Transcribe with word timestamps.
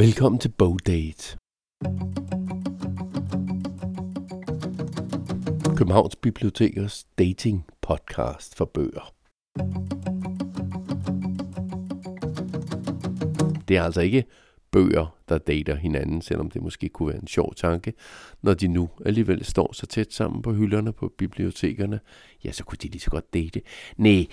Velkommen 0.00 0.38
til 0.38 0.48
Bogdate. 0.48 1.38
Københavns 5.76 6.16
Bibliotekers 6.16 7.04
dating 7.18 7.66
podcast 7.82 8.56
for 8.56 8.64
bøger. 8.64 9.14
Det 13.68 13.76
er 13.76 13.82
altså 13.82 14.00
ikke 14.00 14.24
bøger, 14.72 15.16
der 15.28 15.38
dater 15.38 15.76
hinanden, 15.76 16.22
selvom 16.22 16.50
det 16.50 16.62
måske 16.62 16.88
kunne 16.88 17.08
være 17.08 17.22
en 17.22 17.26
sjov 17.26 17.54
tanke. 17.54 17.92
Når 18.42 18.54
de 18.54 18.68
nu 18.68 18.88
alligevel 19.06 19.44
står 19.44 19.72
så 19.72 19.86
tæt 19.86 20.12
sammen 20.12 20.42
på 20.42 20.52
hylderne 20.52 20.92
på 20.92 21.12
bibliotekerne, 21.18 22.00
ja, 22.44 22.52
så 22.52 22.64
kunne 22.64 22.78
de 22.82 22.88
lige 22.88 23.00
så 23.00 23.10
godt 23.10 23.34
date. 23.34 23.60
Nej, 23.96 24.26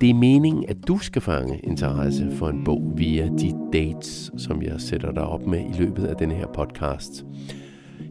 det 0.00 0.10
er 0.10 0.14
meningen, 0.14 0.64
at 0.68 0.76
du 0.88 0.98
skal 0.98 1.22
fange 1.22 1.58
interesse 1.58 2.36
for 2.36 2.48
en 2.48 2.64
bog 2.64 2.92
via 2.96 3.24
de 3.26 3.54
dates, 3.72 4.30
som 4.38 4.62
jeg 4.62 4.80
sætter 4.80 5.12
dig 5.12 5.24
op 5.24 5.46
med 5.46 5.60
i 5.60 5.78
løbet 5.78 6.04
af 6.04 6.16
denne 6.16 6.34
her 6.34 6.46
podcast. 6.46 7.24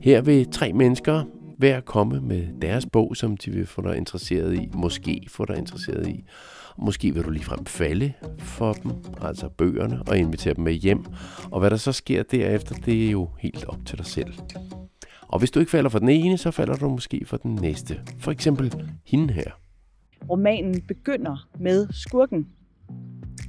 Her 0.01 0.21
vil 0.21 0.51
tre 0.51 0.73
mennesker 0.73 1.23
hver 1.57 1.79
komme 1.79 2.21
med 2.21 2.47
deres 2.61 2.85
bog, 2.85 3.17
som 3.17 3.37
de 3.37 3.51
vil 3.51 3.65
få 3.65 3.81
dig 3.81 3.97
interesseret 3.97 4.55
i, 4.55 4.69
måske 4.73 5.25
få 5.27 5.45
dig 5.45 5.57
interesseret 5.57 6.07
i. 6.07 6.23
Måske 6.77 7.13
vil 7.13 7.23
du 7.23 7.29
ligefrem 7.29 7.65
falde 7.65 8.13
for 8.39 8.73
dem, 8.73 8.91
altså 9.21 9.49
bøgerne, 9.49 10.01
og 10.07 10.17
invitere 10.17 10.53
dem 10.53 10.63
med 10.63 10.73
hjem. 10.73 11.05
Og 11.51 11.59
hvad 11.59 11.69
der 11.69 11.77
så 11.77 11.91
sker 11.91 12.23
derefter, 12.23 12.75
det 12.75 13.07
er 13.07 13.11
jo 13.11 13.29
helt 13.39 13.65
op 13.65 13.85
til 13.85 13.97
dig 13.97 14.05
selv. 14.05 14.33
Og 15.21 15.39
hvis 15.39 15.51
du 15.51 15.59
ikke 15.59 15.71
falder 15.71 15.89
for 15.89 15.99
den 15.99 16.09
ene, 16.09 16.37
så 16.37 16.51
falder 16.51 16.75
du 16.75 16.89
måske 16.89 17.21
for 17.25 17.37
den 17.37 17.55
næste. 17.55 18.01
For 18.19 18.31
eksempel 18.31 18.73
hende 19.05 19.33
her. 19.33 19.51
Romanen 20.29 20.81
begynder 20.81 21.47
med 21.59 21.87
skurken, 21.91 22.47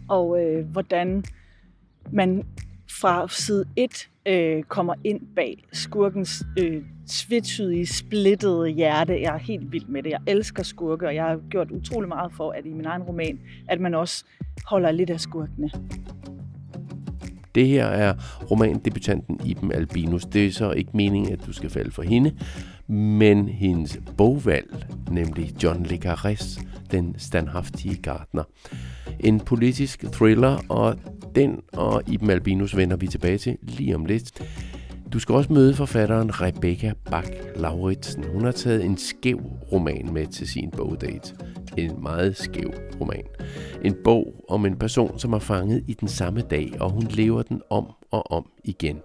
og 0.08 0.42
øh, 0.42 0.66
hvordan 0.66 1.24
man 2.12 2.46
fra 3.00 3.28
side 3.28 3.64
1 3.76 4.08
øh, 4.26 4.62
kommer 4.62 4.94
ind 5.04 5.20
bag 5.36 5.64
skurkens 5.72 6.44
øh, 6.58 6.82
tvetydige, 7.08 7.86
splittede 7.86 8.68
hjerte. 8.68 9.20
Jeg 9.20 9.34
er 9.34 9.38
helt 9.38 9.72
vild 9.72 9.86
med 9.86 10.02
det. 10.02 10.10
Jeg 10.10 10.20
elsker 10.26 10.62
skurke, 10.62 11.06
og 11.06 11.14
jeg 11.14 11.24
har 11.24 11.40
gjort 11.50 11.70
utrolig 11.70 12.08
meget 12.08 12.32
for, 12.36 12.50
at 12.50 12.66
i 12.66 12.72
min 12.72 12.86
egen 12.86 13.02
roman, 13.02 13.40
at 13.68 13.80
man 13.80 13.94
også 13.94 14.24
holder 14.66 14.90
lidt 14.90 15.10
af 15.10 15.20
skurkene. 15.20 15.70
Det 17.54 17.66
her 17.66 17.86
er 17.86 18.14
romandebutanten 18.50 19.40
Iben 19.44 19.72
Albinus. 19.72 20.24
Det 20.24 20.46
er 20.46 20.50
så 20.50 20.72
ikke 20.72 20.90
meningen, 20.94 21.32
at 21.32 21.46
du 21.46 21.52
skal 21.52 21.70
falde 21.70 21.90
for 21.90 22.02
hende, 22.02 22.32
men 22.88 23.48
hendes 23.48 24.00
bogvalg, 24.16 24.86
nemlig 25.10 25.62
John 25.62 25.86
Le 25.86 25.98
Carrés, 26.04 26.64
Den 26.90 27.14
standhaftige 27.18 27.96
gardner. 27.96 28.42
En 29.20 29.40
politisk 29.40 30.04
thriller, 30.12 30.58
og 30.68 30.96
den 31.34 31.60
og 31.72 32.02
Iben 32.06 32.30
Albinus 32.30 32.76
vender 32.76 32.96
vi 32.96 33.06
tilbage 33.06 33.38
til 33.38 33.56
lige 33.62 33.94
om 33.94 34.04
lidt. 34.04 34.42
Du 35.12 35.18
skal 35.18 35.34
også 35.34 35.52
møde 35.52 35.74
forfatteren 35.74 36.40
Rebecca 36.40 36.92
Bak 37.10 37.28
Lauritsen. 37.56 38.24
Hun 38.24 38.44
har 38.44 38.52
taget 38.52 38.84
en 38.84 38.96
skæv 38.96 39.40
roman 39.72 40.12
med 40.12 40.26
til 40.26 40.48
sin 40.48 40.70
bogdate. 40.70 41.36
En 41.76 42.02
meget 42.02 42.36
skæv 42.36 42.70
roman. 43.00 43.24
En 43.84 43.96
bog 44.04 44.44
om 44.48 44.66
en 44.66 44.78
person, 44.78 45.18
som 45.18 45.32
er 45.32 45.38
fanget 45.38 45.84
i 45.88 45.94
den 45.94 46.08
samme 46.08 46.40
dag, 46.40 46.72
og 46.80 46.90
hun 46.90 47.02
lever 47.02 47.42
den 47.42 47.62
om 47.70 47.92
og 48.10 48.30
om 48.30 48.50
igen. 48.64 49.00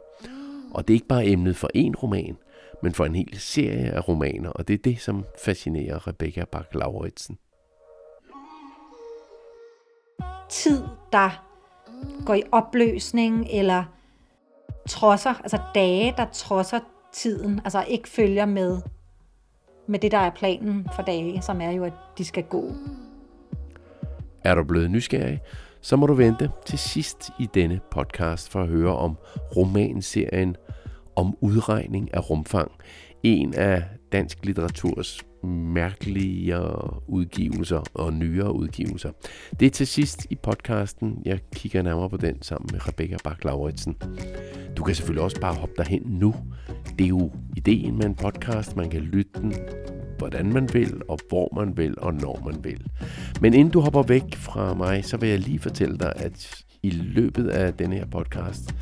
Og 0.71 0.87
det 0.87 0.93
er 0.93 0.95
ikke 0.95 1.07
bare 1.07 1.27
emnet 1.27 1.55
for 1.55 1.69
én 1.77 2.03
roman, 2.03 2.37
men 2.83 2.93
for 2.93 3.05
en 3.05 3.15
hel 3.15 3.39
serie 3.39 3.91
af 3.91 4.07
romaner, 4.07 4.49
og 4.49 4.67
det 4.67 4.73
er 4.73 4.83
det, 4.83 5.01
som 5.01 5.25
fascinerer 5.45 6.07
Rebecca 6.07 6.45
Bak 6.51 6.75
Lauritsen. 6.75 7.37
Tid, 10.49 10.83
der 11.11 11.43
går 12.25 12.33
i 12.33 12.43
opløsning, 12.51 13.47
eller 13.51 13.83
trodser, 14.89 15.33
altså 15.33 15.59
dage, 15.75 16.13
der 16.17 16.25
trodser 16.33 16.79
tiden, 17.13 17.61
altså 17.63 17.85
ikke 17.87 18.09
følger 18.09 18.45
med, 18.45 18.81
med 19.87 19.99
det, 19.99 20.11
der 20.11 20.17
er 20.17 20.29
planen 20.29 20.87
for 20.95 21.01
dage, 21.01 21.41
som 21.41 21.61
er 21.61 21.71
jo, 21.71 21.83
at 21.83 21.93
de 22.17 22.25
skal 22.25 22.43
gå. 22.43 22.71
Er 24.43 24.55
du 24.55 24.63
blevet 24.63 24.91
nysgerrig, 24.91 25.39
så 25.81 25.95
må 25.95 26.05
du 26.05 26.13
vente 26.13 26.51
til 26.65 26.79
sidst 26.79 27.29
i 27.39 27.47
denne 27.53 27.79
podcast 27.91 28.51
for 28.51 28.61
at 28.61 28.67
høre 28.67 28.97
om 28.97 29.17
romanserien 29.55 30.55
om 31.15 31.37
udregning 31.41 32.13
af 32.13 32.29
rumfang. 32.29 32.71
En 33.23 33.53
af 33.53 33.83
dansk 34.11 34.45
litteraturs 34.45 35.21
mærkeligere 35.47 37.01
udgivelser 37.07 37.83
og 37.93 38.13
nyere 38.13 38.55
udgivelser. 38.55 39.11
Det 39.59 39.65
er 39.65 39.69
til 39.69 39.87
sidst 39.87 40.27
i 40.29 40.35
podcasten. 40.35 41.21
Jeg 41.25 41.39
kigger 41.55 41.81
nærmere 41.81 42.09
på 42.09 42.17
den 42.17 42.41
sammen 42.41 42.69
med 42.71 42.87
Rebecca 42.87 43.17
bak 43.23 43.45
-Lauritsen. 43.45 43.93
Du 44.77 44.83
kan 44.83 44.95
selvfølgelig 44.95 45.23
også 45.23 45.41
bare 45.41 45.53
hoppe 45.53 45.73
derhen 45.77 46.01
nu. 46.05 46.35
Det 46.99 47.03
er 47.03 47.09
jo 47.09 47.31
ideen 47.55 47.97
med 47.97 48.05
en 48.05 48.15
podcast. 48.15 48.75
Man 48.75 48.89
kan 48.89 49.01
lytte 49.01 49.31
den 49.41 49.53
hvordan 50.17 50.53
man 50.53 50.69
vil, 50.73 51.01
og 51.07 51.19
hvor 51.29 51.55
man 51.55 51.77
vil, 51.77 51.99
og 51.99 52.13
når 52.13 52.41
man 52.45 52.63
vil. 52.63 52.85
Men 53.41 53.53
inden 53.53 53.71
du 53.71 53.79
hopper 53.79 54.03
væk 54.03 54.35
fra 54.35 54.73
mig, 54.73 55.05
så 55.05 55.17
vil 55.17 55.29
jeg 55.29 55.39
lige 55.39 55.59
fortælle 55.59 55.97
dig, 55.97 56.13
at 56.15 56.63
i 56.83 56.89
løbet 56.89 57.47
af 57.47 57.73
denne 57.73 57.95
her 57.95 58.05
podcast, 58.05 58.75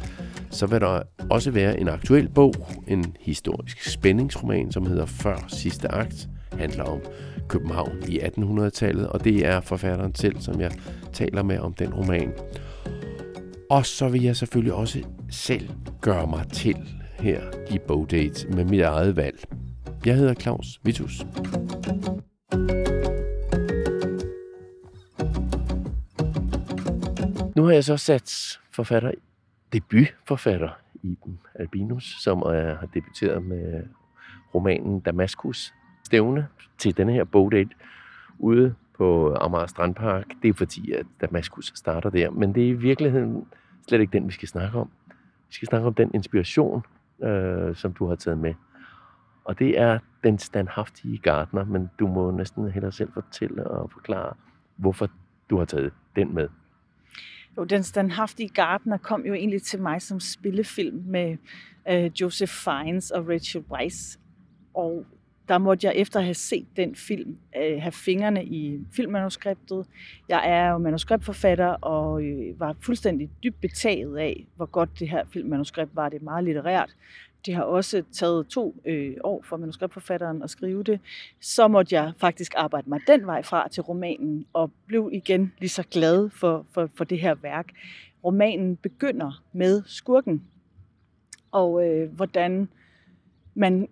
så 0.49 0.65
vil 0.67 0.81
der 0.81 1.01
også 1.29 1.51
være 1.51 1.79
en 1.79 1.87
aktuel 1.87 2.29
bog, 2.29 2.53
en 2.87 3.15
historisk 3.19 3.83
spændingsroman, 3.83 4.71
som 4.71 4.85
hedder 4.85 5.05
Før 5.05 5.45
sidste 5.47 5.91
akt, 5.91 6.29
handler 6.59 6.83
om 6.83 7.01
København 7.47 7.97
i 8.07 8.19
1800-tallet, 8.19 9.07
og 9.07 9.23
det 9.23 9.45
er 9.45 9.61
forfatteren 9.61 10.15
selv, 10.15 10.39
som 10.39 10.61
jeg 10.61 10.71
taler 11.13 11.43
med 11.43 11.59
om 11.59 11.73
den 11.73 11.93
roman. 11.93 12.33
Og 13.69 13.85
så 13.85 14.09
vil 14.09 14.23
jeg 14.23 14.35
selvfølgelig 14.35 14.73
også 14.73 15.03
selv 15.29 15.69
gøre 16.01 16.27
mig 16.27 16.47
til 16.53 16.77
her 17.19 17.41
i 17.71 17.79
Bogdate 17.87 18.47
med 18.47 18.65
mit 18.65 18.81
eget 18.81 19.15
valg. 19.15 19.43
Jeg 20.05 20.15
hedder 20.15 20.33
Claus 20.33 20.79
Vitus. 20.83 21.25
Nu 27.55 27.63
har 27.63 27.71
jeg 27.71 27.83
så 27.83 27.97
sat 27.97 28.59
forfatter, 28.71 29.11
debutforfatter 29.73 30.69
Iben 31.03 31.39
Albinus, 31.55 32.17
som 32.23 32.39
er, 32.39 32.75
har 32.75 32.87
debuteret 32.93 33.43
med 33.43 33.83
romanen 34.55 34.99
Damaskus 34.99 35.73
stævne 36.05 36.47
til 36.77 36.97
denne 36.97 37.13
her 37.13 37.23
bogdate 37.23 37.69
ude 38.39 38.75
på 38.97 39.35
Amager 39.35 39.65
Strandpark. 39.65 40.25
Det 40.41 40.49
er 40.49 40.53
fordi, 40.53 40.91
at 40.91 41.05
Damaskus 41.21 41.71
starter 41.75 42.09
der, 42.09 42.29
men 42.29 42.55
det 42.55 42.63
er 42.63 42.67
i 42.67 42.73
virkeligheden 42.73 43.45
slet 43.87 44.01
ikke 44.01 44.13
den, 44.13 44.27
vi 44.27 44.33
skal 44.33 44.47
snakke 44.47 44.79
om. 44.79 44.89
Vi 45.49 45.53
skal 45.53 45.67
snakke 45.67 45.87
om 45.87 45.93
den 45.93 46.11
inspiration, 46.13 46.83
øh, 47.23 47.75
som 47.75 47.93
du 47.93 48.07
har 48.07 48.15
taget 48.15 48.37
med. 48.37 48.53
Og 49.43 49.59
det 49.59 49.79
er 49.79 49.99
den 50.23 50.39
standhaftige 50.39 51.17
gardner, 51.17 51.65
men 51.65 51.89
du 51.99 52.07
må 52.07 52.31
næsten 52.31 52.71
heller 52.71 52.89
selv 52.89 53.11
fortælle 53.13 53.67
og 53.67 53.91
forklare, 53.91 54.33
hvorfor 54.75 55.09
du 55.49 55.57
har 55.57 55.65
taget 55.65 55.93
den 56.15 56.35
med. 56.35 56.49
Jo, 57.57 57.63
den 57.63 57.83
standhaftige 57.83 58.49
gardner 58.49 58.97
kom 58.97 59.25
jo 59.25 59.33
egentlig 59.33 59.61
til 59.61 59.81
mig 59.81 60.01
som 60.01 60.19
spillefilm 60.19 61.03
med 61.05 61.37
øh, 61.89 62.11
Joseph 62.21 62.51
Fiennes 62.51 63.11
og 63.11 63.29
Rachel 63.29 63.63
Weisz. 63.71 64.19
Og 64.73 65.05
der 65.47 65.57
måtte 65.57 65.87
jeg 65.87 65.95
efter 65.95 66.19
at 66.19 66.25
have 66.25 66.33
set 66.33 66.67
den 66.75 66.95
film 66.95 67.37
øh, 67.57 67.81
have 67.81 67.91
fingrene 67.91 68.45
i 68.45 68.79
filmmanuskriptet. 68.91 69.85
Jeg 70.29 70.49
er 70.49 70.71
jo 70.71 70.77
manuskriptforfatter 70.77 71.67
og 71.67 72.23
øh, 72.23 72.59
var 72.59 72.75
fuldstændig 72.79 73.29
dybt 73.43 73.61
betaget 73.61 74.17
af, 74.17 74.45
hvor 74.55 74.65
godt 74.65 74.99
det 74.99 75.09
her 75.09 75.23
filmmanuskript 75.33 75.95
var. 75.95 76.09
Det 76.09 76.19
er 76.19 76.23
meget 76.23 76.43
litterært. 76.43 76.95
Det 77.45 77.55
har 77.55 77.63
også 77.63 78.03
taget 78.11 78.47
to 78.47 78.75
øh, 78.85 79.17
år 79.23 79.43
for 79.43 79.57
manuskriptforfatteren 79.57 80.43
at 80.43 80.49
skrive 80.49 80.83
det. 80.83 80.99
Så 81.39 81.67
måtte 81.67 81.95
jeg 81.95 82.13
faktisk 82.17 82.53
arbejde 82.57 82.89
mig 82.89 82.99
den 83.07 83.25
vej 83.25 83.43
fra 83.43 83.67
til 83.67 83.83
romanen 83.83 84.45
og 84.53 84.71
blev 84.87 85.09
igen 85.13 85.53
lige 85.59 85.69
så 85.69 85.83
glad 85.91 86.29
for, 86.29 86.65
for, 86.71 86.89
for 86.95 87.03
det 87.03 87.19
her 87.19 87.35
værk. 87.35 87.67
Romanen 88.23 88.75
begynder 88.75 89.43
med 89.53 89.83
skurken 89.85 90.43
og 91.51 91.87
øh, 91.87 92.11
hvordan 92.11 92.69
man 93.55 93.87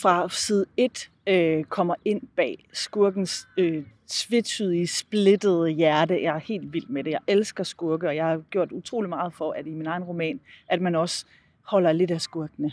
fra 0.00 0.28
side 0.28 0.66
1 0.76 1.10
øh, 1.26 1.64
kommer 1.64 1.94
ind 2.04 2.22
bag 2.36 2.68
skurkens 2.72 3.48
øh, 3.56 3.84
tvetydige, 4.06 4.86
splittede 4.86 5.68
hjerte. 5.68 6.22
Jeg 6.22 6.34
er 6.34 6.40
helt 6.40 6.72
vild 6.72 6.86
med 6.86 7.04
det. 7.04 7.10
Jeg 7.10 7.20
elsker 7.26 7.64
skurke, 7.64 8.08
og 8.08 8.16
jeg 8.16 8.26
har 8.26 8.42
gjort 8.50 8.72
utrolig 8.72 9.08
meget 9.08 9.34
for, 9.34 9.52
at 9.52 9.66
i 9.66 9.70
min 9.70 9.86
egen 9.86 10.04
roman, 10.04 10.40
at 10.68 10.80
man 10.80 10.94
også 10.94 11.26
holder 11.62 11.92
lidt 11.92 12.10
af 12.10 12.20
skurkene. 12.20 12.72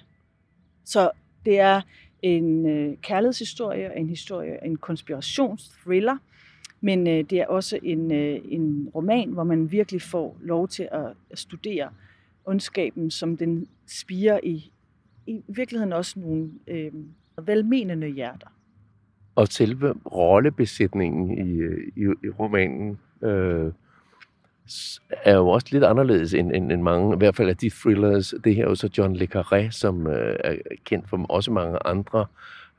Så 0.86 1.12
det 1.46 1.60
er 1.60 1.82
en 2.22 2.66
øh, 2.66 2.98
kærlighedshistorie, 2.98 3.98
en 3.98 4.10
historie, 4.10 4.66
en 4.66 4.76
konspirationsthriller, 4.76 6.18
men 6.82 7.08
øh, 7.08 7.24
det 7.30 7.40
er 7.40 7.48
også 7.48 7.80
en, 7.84 8.12
øh, 8.12 8.42
en 8.44 8.90
roman, 8.96 9.30
hvor 9.30 9.44
man 9.44 9.72
virkelig 9.72 10.02
får 10.02 10.38
lov 10.42 10.68
til 10.68 10.90
at, 10.92 11.14
studere 11.34 11.90
ondskaben, 12.46 13.12
som 13.12 13.38
den 13.38 13.68
spiger 13.88 14.40
i, 14.44 14.72
i 15.28 15.42
virkeligheden 15.48 15.94
også 15.94 16.20
nogle 16.20 16.50
øh, 16.68 16.92
velmenende 17.44 18.08
hjerter. 18.08 18.48
Og 19.36 19.48
selve 19.48 19.94
rollebesætningen 20.12 21.38
i, 21.38 21.64
i, 21.96 22.04
i 22.24 22.30
romanen, 22.30 23.00
øh, 23.22 23.72
er 25.12 25.36
jo 25.36 25.48
også 25.48 25.68
lidt 25.72 25.84
anderledes 25.84 26.34
end, 26.34 26.52
end, 26.56 26.72
end 26.72 26.82
mange, 26.82 27.16
i 27.16 27.18
hvert 27.18 27.36
fald 27.36 27.50
af 27.50 27.58
de 27.58 27.70
thrillers. 27.70 28.34
Det 28.44 28.56
her 28.56 28.64
er 28.66 28.70
jo 28.70 28.76
så 28.76 28.90
John 28.98 29.16
Le 29.16 29.28
Carré, 29.36 29.72
som 29.72 30.08
øh, 30.08 30.36
er 30.44 30.56
kendt 30.86 31.10
for 31.10 31.26
også 31.30 31.52
mange 31.52 31.78
andre. 31.86 32.26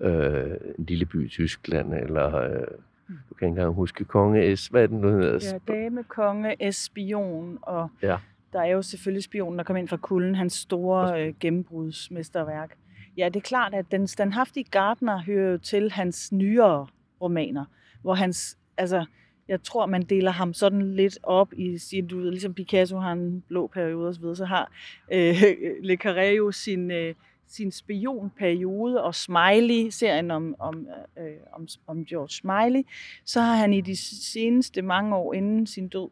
Øh, 0.01 0.51
en 0.79 0.85
lille 0.85 1.05
by 1.07 1.27
i 1.27 1.29
Tyskland, 1.29 1.95
eller 1.95 2.37
øh, 2.37 2.67
du 3.09 3.35
kan 3.35 3.47
ikke 3.47 3.47
engang 3.47 3.75
huske 3.75 4.05
Konge 4.05 4.57
S. 4.57 4.67
Hvad 4.67 4.83
er 4.83 4.87
den 4.87 5.01
nu 5.01 5.09
hedder? 5.09 5.59
Ja, 5.69 5.73
Dame, 5.73 6.03
Konge, 6.03 6.73
Spion, 6.73 7.59
og 7.63 7.91
Ja. 8.03 8.17
Der 8.53 8.61
er 8.61 8.67
jo 8.67 8.83
selvfølgelig 8.83 9.25
spionen, 9.25 9.59
der 9.59 9.65
kom 9.65 9.77
ind 9.77 9.89
fra 9.89 9.97
kulden, 9.97 10.35
hans 10.35 10.53
store 10.53 11.23
øh, 11.23 11.35
gennembrudsmesterværk. 11.41 12.77
Ja, 13.17 13.29
det 13.29 13.37
er 13.37 13.41
klart, 13.41 13.75
at 13.75 13.87
den 13.91 14.07
standhaftige 14.07 14.65
Gardner 14.65 15.23
hører 15.23 15.51
jo 15.51 15.59
til 15.59 15.91
hans 15.91 16.33
nyere 16.33 16.87
romaner, 17.21 17.65
hvor 18.03 18.15
hans, 18.15 18.59
altså, 18.77 19.05
jeg 19.49 19.63
tror, 19.63 19.87
man 19.87 20.03
deler 20.03 20.31
ham 20.31 20.55
sådan 20.55 20.95
lidt 20.95 21.19
op 21.23 21.53
i, 21.53 21.79
sin, 21.79 22.07
du 22.07 22.19
ved, 22.19 22.31
ligesom 22.31 22.55
Picasso 22.55 22.99
har 22.99 23.13
en 23.13 23.45
blå 23.49 23.67
periode 23.67 24.09
osv., 24.09 24.35
så 24.35 24.45
har 24.45 24.73
øh, 25.13 25.43
Le 25.89 25.99
Carré 26.05 26.21
jo 26.37 26.53
sin, 26.53 26.91
øh, 26.91 27.15
sin 27.47 27.73
spionperiode, 27.73 29.03
og 29.03 29.15
Smiley, 29.15 29.89
serien 29.91 30.31
om, 30.31 30.55
om, 30.59 30.89
øh, 31.19 31.37
om, 31.53 31.69
om 31.87 32.05
George 32.05 32.29
Smiley, 32.29 32.83
så 33.25 33.41
har 33.41 33.55
han 33.55 33.73
i 33.73 33.81
de 33.81 33.97
seneste 34.33 34.83
mange 34.83 35.17
år 35.17 35.35
inden 35.35 35.67
sin 35.67 35.89
død 35.89 36.09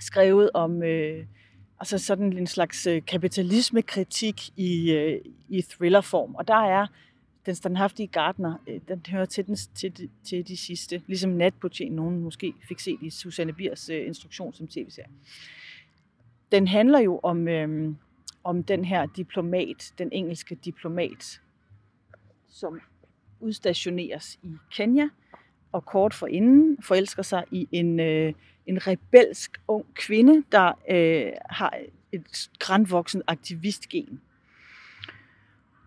skrevet 0.00 0.50
om 0.54 0.82
øh, 0.82 1.26
altså 1.80 1.98
sådan 1.98 2.32
en 2.38 2.46
slags 2.46 2.86
øh, 2.86 3.02
kapitalismekritik 3.06 4.58
i, 4.58 4.92
øh, 4.92 5.20
i 5.48 5.62
thrillerform. 5.62 6.34
Og 6.34 6.48
der 6.48 6.54
er 6.54 6.86
den 7.46 7.54
standhaftige 7.54 8.06
Gardner, 8.06 8.54
øh, 8.66 8.80
den 8.88 9.02
hører 9.08 9.24
til, 9.24 9.46
den, 9.46 9.56
til, 9.56 10.10
til 10.24 10.48
de 10.48 10.56
sidste, 10.56 11.02
ligesom 11.06 11.30
Natbetjent, 11.30 11.94
nogen 11.94 12.20
måske 12.20 12.54
fik 12.68 12.78
set 12.80 12.98
i 13.02 13.10
Susanne 13.10 13.52
Biers 13.52 13.88
instruktion 13.88 14.54
som 14.54 14.68
tv-serie. 14.68 15.10
Den 16.52 16.68
handler 16.68 16.98
jo 16.98 17.20
om, 17.22 17.48
øh, 17.48 17.94
om 18.44 18.64
den 18.64 18.84
her 18.84 19.06
diplomat, 19.16 19.92
den 19.98 20.08
engelske 20.12 20.54
diplomat, 20.54 21.40
som 22.48 22.80
udstationeres 23.40 24.38
i 24.42 24.48
Kenya, 24.72 25.08
og 25.72 25.84
kort 25.84 26.14
forinden 26.14 26.82
forelsker 26.82 27.22
sig 27.22 27.44
i 27.50 27.68
en, 27.72 28.00
øh, 28.00 28.32
en 28.66 28.86
rebelsk 28.86 29.60
ung 29.68 29.86
kvinde, 29.94 30.44
der 30.52 30.72
øh, 30.90 31.32
har 31.50 31.74
et 32.12 32.50
grandvoksen 32.58 33.22
aktivistgen. 33.26 34.20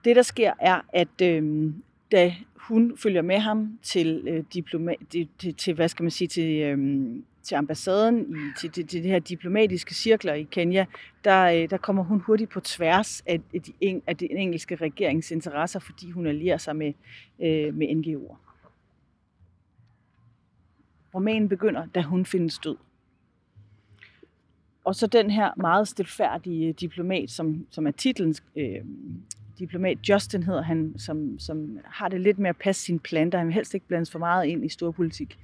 Det, 0.05 0.15
der 0.15 0.21
sker, 0.21 0.53
er, 0.59 0.81
at 0.93 1.21
øh, 1.21 1.71
da 2.11 2.35
hun 2.55 2.97
følger 2.97 3.21
med 3.21 3.39
ham 3.39 3.79
til, 3.83 4.23
øh, 4.27 4.43
diploma, 4.53 4.93
til, 5.09 5.27
til, 5.39 5.53
til, 5.53 5.73
hvad 5.73 5.87
skal 5.87 6.03
man 6.03 6.11
sige, 6.11 6.27
til, 6.27 6.61
øh, 6.61 6.77
til 7.43 7.55
ambassaden, 7.55 8.35
i, 8.35 8.59
til, 8.59 8.71
til, 8.71 8.87
til 8.87 9.03
det 9.03 9.11
her 9.11 9.19
diplomatiske 9.19 9.95
cirkler 9.95 10.33
i 10.33 10.43
Kenya, 10.43 10.85
der, 11.23 11.43
øh, 11.43 11.69
der 11.69 11.77
kommer 11.77 12.03
hun 12.03 12.19
hurtigt 12.19 12.49
på 12.49 12.59
tværs 12.59 13.23
af, 13.25 13.41
af, 13.53 13.61
de, 13.61 14.01
af 14.07 14.17
den 14.17 14.37
engelske 14.37 14.75
regerings 14.75 15.31
interesser, 15.31 15.79
fordi 15.79 16.11
hun 16.11 16.27
allierer 16.27 16.57
sig 16.57 16.75
med, 16.75 16.93
øh, 17.39 17.73
med 17.73 17.87
NGO'er. 17.87 18.46
Romanen 21.15 21.49
begynder, 21.49 21.85
da 21.85 22.01
hun 22.01 22.25
findes 22.25 22.59
død. 22.59 22.75
Og 24.83 24.95
så 24.95 25.07
den 25.07 25.29
her 25.29 25.51
meget 25.57 25.87
stilfærdige 25.87 26.73
diplomat, 26.73 27.31
som, 27.31 27.67
som 27.71 27.87
er 27.87 27.91
titlens 27.91 28.43
øh, 28.55 28.81
diplomat 29.59 30.09
Justin 30.09 30.43
hedder 30.43 30.61
han, 30.61 30.93
som, 30.97 31.39
som 31.39 31.79
har 31.85 32.07
det 32.07 32.21
lidt 32.21 32.39
med 32.39 32.49
at 32.49 32.57
passe 32.57 32.81
sine 32.81 32.99
planter. 32.99 33.37
Han 33.37 33.47
vil 33.47 33.53
helst 33.53 33.73
ikke 33.73 33.87
blandes 33.87 34.11
for 34.11 34.19
meget 34.19 34.45
ind 34.45 34.65
i 34.65 34.69
storpolitik. 34.69 35.37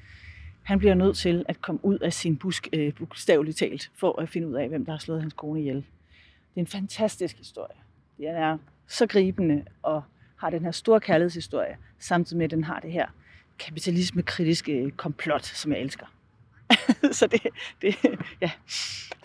Han 0.63 0.79
bliver 0.79 0.93
nødt 0.93 1.17
til 1.17 1.45
at 1.47 1.61
komme 1.61 1.85
ud 1.85 1.99
af 1.99 2.13
sin 2.13 2.37
busk, 2.37 2.67
øh, 2.73 2.93
bogstaveligt 2.93 3.57
talt, 3.57 3.91
for 3.95 4.21
at 4.21 4.29
finde 4.29 4.47
ud 4.47 4.53
af, 4.53 4.69
hvem 4.69 4.85
der 4.85 4.91
har 4.91 4.99
slået 4.99 5.21
hans 5.21 5.33
kone 5.33 5.59
ihjel. 5.59 5.75
Det 5.75 5.83
er 6.55 6.59
en 6.59 6.67
fantastisk 6.67 7.37
historie. 7.37 7.75
Den 8.17 8.27
er 8.27 8.57
så 8.87 9.07
gribende 9.07 9.63
og 9.81 10.03
har 10.35 10.49
den 10.49 10.63
her 10.63 10.71
store 10.71 10.99
kærlighedshistorie, 10.99 11.77
samtidig 11.99 12.37
med, 12.37 12.45
at 12.45 12.51
den 12.51 12.63
har 12.63 12.79
det 12.79 12.91
her 12.91 13.07
kapitalismekritisk 13.59 14.69
øh, 14.69 14.91
komplot, 14.91 15.45
som 15.45 15.71
jeg 15.71 15.81
elsker. 15.81 16.05
så 17.19 17.27
det, 17.27 17.41
det 17.81 17.95
ja, 18.41 18.51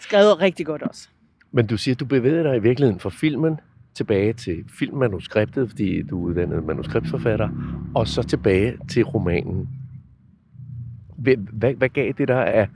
skrevet 0.00 0.40
rigtig 0.40 0.66
godt 0.66 0.82
også. 0.82 1.08
Men 1.52 1.66
du 1.66 1.76
siger, 1.76 1.94
at 1.94 2.00
du 2.00 2.04
bevæger 2.04 2.42
dig 2.42 2.56
i 2.56 2.60
virkeligheden 2.60 3.00
fra 3.00 3.10
filmen 3.10 3.60
tilbage 3.94 4.32
til 4.32 4.64
filmmanuskriptet, 4.78 5.70
fordi 5.70 6.02
du 6.02 6.24
er 6.24 6.28
uddannet 6.28 6.64
manuskriptforfatter, 6.64 7.48
og 7.94 8.08
så 8.08 8.22
tilbage 8.22 8.78
til 8.90 9.04
romanen. 9.04 9.68
Hvad, 11.16 11.36
hvad, 11.36 11.74
hvad 11.74 11.88
gav 11.88 12.12
det 12.18 12.28
der 12.28 12.40
af, 12.40 12.68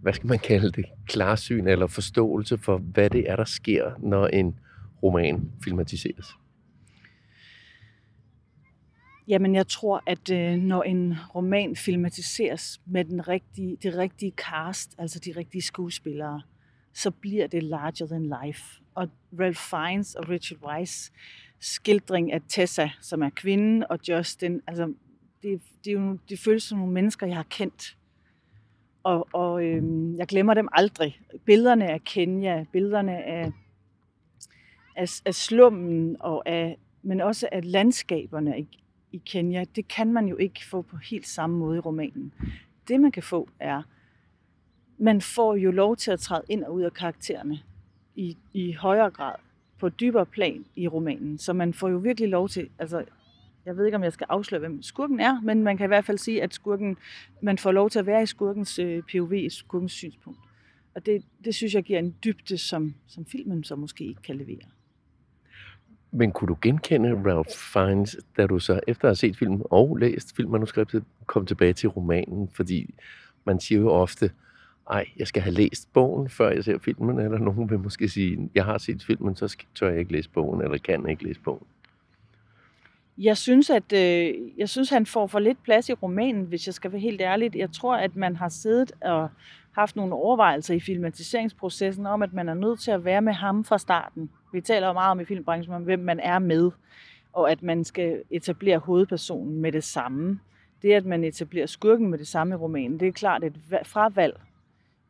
hvad 0.00 0.12
skal 0.12 0.26
man 0.26 0.38
kalde 0.38 0.70
det, 0.70 0.84
klarsyn 1.06 1.66
eller 1.66 1.86
forståelse 1.86 2.58
for, 2.58 2.78
hvad 2.78 3.10
det 3.10 3.30
er, 3.30 3.36
der 3.36 3.44
sker, 3.44 3.90
når 3.98 4.26
en 4.26 4.54
roman 5.02 5.50
filmatiseres? 5.64 6.36
Jamen, 9.30 9.54
jeg 9.54 9.68
tror, 9.68 10.02
at 10.06 10.30
øh, 10.30 10.56
når 10.56 10.82
en 10.82 11.14
roman 11.34 11.76
filmatiseres 11.76 12.80
med 12.86 13.04
den 13.04 13.28
rigtige, 13.28 13.76
det 13.82 13.94
rigtige 13.96 14.32
cast, 14.36 14.94
altså 14.98 15.18
de 15.18 15.32
rigtige 15.36 15.62
skuespillere, 15.62 16.42
så 16.92 17.10
bliver 17.10 17.46
det 17.46 17.62
larger 17.62 18.06
than 18.06 18.32
life. 18.44 18.64
Og 18.94 19.08
Ralph 19.40 19.58
Fiennes 19.58 20.14
og 20.14 20.28
Richard 20.28 20.62
Weiss 20.62 21.12
skildring 21.60 22.32
af 22.32 22.40
Tessa, 22.48 22.90
som 23.00 23.22
er 23.22 23.30
kvinden, 23.30 23.84
og 23.90 23.98
Justin, 24.08 24.60
altså 24.66 24.94
det, 25.42 25.62
det, 25.84 25.90
er 25.90 26.00
jo, 26.00 26.18
det 26.28 26.38
føles 26.38 26.62
som 26.62 26.78
nogle 26.78 26.92
mennesker, 26.92 27.26
jeg 27.26 27.36
har 27.36 27.46
kendt. 27.50 27.96
Og, 29.02 29.28
og 29.32 29.64
øhm, 29.64 30.16
jeg 30.16 30.26
glemmer 30.26 30.54
dem 30.54 30.68
aldrig. 30.72 31.20
Billederne 31.44 31.90
af 31.90 32.04
Kenya, 32.04 32.64
billederne 32.72 33.24
af, 33.24 33.52
af, 34.96 35.20
af 35.24 35.34
slummen, 35.34 36.16
og 36.20 36.48
af, 36.48 36.78
men 37.02 37.20
også 37.20 37.48
af 37.52 37.72
landskaberne 37.72 38.60
i, 38.60 38.80
i 39.12 39.22
Kenya, 39.26 39.64
det 39.76 39.88
kan 39.88 40.12
man 40.12 40.26
jo 40.26 40.36
ikke 40.36 40.66
få 40.66 40.82
på 40.82 40.96
helt 40.96 41.26
samme 41.26 41.58
måde 41.58 41.76
i 41.76 41.80
romanen. 41.80 42.34
Det 42.88 43.00
man 43.00 43.12
kan 43.12 43.22
få 43.22 43.48
er, 43.60 43.82
man 44.98 45.20
får 45.20 45.56
jo 45.56 45.70
lov 45.70 45.96
til 45.96 46.10
at 46.10 46.20
træde 46.20 46.42
ind 46.48 46.64
og 46.64 46.74
ud 46.74 46.82
af 46.82 46.92
karaktererne 46.92 47.60
i, 48.14 48.36
i 48.52 48.72
højere 48.72 49.10
grad, 49.10 49.34
på 49.78 49.86
et 49.86 50.00
dybere 50.00 50.26
plan 50.26 50.64
i 50.76 50.88
romanen. 50.88 51.38
Så 51.38 51.52
man 51.52 51.74
får 51.74 51.88
jo 51.88 51.96
virkelig 51.96 52.28
lov 52.28 52.48
til, 52.48 52.68
altså 52.78 53.04
jeg 53.66 53.76
ved 53.76 53.84
ikke, 53.84 53.96
om 53.96 54.04
jeg 54.04 54.12
skal 54.12 54.26
afsløre, 54.30 54.60
hvem 54.60 54.82
skurken 54.82 55.20
er, 55.20 55.40
men 55.40 55.62
man 55.62 55.76
kan 55.76 55.86
i 55.86 55.88
hvert 55.88 56.04
fald 56.04 56.18
sige, 56.18 56.42
at 56.42 56.54
skurken, 56.54 56.96
man 57.42 57.58
får 57.58 57.72
lov 57.72 57.90
til 57.90 57.98
at 57.98 58.06
være 58.06 58.22
i 58.22 58.26
skurkens 58.26 58.78
øh, 58.78 59.02
POV, 59.12 59.32
i 59.32 59.50
skurkens 59.50 59.92
synspunkt. 59.92 60.38
Og 60.94 61.06
det, 61.06 61.24
det 61.44 61.54
synes 61.54 61.74
jeg 61.74 61.82
giver 61.82 61.98
en 61.98 62.14
dybde, 62.24 62.58
som, 62.58 62.94
som 63.06 63.26
filmen 63.26 63.64
så 63.64 63.76
måske 63.76 64.04
ikke 64.04 64.22
kan 64.22 64.36
levere. 64.36 64.66
Men 66.12 66.32
kunne 66.32 66.48
du 66.48 66.56
genkende 66.62 67.22
Ralph 67.26 67.50
Fiennes, 67.50 68.16
da 68.36 68.46
du 68.46 68.58
så 68.58 68.80
efter 68.88 69.04
at 69.04 69.08
have 69.08 69.16
set 69.16 69.36
filmen 69.36 69.62
og 69.64 69.96
læst 69.96 70.36
filmmanuskriptet, 70.36 71.04
kom 71.26 71.46
tilbage 71.46 71.72
til 71.72 71.88
romanen? 71.88 72.48
Fordi 72.52 72.94
man 73.44 73.60
siger 73.60 73.80
jo 73.80 73.90
ofte, 73.90 74.30
ej, 74.90 75.06
jeg 75.16 75.26
skal 75.26 75.42
have 75.42 75.54
læst 75.54 75.92
bogen, 75.92 76.28
før 76.28 76.50
jeg 76.50 76.64
ser 76.64 76.78
filmen, 76.78 77.18
eller 77.18 77.38
nogen 77.38 77.70
vil 77.70 77.78
måske 77.78 78.08
sige, 78.08 78.50
jeg 78.54 78.64
har 78.64 78.78
set 78.78 79.04
filmen, 79.04 79.36
så 79.36 79.56
tør 79.74 79.88
jeg 79.88 79.98
ikke 79.98 80.12
læse 80.12 80.30
bogen, 80.30 80.62
eller 80.62 80.78
kan 80.78 81.08
ikke 81.08 81.24
læse 81.24 81.40
bogen. 81.40 81.66
Jeg 83.18 83.36
synes, 83.36 83.70
at 83.70 83.92
øh, 83.92 84.34
jeg 84.58 84.68
synes, 84.68 84.90
han 84.90 85.06
får 85.06 85.26
for 85.26 85.38
lidt 85.38 85.62
plads 85.62 85.88
i 85.88 85.92
romanen, 85.92 86.44
hvis 86.44 86.66
jeg 86.66 86.74
skal 86.74 86.92
være 86.92 87.00
helt 87.00 87.20
ærlig. 87.20 87.56
Jeg 87.56 87.72
tror, 87.72 87.96
at 87.96 88.16
man 88.16 88.36
har 88.36 88.48
siddet 88.48 88.92
og 89.02 89.28
haft 89.72 89.96
nogle 89.96 90.14
overvejelser 90.14 90.74
i 90.74 90.80
filmatiseringsprocessen 90.80 92.06
om, 92.06 92.22
at 92.22 92.32
man 92.32 92.48
er 92.48 92.54
nødt 92.54 92.80
til 92.80 92.90
at 92.90 93.04
være 93.04 93.22
med 93.22 93.32
ham 93.32 93.64
fra 93.64 93.78
starten. 93.78 94.30
Vi 94.52 94.60
taler 94.60 94.86
jo 94.86 94.92
meget 94.92 95.10
om 95.10 95.20
i 95.20 95.24
filmbranchen, 95.24 95.74
om 95.74 95.82
hvem 95.82 95.98
man 95.98 96.20
er 96.20 96.38
med, 96.38 96.70
og 97.32 97.50
at 97.50 97.62
man 97.62 97.84
skal 97.84 98.22
etablere 98.30 98.78
hovedpersonen 98.78 99.60
med 99.60 99.72
det 99.72 99.84
samme. 99.84 100.40
Det, 100.82 100.92
at 100.92 101.06
man 101.06 101.24
etablerer 101.24 101.66
skurken 101.66 102.10
med 102.10 102.18
det 102.18 102.28
samme 102.28 102.54
i 102.54 102.56
romanen, 102.56 103.00
det 103.00 103.08
er 103.08 103.12
klart 103.12 103.44
et 103.44 103.56
fravalg. 103.84 104.40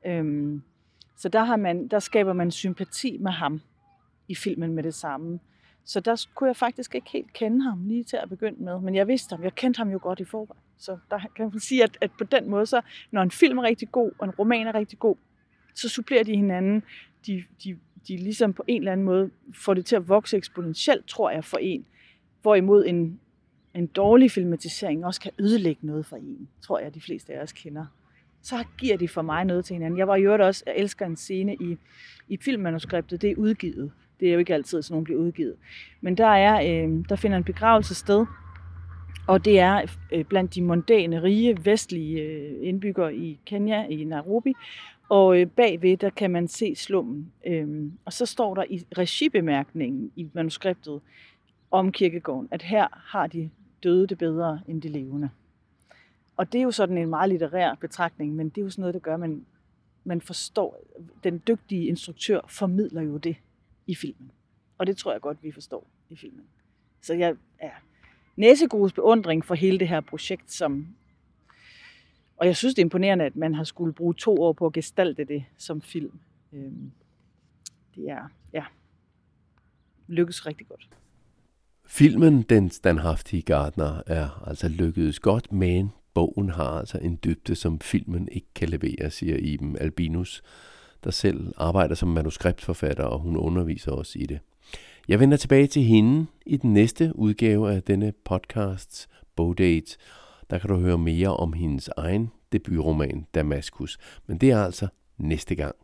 Øhm, 0.06 0.62
så 1.16 1.28
der, 1.28 1.44
har 1.44 1.56
man, 1.56 1.88
der 1.88 1.98
skaber 1.98 2.32
man 2.32 2.50
sympati 2.50 3.18
med 3.20 3.32
ham 3.32 3.60
i 4.28 4.34
filmen 4.34 4.74
med 4.74 4.82
det 4.82 4.94
samme. 4.94 5.40
Så 5.84 6.00
der 6.00 6.26
kunne 6.34 6.48
jeg 6.48 6.56
faktisk 6.56 6.94
ikke 6.94 7.10
helt 7.10 7.32
kende 7.32 7.62
ham 7.62 7.84
lige 7.84 8.04
til 8.04 8.16
at 8.16 8.28
begynde 8.28 8.64
med. 8.64 8.80
Men 8.80 8.94
jeg 8.94 9.08
vidste 9.08 9.36
ham. 9.36 9.44
Jeg 9.44 9.54
kendte 9.54 9.78
ham 9.78 9.90
jo 9.90 9.98
godt 10.02 10.20
i 10.20 10.24
forvejen. 10.24 10.62
Så 10.80 10.98
der 11.10 11.18
kan 11.36 11.50
man 11.52 11.60
sige, 11.60 11.82
at, 11.82 11.98
at 12.00 12.10
på 12.18 12.24
den 12.24 12.50
måde, 12.50 12.66
så 12.66 12.80
når 13.10 13.22
en 13.22 13.30
film 13.30 13.58
er 13.58 13.62
rigtig 13.62 13.92
god, 13.92 14.10
og 14.18 14.24
en 14.26 14.30
roman 14.30 14.66
er 14.66 14.74
rigtig 14.74 14.98
god, 14.98 15.16
så 15.74 15.88
supplerer 15.88 16.24
de 16.24 16.36
hinanden. 16.36 16.82
De, 17.26 17.44
de, 17.64 17.78
de 18.08 18.16
ligesom 18.16 18.52
på 18.52 18.64
en 18.66 18.80
eller 18.80 18.92
anden 18.92 19.04
måde 19.04 19.30
får 19.54 19.74
det 19.74 19.86
til 19.86 19.96
at 19.96 20.08
vokse 20.08 20.36
eksponentielt, 20.36 21.06
tror 21.06 21.30
jeg, 21.30 21.44
for 21.44 21.58
en. 21.58 21.86
Hvorimod 22.42 22.84
en, 22.86 23.20
en 23.74 23.86
dårlig 23.86 24.30
filmatisering 24.30 25.06
også 25.06 25.20
kan 25.20 25.32
ødelægge 25.38 25.86
noget 25.86 26.06
for 26.06 26.16
en, 26.16 26.48
tror 26.60 26.78
jeg, 26.78 26.94
de 26.94 27.00
fleste 27.00 27.34
af 27.34 27.42
os 27.42 27.52
kender. 27.52 27.86
Så 28.42 28.64
giver 28.78 28.96
de 28.96 29.08
for 29.08 29.22
mig 29.22 29.44
noget 29.44 29.64
til 29.64 29.74
hinanden. 29.74 29.98
Jeg 29.98 30.08
var 30.08 30.16
jo 30.16 30.46
også, 30.46 30.62
jeg 30.66 30.74
elsker 30.76 31.06
en 31.06 31.16
scene 31.16 31.54
i, 31.54 31.76
i 32.28 32.36
filmmanuskriptet, 32.36 33.22
det 33.22 33.30
er 33.30 33.36
udgivet. 33.36 33.92
Det 34.20 34.28
er 34.28 34.32
jo 34.32 34.38
ikke 34.38 34.54
altid, 34.54 34.78
at 34.78 34.84
sådan 34.84 34.92
nogen 34.94 35.04
bliver 35.04 35.20
udgivet. 35.20 35.56
Men 36.00 36.16
der, 36.16 36.26
er, 36.26 36.84
øh, 36.84 37.04
der 37.08 37.16
finder 37.16 37.36
en 37.36 37.44
begravelse 37.44 37.94
sted, 37.94 38.26
og 39.30 39.44
det 39.44 39.58
er 39.58 39.96
øh, 40.12 40.24
blandt 40.24 40.54
de 40.54 40.62
mondæne, 40.62 41.22
rige, 41.22 41.64
vestlige 41.64 42.22
øh, 42.22 42.68
indbyggere 42.68 43.14
i 43.14 43.40
Kenya, 43.46 43.86
i 43.86 44.04
Nairobi. 44.04 44.52
Og 45.08 45.40
øh, 45.40 45.46
bagved, 45.46 45.96
der 45.96 46.10
kan 46.10 46.30
man 46.30 46.48
se 46.48 46.74
slummen. 46.74 47.32
Øhm, 47.46 47.98
og 48.04 48.12
så 48.12 48.26
står 48.26 48.54
der 48.54 48.64
i 48.70 48.86
regibemærkningen 48.98 50.12
i 50.16 50.28
manuskriptet 50.32 51.00
om 51.70 51.92
kirkegården, 51.92 52.48
at 52.50 52.62
her 52.62 52.88
har 52.92 53.26
de 53.26 53.50
døde 53.82 54.06
det 54.06 54.18
bedre 54.18 54.60
end 54.68 54.82
de 54.82 54.88
levende. 54.88 55.30
Og 56.36 56.52
det 56.52 56.58
er 56.58 56.62
jo 56.62 56.70
sådan 56.70 56.98
en 56.98 57.08
meget 57.08 57.28
litterær 57.28 57.74
betragtning, 57.74 58.34
men 58.34 58.48
det 58.48 58.58
er 58.58 58.62
jo 58.62 58.70
sådan 58.70 58.82
noget, 58.82 58.94
der 58.94 59.00
gør, 59.00 59.14
at 59.14 59.20
man, 59.20 59.46
man 60.04 60.20
forstår, 60.20 60.84
den 61.24 61.42
dygtige 61.48 61.86
instruktør 61.86 62.40
formidler 62.48 63.02
jo 63.02 63.16
det 63.16 63.36
i 63.86 63.94
filmen. 63.94 64.30
Og 64.78 64.86
det 64.86 64.96
tror 64.96 65.12
jeg 65.12 65.20
godt, 65.20 65.42
vi 65.42 65.52
forstår 65.52 65.86
i 66.08 66.16
filmen. 66.16 66.44
Så 67.02 67.14
jeg 67.14 67.36
er 67.58 67.70
næsegrus 68.36 68.92
beundring 68.92 69.44
for 69.44 69.54
hele 69.54 69.78
det 69.78 69.88
her 69.88 70.00
projekt, 70.00 70.52
som 70.52 70.86
og 72.40 72.46
jeg 72.46 72.56
synes, 72.56 72.74
det 72.74 72.82
er 72.82 72.84
imponerende, 72.84 73.24
at 73.24 73.36
man 73.36 73.54
har 73.54 73.64
skulle 73.64 73.92
bruge 73.92 74.14
to 74.14 74.42
år 74.42 74.52
på 74.52 74.66
at 74.66 74.72
gestalte 74.72 75.24
det 75.24 75.44
som 75.56 75.80
film. 75.80 76.18
Øhm, 76.52 76.90
det 77.94 78.10
er, 78.10 78.30
ja, 78.52 78.64
lykkes 80.06 80.46
rigtig 80.46 80.68
godt. 80.68 80.88
Filmen 81.86 82.42
Den 82.42 82.70
standhaftige 82.70 83.42
Gardner 83.42 84.02
er 84.06 84.48
altså 84.48 84.68
lykkedes 84.68 85.20
godt, 85.20 85.52
men 85.52 85.90
bogen 86.14 86.50
har 86.50 86.64
altså 86.78 86.98
en 86.98 87.18
dybde, 87.24 87.54
som 87.54 87.80
filmen 87.80 88.28
ikke 88.32 88.48
kan 88.54 88.68
levere, 88.68 89.10
siger 89.10 89.36
Iben 89.36 89.78
Albinus, 89.78 90.42
der 91.04 91.10
selv 91.10 91.52
arbejder 91.56 91.94
som 91.94 92.08
manuskriptforfatter, 92.08 93.04
og 93.04 93.18
hun 93.18 93.36
underviser 93.36 93.92
også 93.92 94.18
i 94.18 94.26
det. 94.26 94.40
Jeg 95.10 95.20
vender 95.20 95.36
tilbage 95.36 95.66
til 95.66 95.82
hende 95.82 96.26
i 96.46 96.56
den 96.56 96.72
næste 96.72 97.12
udgave 97.14 97.72
af 97.72 97.82
denne 97.82 98.12
podcasts 98.24 99.08
Bogdate. 99.36 99.96
Der 100.50 100.58
kan 100.58 100.70
du 100.70 100.76
høre 100.76 100.98
mere 100.98 101.36
om 101.36 101.52
hendes 101.52 101.90
egen 101.96 102.30
debutroman 102.52 103.26
Damaskus, 103.34 103.98
men 104.26 104.38
det 104.38 104.50
er 104.50 104.64
altså 104.64 104.88
næste 105.18 105.54
gang. 105.54 105.74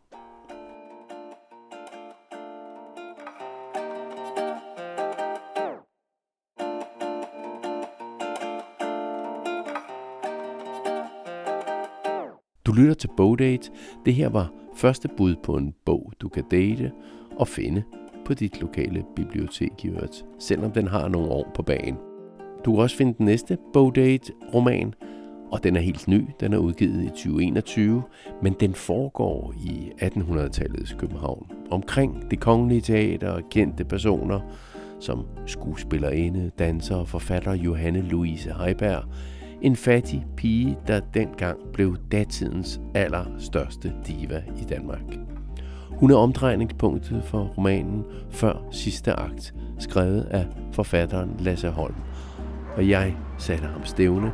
Du 12.65 12.71
lytter 12.71 12.93
til 12.93 13.09
Bogdate. 13.17 13.71
Det 14.05 14.15
her 14.15 14.29
var 14.29 14.53
første 14.75 15.09
bud 15.17 15.35
på 15.43 15.57
en 15.57 15.73
bog, 15.85 16.13
du 16.19 16.29
kan 16.29 16.43
date 16.51 16.91
og 17.37 17.47
finde 17.47 17.83
på 18.27 18.33
dit 18.33 18.61
lokale 18.61 19.03
bibliotek 19.15 19.71
i 19.83 19.87
øvrigt, 19.87 20.25
selvom 20.39 20.71
den 20.71 20.87
har 20.87 21.07
nogle 21.07 21.31
år 21.31 21.51
på 21.55 21.61
bagen. 21.61 21.97
Du 22.65 22.71
kan 22.71 22.81
også 22.81 22.97
finde 22.97 23.17
den 23.17 23.25
næste 23.25 23.57
Bowdate-roman, 23.73 24.93
og 25.51 25.63
den 25.63 25.75
er 25.75 25.79
helt 25.79 26.07
ny. 26.07 26.25
Den 26.39 26.53
er 26.53 26.57
udgivet 26.57 27.03
i 27.03 27.07
2021, 27.07 28.03
men 28.41 28.53
den 28.59 28.73
foregår 28.73 29.53
i 29.57 29.91
1800-tallets 30.01 30.97
København. 30.97 31.51
Omkring 31.71 32.31
det 32.31 32.39
kongelige 32.39 32.81
teater 32.81 33.29
og 33.29 33.41
kendte 33.51 33.85
personer, 33.85 34.39
som 34.99 35.25
skuespillerinde, 35.45 36.51
danser 36.59 36.95
og 36.95 37.07
forfatter 37.07 37.53
Johanne 37.53 38.01
Louise 38.01 38.53
Heiberg, 38.53 39.03
en 39.61 39.75
fattig 39.75 40.25
pige, 40.37 40.77
der 40.87 40.99
dengang 41.13 41.59
blev 41.73 41.97
datidens 42.11 42.81
allerstørste 42.95 43.93
diva 44.07 44.43
i 44.61 44.63
Danmark. 44.63 45.36
Hun 45.99 46.11
er 46.11 46.15
omdrejningspunktet 46.15 47.23
for 47.23 47.39
romanen 47.57 48.05
Før 48.29 48.53
sidste 48.71 49.13
akt, 49.13 49.53
skrevet 49.79 50.27
af 50.31 50.47
forfatteren 50.71 51.35
Lasse 51.39 51.69
Holm. 51.69 51.95
Og 52.75 52.89
jeg 52.89 53.15
satte 53.37 53.65
ham 53.65 53.85
stævne 53.85 54.31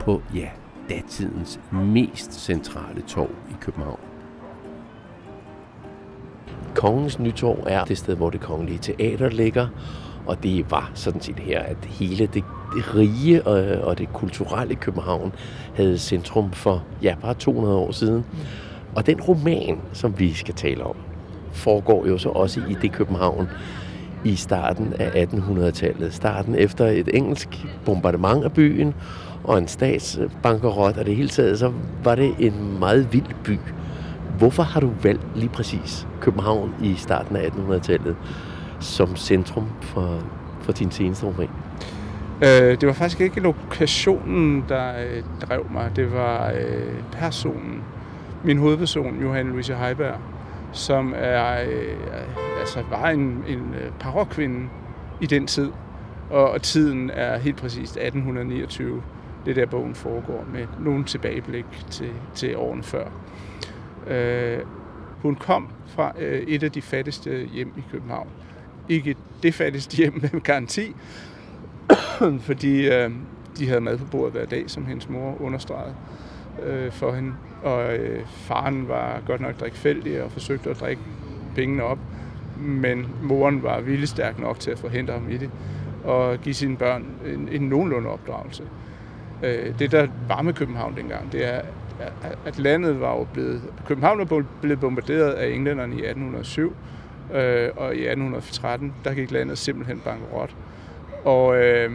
på, 0.00 0.22
ja, 0.34 0.48
datidens 0.88 1.60
mest 1.72 2.34
centrale 2.44 3.02
torv 3.08 3.30
i 3.50 3.54
København. 3.60 4.00
Kongens 6.74 7.18
Nytorv 7.18 7.64
er 7.66 7.84
det 7.84 7.98
sted, 7.98 8.16
hvor 8.16 8.30
det 8.30 8.40
kongelige 8.40 8.78
teater 8.78 9.28
ligger, 9.28 9.68
og 10.26 10.42
det 10.42 10.70
var 10.70 10.90
sådan 10.94 11.20
set 11.20 11.38
her, 11.38 11.60
at 11.60 11.84
hele 11.84 12.26
det, 12.26 12.44
rige 12.94 13.46
og, 13.46 13.86
og 13.86 13.98
det 13.98 14.12
kulturelle 14.12 14.74
København 14.74 15.32
havde 15.74 15.98
centrum 15.98 16.52
for, 16.52 16.84
ja, 17.02 17.14
bare 17.20 17.34
200 17.34 17.76
år 17.76 17.92
siden. 17.92 18.24
Og 18.96 19.06
den 19.06 19.20
roman, 19.20 19.80
som 19.92 20.18
vi 20.18 20.34
skal 20.34 20.54
tale 20.54 20.84
om, 20.84 20.96
foregår 21.52 22.06
jo 22.06 22.18
så 22.18 22.28
også 22.28 22.60
i 22.68 22.76
det 22.82 22.92
København 22.92 23.48
i 24.24 24.36
starten 24.36 24.92
af 24.98 25.24
1800-tallet. 25.24 26.14
Starten 26.14 26.54
efter 26.54 26.86
et 26.86 27.08
engelsk 27.16 27.66
bombardement 27.84 28.44
af 28.44 28.52
byen 28.52 28.94
og 29.44 29.58
en 29.58 29.68
statsbankerot 29.68 30.96
og 30.96 31.06
det 31.06 31.16
hele 31.16 31.28
taget, 31.28 31.58
så 31.58 31.72
var 32.04 32.14
det 32.14 32.34
en 32.38 32.78
meget 32.78 33.12
vild 33.12 33.34
by. 33.44 33.58
Hvorfor 34.38 34.62
har 34.62 34.80
du 34.80 34.90
valgt 35.02 35.22
lige 35.36 35.48
præcis 35.48 36.06
København 36.20 36.74
i 36.82 36.94
starten 36.94 37.36
af 37.36 37.48
1800-tallet 37.48 38.16
som 38.80 39.16
centrum 39.16 39.68
for, 39.80 40.22
for 40.60 40.72
din 40.72 40.90
seneste 40.90 41.26
roman? 41.26 41.48
Øh, 42.42 42.80
det 42.80 42.86
var 42.86 42.92
faktisk 42.92 43.20
ikke 43.20 43.40
lokationen, 43.40 44.64
der 44.68 44.88
øh, 44.88 45.22
drev 45.40 45.66
mig. 45.70 45.90
Det 45.96 46.12
var 46.12 46.50
øh, 46.50 46.94
personen. 47.12 47.82
Min 48.44 48.58
hovedperson, 48.58 49.20
Johanne 49.20 49.50
Louise 49.50 49.74
Heiberg, 49.74 50.18
som 50.72 51.14
er, 51.16 51.62
øh, 51.62 51.96
altså 52.60 52.82
var 52.90 53.10
en, 53.10 53.44
en 53.48 53.74
øh, 53.74 53.92
parokkvinde 54.00 54.68
i 55.20 55.26
den 55.26 55.46
tid. 55.46 55.70
Og, 56.30 56.50
og 56.50 56.62
tiden 56.62 57.10
er 57.10 57.38
helt 57.38 57.56
præcist 57.56 57.96
1829. 57.96 59.02
Det 59.46 59.56
der 59.56 59.66
bogen 59.66 59.94
foregår 59.94 60.44
med 60.52 60.66
nogle 60.80 61.04
tilbageblik 61.04 61.64
til, 61.90 62.10
til 62.34 62.56
årene 62.56 62.82
før. 62.82 63.04
Øh, 64.06 64.58
hun 65.22 65.34
kom 65.34 65.68
fra 65.86 66.12
øh, 66.18 66.42
et 66.42 66.62
af 66.62 66.72
de 66.72 66.82
fattigste 66.82 67.48
hjem 67.52 67.72
i 67.76 67.82
København. 67.92 68.28
Ikke 68.88 69.16
det 69.42 69.54
fattigste 69.54 69.96
hjem 69.96 70.18
med 70.22 70.40
garanti, 70.40 70.96
fordi 72.48 72.88
øh, 72.88 73.10
de 73.58 73.68
havde 73.68 73.80
mad 73.80 73.98
på 73.98 74.04
bordet 74.04 74.32
hver 74.32 74.46
dag, 74.46 74.70
som 74.70 74.86
hendes 74.86 75.08
mor 75.08 75.42
understregede 75.42 75.94
øh, 76.62 76.92
for 76.92 77.12
hende. 77.12 77.32
Og 77.62 77.94
øh, 77.96 78.26
faren 78.26 78.88
var 78.88 79.20
godt 79.26 79.40
nok 79.40 79.60
drikfældig 79.60 80.22
og 80.22 80.32
forsøgte 80.32 80.70
at 80.70 80.80
drikke 80.80 81.02
pengene 81.54 81.82
op, 81.82 81.98
men 82.56 83.06
moren 83.22 83.62
var 83.62 83.80
viljestærk 83.80 84.38
nok 84.38 84.60
til 84.60 84.70
at 84.70 84.78
forhindre 84.78 85.12
ham 85.12 85.30
i 85.30 85.36
det 85.36 85.50
og 86.04 86.38
give 86.38 86.54
sine 86.54 86.76
børn 86.76 87.06
en, 87.26 87.48
en 87.52 87.62
nogenlunde 87.62 88.08
opdragelse. 88.08 88.62
Øh, 89.42 89.78
det, 89.78 89.92
der 89.92 90.06
var 90.28 90.42
med 90.42 90.52
København 90.52 90.96
dengang, 90.96 91.32
det 91.32 91.54
er, 91.54 91.60
at 92.46 92.58
landet 92.58 93.00
var 93.00 93.16
jo 93.16 93.26
blevet... 93.32 93.62
København 93.86 94.18
var 94.18 94.44
blevet 94.60 94.80
bombarderet 94.80 95.32
af 95.32 95.48
englænderne 95.48 95.92
i 95.92 95.98
1807, 95.98 96.76
øh, 97.34 97.70
og 97.76 97.94
i 97.94 98.06
1813, 98.06 98.94
der 99.04 99.14
gik 99.14 99.30
landet 99.30 99.58
simpelthen 99.58 100.00
bankerot. 100.04 100.56
Og, 101.24 101.56
øh, 101.56 101.90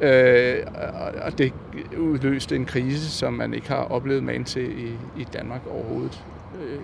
øh, 0.00 0.66
og 1.22 1.38
det 1.38 1.52
udløste 1.98 2.56
en 2.56 2.64
krise, 2.64 3.10
som 3.10 3.32
man 3.32 3.54
ikke 3.54 3.68
har 3.68 3.84
oplevet 3.84 4.22
man 4.22 4.44
til 4.44 4.86
i, 4.86 4.90
i 5.20 5.24
Danmark 5.32 5.60
overhovedet. 5.66 6.24
Øh, 6.62 6.78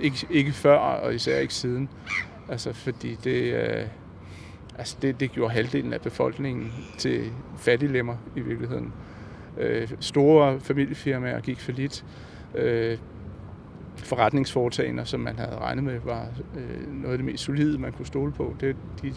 ikke, 0.00 0.26
ikke 0.30 0.52
før, 0.52 0.76
og 0.76 1.14
især 1.14 1.38
ikke 1.38 1.54
siden. 1.54 1.88
Altså, 2.48 2.72
fordi 2.72 3.18
det... 3.24 3.54
Øh, 3.54 3.84
altså 4.78 4.96
det, 5.02 5.20
det 5.20 5.32
gjorde 5.32 5.52
halvdelen 5.52 5.92
af 5.92 6.00
befolkningen 6.00 6.72
til 6.98 7.32
fattiglemmer 7.56 8.16
i 8.36 8.40
virkeligheden. 8.40 8.92
Øh, 9.58 9.88
store 10.00 10.60
familiefirmaer 10.60 11.40
gik 11.40 11.60
for 11.60 11.72
lidt. 11.72 12.04
Øh, 12.54 12.98
forretningsforetagender, 13.96 15.04
som 15.04 15.20
man 15.20 15.38
havde 15.38 15.56
regnet 15.56 15.84
med, 15.84 16.00
var 16.04 16.26
øh, 16.56 16.92
noget 16.92 17.12
af 17.12 17.18
det 17.18 17.24
mest 17.24 17.44
solide, 17.44 17.78
man 17.78 17.92
kunne 17.92 18.06
stole 18.06 18.32
på. 18.32 18.54
Det, 18.60 18.76
de 19.02 19.12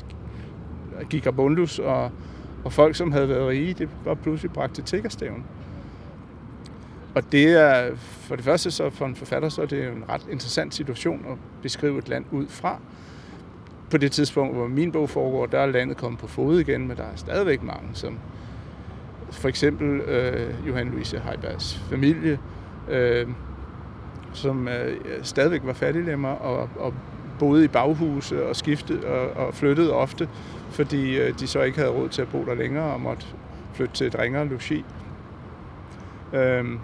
gik 1.10 1.25
abundus, 1.25 1.79
og, 1.79 2.12
og 2.63 2.74
folk, 2.74 2.96
som 2.96 3.12
havde 3.12 3.29
været 3.29 3.48
rige, 3.48 3.74
det 3.74 3.89
var 4.05 4.13
pludselig 4.13 4.51
bragt 4.51 4.75
til 4.75 4.84
tiggerstaven. 4.84 5.46
Og 7.15 7.32
det 7.32 7.50
er, 7.50 7.96
for 7.96 8.36
det 8.36 8.46
første 8.46 8.72
så 8.72 8.89
for 8.89 9.05
en 9.05 9.15
forfatter, 9.15 9.50
så 9.50 9.62
er 9.62 9.65
det 9.65 9.88
en 9.88 10.03
ret 10.10 10.27
interessant 10.32 10.75
situation 10.75 11.25
at 11.29 11.38
beskrive 11.62 11.98
et 11.98 12.10
land 12.10 12.25
ud 12.32 12.48
fra 12.48 12.79
på 13.91 13.98
det 13.98 14.12
tidspunkt, 14.12 14.55
hvor 14.55 14.67
min 14.67 14.91
bog 14.91 15.10
foregår, 15.10 15.46
der 15.46 15.60
er 15.60 15.65
landet 15.65 15.98
kommet 15.98 16.20
på 16.20 16.27
fod 16.27 16.60
igen, 16.60 16.88
men 16.88 16.98
der 16.98 17.03
er 17.03 17.15
stadigvæk 17.15 17.63
mange, 17.63 17.89
som 17.93 18.20
for 19.32 19.48
eksempel 19.48 20.00
øh, 20.00 20.67
Johan 20.67 20.89
Louise 20.89 21.20
Heibergs 21.20 21.82
familie, 21.89 22.39
øh, 22.89 23.27
som 24.34 24.67
øh, 24.67 24.98
stadigvæk 25.24 25.62
var 25.63 25.74
fattiglemmer 25.74 26.29
og, 26.29 26.70
og 26.75 26.93
boede 27.44 27.66
i 27.66 27.68
baghuse 27.68 28.48
og 28.48 28.56
skiftede 28.56 29.08
og, 29.08 29.48
og 29.48 29.54
flyttede 29.54 29.94
ofte, 29.94 30.30
fordi 30.70 31.18
øh, 31.18 31.40
de 31.40 31.48
så 31.48 31.62
ikke 31.62 31.78
havde 31.78 31.92
råd 31.92 32.10
til 32.10 32.22
at 32.22 32.28
bo 32.28 32.46
der 32.46 32.56
længere 32.56 32.94
og 32.94 33.02
måtte 33.02 33.26
flytte 33.74 33.94
til 33.94 34.08
et 34.08 34.20
ringere 34.20 34.48
logi. 34.48 34.86
Øhm, 36.34 36.80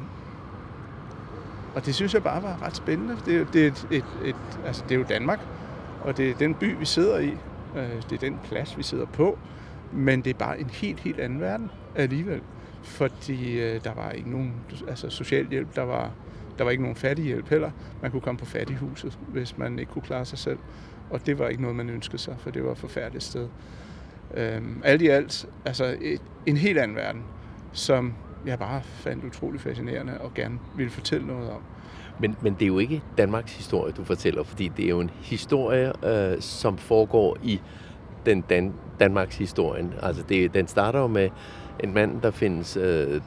og 1.76 1.86
det 1.86 1.96
synes 1.96 2.14
jeg 2.14 2.24
bare 2.24 2.44
var 2.44 2.64
ret 2.64 2.76
spændende. 2.76 3.16
Det, 3.26 3.48
det, 3.54 3.64
er, 3.64 3.68
et, 3.68 3.88
et, 3.92 4.06
et, 4.26 4.36
altså, 4.66 4.84
det 4.90 4.96
er 4.96 5.00
jo 5.00 5.06
Danmark, 5.10 5.40
og 6.04 6.18
det 6.18 6.30
er 6.30 6.34
den 6.34 6.54
by, 6.56 6.76
vi 6.80 6.86
sidder 6.86 7.20
i. 7.20 7.34
Øh, 7.76 8.02
det 8.10 8.12
er 8.12 8.18
den 8.18 8.40
plads, 8.44 8.78
vi 8.78 8.84
sidder 8.84 9.06
på. 9.06 9.38
Men 9.92 10.22
det 10.22 10.30
er 10.30 10.38
bare 10.40 10.60
en 10.60 10.70
helt, 10.70 11.00
helt 11.00 11.20
anden 11.20 11.42
verden 11.42 11.72
alligevel. 11.96 12.42
Fordi 12.84 13.60
øh, 13.60 13.84
der 13.84 13.94
var 13.94 14.12
ikke 14.12 14.30
nogen 14.30 14.54
altså 14.88 15.10
socialhjælp, 15.10 15.76
der 15.76 15.84
var 15.84 16.12
der 16.60 16.66
var 16.66 16.72
ikke 16.72 16.84
nogen 16.84 16.96
fattighjælp 16.96 17.50
heller. 17.50 17.72
Man 18.02 18.12
kunne 18.12 18.22
komme 18.22 18.38
på 18.40 18.46
fattighuset, 18.46 19.20
hvis 19.28 19.58
man 19.58 19.80
ikke 19.80 19.92
kunne 19.92 20.02
klare 20.02 20.26
sig 20.26 20.38
selv. 20.38 20.60
Og 21.10 21.26
det 21.26 21.40
var 21.40 21.48
ikke 21.48 21.62
noget, 21.62 21.78
man 21.78 21.90
ønskede 21.90 22.18
sig, 22.18 22.36
for 22.40 22.50
det 22.50 22.64
var 22.64 22.72
et 22.72 22.78
forfærdeligt 22.78 23.24
sted. 23.24 23.48
Øhm, 24.34 24.82
alt 24.84 25.02
i 25.02 25.08
alt, 25.08 25.46
altså 25.66 25.98
et, 26.02 26.22
en 26.46 26.58
helt 26.58 26.78
anden 26.78 26.98
verden, 26.98 27.24
som 27.72 28.14
jeg 28.46 28.60
bare 28.60 28.82
fandt 28.84 29.26
utrolig 29.26 29.62
fascinerende 29.62 30.22
og 30.22 30.34
gerne 30.34 30.60
ville 30.76 30.92
fortælle 30.92 31.28
noget 31.28 31.50
om. 31.50 31.62
Men, 32.20 32.36
men 32.42 32.54
det 32.54 32.62
er 32.62 32.68
jo 32.68 32.80
ikke 32.80 33.02
Danmarks 33.18 33.58
historie, 33.58 33.94
du 33.94 34.04
fortæller, 34.04 34.44
fordi 34.44 34.72
det 34.78 34.86
er 34.86 34.90
jo 34.90 35.00
en 35.00 35.12
historie, 35.22 36.06
øh, 36.06 36.42
som 36.42 36.78
foregår 36.78 37.38
i 37.44 37.62
den 38.26 38.42
Dan- 38.42 38.74
Danmarks 39.00 39.38
historien. 39.38 39.94
Altså 40.02 40.24
det, 40.30 40.54
den 40.54 40.68
starter 40.68 41.00
jo 41.00 41.08
med 41.08 41.30
en 41.80 41.94
mand, 41.94 42.22
der 42.22 42.32
findes 42.32 42.78
øh, 42.78 43.22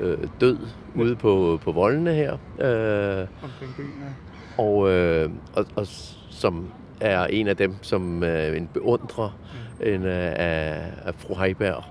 øh, 0.00 0.18
død 0.40 0.58
ude 0.94 1.16
på, 1.16 1.60
på 1.64 1.72
voldene 1.72 2.14
her. 2.14 2.32
Øh, 2.32 3.26
Omkring 3.42 3.74
byen, 3.76 3.92
ja. 4.00 4.62
og, 4.62 4.90
øh, 4.90 5.30
og, 5.56 5.66
og 5.76 5.86
som 6.30 6.66
er 7.00 7.24
en 7.24 7.48
af 7.48 7.56
dem, 7.56 7.74
som 7.82 8.24
øh, 8.24 8.56
en 8.56 8.68
beundrer 8.74 9.38
en, 9.80 10.02
øh, 10.02 10.32
af, 10.36 10.92
af 11.04 11.14
fru 11.14 11.34
Heiberg. 11.34 11.84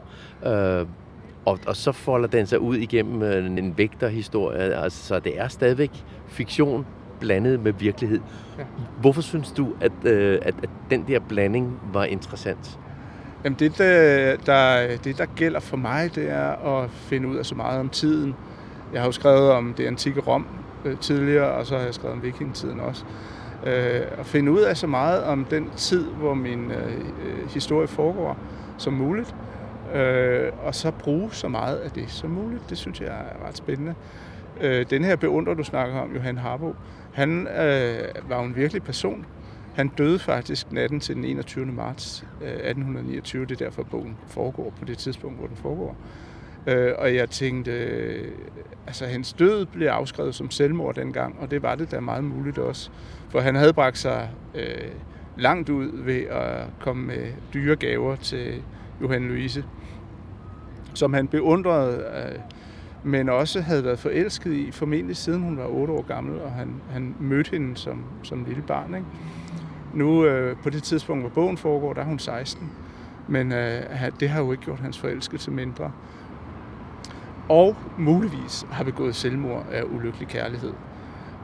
Øh, 0.47 0.87
og, 1.45 1.59
og 1.67 1.75
så 1.75 1.91
folder 1.91 2.27
den 2.27 2.45
sig 2.45 2.59
ud 2.59 2.75
igennem 2.75 3.21
øh, 3.21 3.45
en 3.45 3.77
vægterhistorie. 3.77 4.59
Altså, 4.59 5.05
så 5.07 5.19
det 5.19 5.39
er 5.39 5.47
stadigvæk 5.47 5.91
fiktion 6.27 6.85
blandet 7.19 7.59
med 7.59 7.73
virkelighed. 7.73 8.19
Ja. 8.57 8.63
Hvorfor 9.01 9.21
synes 9.21 9.51
du, 9.51 9.67
at, 9.81 9.91
øh, 10.05 10.39
at, 10.41 10.55
at 10.63 10.69
den 10.89 11.07
der 11.07 11.19
blanding 11.19 11.79
var 11.93 12.03
interessant? 12.03 12.79
Jamen 13.43 13.59
det 13.59 13.77
der, 13.77 14.35
der, 14.45 14.87
det, 14.97 15.17
der 15.17 15.25
gælder 15.35 15.59
for 15.59 15.77
mig, 15.77 16.15
det 16.15 16.29
er 16.29 16.81
at 16.81 16.89
finde 16.89 17.27
ud 17.27 17.35
af 17.35 17.45
så 17.45 17.55
meget 17.55 17.79
om 17.79 17.89
tiden. 17.89 18.35
Jeg 18.93 19.01
har 19.01 19.07
jo 19.07 19.11
skrevet 19.11 19.51
om 19.51 19.73
det 19.73 19.85
antikke 19.85 20.19
Rom 20.19 20.47
øh, 20.85 20.97
tidligere, 20.97 21.51
og 21.51 21.65
så 21.65 21.77
har 21.77 21.83
jeg 21.83 21.93
skrevet 21.93 22.15
om 22.15 22.23
vikingetiden 22.23 22.79
også. 22.79 23.05
Øh, 23.65 24.01
at 24.19 24.25
finde 24.25 24.51
ud 24.51 24.59
af 24.59 24.77
så 24.77 24.87
meget 24.87 25.23
om 25.23 25.45
den 25.45 25.69
tid, 25.75 26.05
hvor 26.05 26.33
min 26.33 26.71
øh, 26.71 26.87
øh 26.87 27.49
historie 27.49 27.87
foregår, 27.87 28.37
som 28.77 28.93
muligt. 28.93 29.35
Øh, 29.95 30.51
og 30.63 30.75
så 30.75 30.91
bruge 30.91 31.29
så 31.31 31.47
meget 31.47 31.75
af 31.75 31.91
det 31.91 32.11
som 32.11 32.29
muligt. 32.29 32.69
Det 32.69 32.77
synes 32.77 33.01
jeg 33.01 33.07
er 33.07 33.47
ret 33.47 33.57
spændende. 33.57 33.95
Øh, 34.61 34.85
den 34.89 35.03
her 35.03 35.15
beundrer, 35.15 35.53
du 35.53 35.63
snakker 35.63 35.99
om, 35.99 36.15
Johan 36.15 36.37
Harbo, 36.37 36.75
han 37.13 37.47
øh, 37.47 38.29
var 38.29 38.37
jo 38.37 38.43
en 38.43 38.55
virkelig 38.55 38.83
person. 38.83 39.25
Han 39.73 39.87
døde 39.87 40.19
faktisk 40.19 40.71
natten 40.71 40.99
til 40.99 41.15
den 41.15 41.25
21. 41.25 41.65
marts 41.65 42.25
øh, 42.41 42.47
1829. 42.47 43.45
Det 43.45 43.61
er 43.61 43.65
derfor, 43.65 43.83
bogen 43.83 44.17
foregår 44.27 44.73
på 44.79 44.85
det 44.85 44.97
tidspunkt, 44.97 45.37
hvor 45.37 45.47
den 45.47 45.55
foregår. 45.55 45.95
Øh, 46.67 46.93
og 46.97 47.15
jeg 47.15 47.29
tænkte, 47.29 47.71
øh, 47.71 48.31
altså 48.87 49.05
hans 49.05 49.33
død 49.33 49.65
blev 49.65 49.87
afskrevet 49.87 50.35
som 50.35 50.51
selvmord 50.51 50.95
dengang, 50.95 51.35
og 51.39 51.51
det 51.51 51.63
var 51.63 51.75
det 51.75 51.91
da 51.91 51.99
meget 51.99 52.23
muligt 52.23 52.57
også. 52.57 52.91
For 53.29 53.39
han 53.39 53.55
havde 53.55 53.73
bragt 53.73 53.97
sig 53.97 54.29
øh, 54.55 54.91
langt 55.37 55.69
ud 55.69 56.03
ved 56.03 56.21
at 56.21 56.65
komme 56.79 57.07
med 57.07 57.31
dyre 57.53 57.75
gaver 57.75 58.15
til 58.15 58.63
Johan 59.01 59.27
Louise, 59.27 59.65
som 60.93 61.13
han 61.13 61.27
beundrede, 61.27 61.97
øh, 61.97 62.39
men 63.03 63.29
også 63.29 63.61
havde 63.61 63.83
været 63.83 63.99
forelsket 63.99 64.53
i, 64.53 64.71
formentlig 64.71 65.17
siden 65.17 65.41
hun 65.41 65.57
var 65.57 65.65
8 65.65 65.93
år 65.93 66.01
gammel, 66.01 66.41
og 66.41 66.51
han, 66.51 66.81
han 66.91 67.15
mødte 67.19 67.51
hende 67.51 67.77
som, 67.77 68.03
som 68.23 68.45
lille 68.45 68.63
barn. 68.67 68.95
Ikke? 68.95 69.07
Nu 69.93 70.25
øh, 70.25 70.55
på 70.63 70.69
det 70.69 70.83
tidspunkt, 70.83 71.23
hvor 71.23 71.29
bogen 71.29 71.57
foregår, 71.57 71.93
der 71.93 72.01
er 72.01 72.05
hun 72.05 72.19
16, 72.19 72.71
men 73.27 73.51
øh, 73.51 73.81
det 74.19 74.29
har 74.29 74.41
jo 74.41 74.51
ikke 74.51 74.63
gjort 74.63 74.79
hans 74.79 74.99
forelskelse 74.99 75.51
mindre. 75.51 75.91
Og 77.49 77.75
muligvis 77.97 78.65
har 78.71 78.83
begået 78.83 79.15
selvmord 79.15 79.65
af 79.71 79.83
ulykkelig 79.83 80.27
kærlighed. 80.27 80.73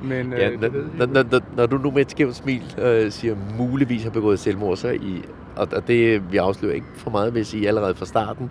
Men, 0.04 0.34
øh, 0.34 0.40
Ja, 0.40 0.50
det 0.50 0.62
når, 0.98 1.06
når, 1.06 1.24
når, 1.24 1.42
når, 1.56 1.66
du 1.66 1.78
nu 1.78 1.92
med 1.92 2.02
et 2.02 2.12
skævt 2.12 2.36
smil 2.36 2.76
øh, 2.82 3.12
siger, 3.12 3.36
muligvis 3.58 4.04
har 4.04 4.10
begået 4.10 4.40
selvmord, 4.40 4.78
så 4.78 4.90
i, 4.90 5.24
og, 5.56 5.68
og 5.72 5.88
det 5.88 6.32
vi 6.32 6.38
afslører 6.38 6.74
ikke 6.74 6.88
for 6.96 7.10
meget, 7.10 7.32
hvis 7.32 7.54
I 7.54 7.66
allerede 7.66 7.96
fra 7.96 8.06
starten, 8.06 8.50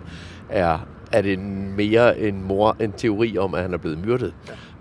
er, 0.49 0.79
er 1.11 1.21
det 1.21 1.39
mere 1.77 2.19
en, 2.19 2.43
mor, 2.43 2.75
en 2.79 2.91
teori 2.91 3.37
om, 3.37 3.53
at 3.53 3.61
han 3.61 3.73
er 3.73 3.77
blevet 3.77 4.05
myrdet, 4.05 4.33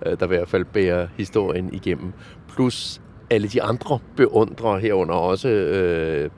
øh, 0.07 0.21
der 0.21 0.25
i 0.25 0.29
hvert 0.29 0.49
fald 0.49 0.65
bærer 0.65 1.07
historien 1.17 1.75
igennem. 1.75 2.13
Plus 2.49 3.01
alle 3.31 3.49
de 3.49 3.63
andre 3.63 3.99
beundrere 4.17 4.81
herunder 4.81 5.15
også 5.15 5.49
øh, 5.49 6.31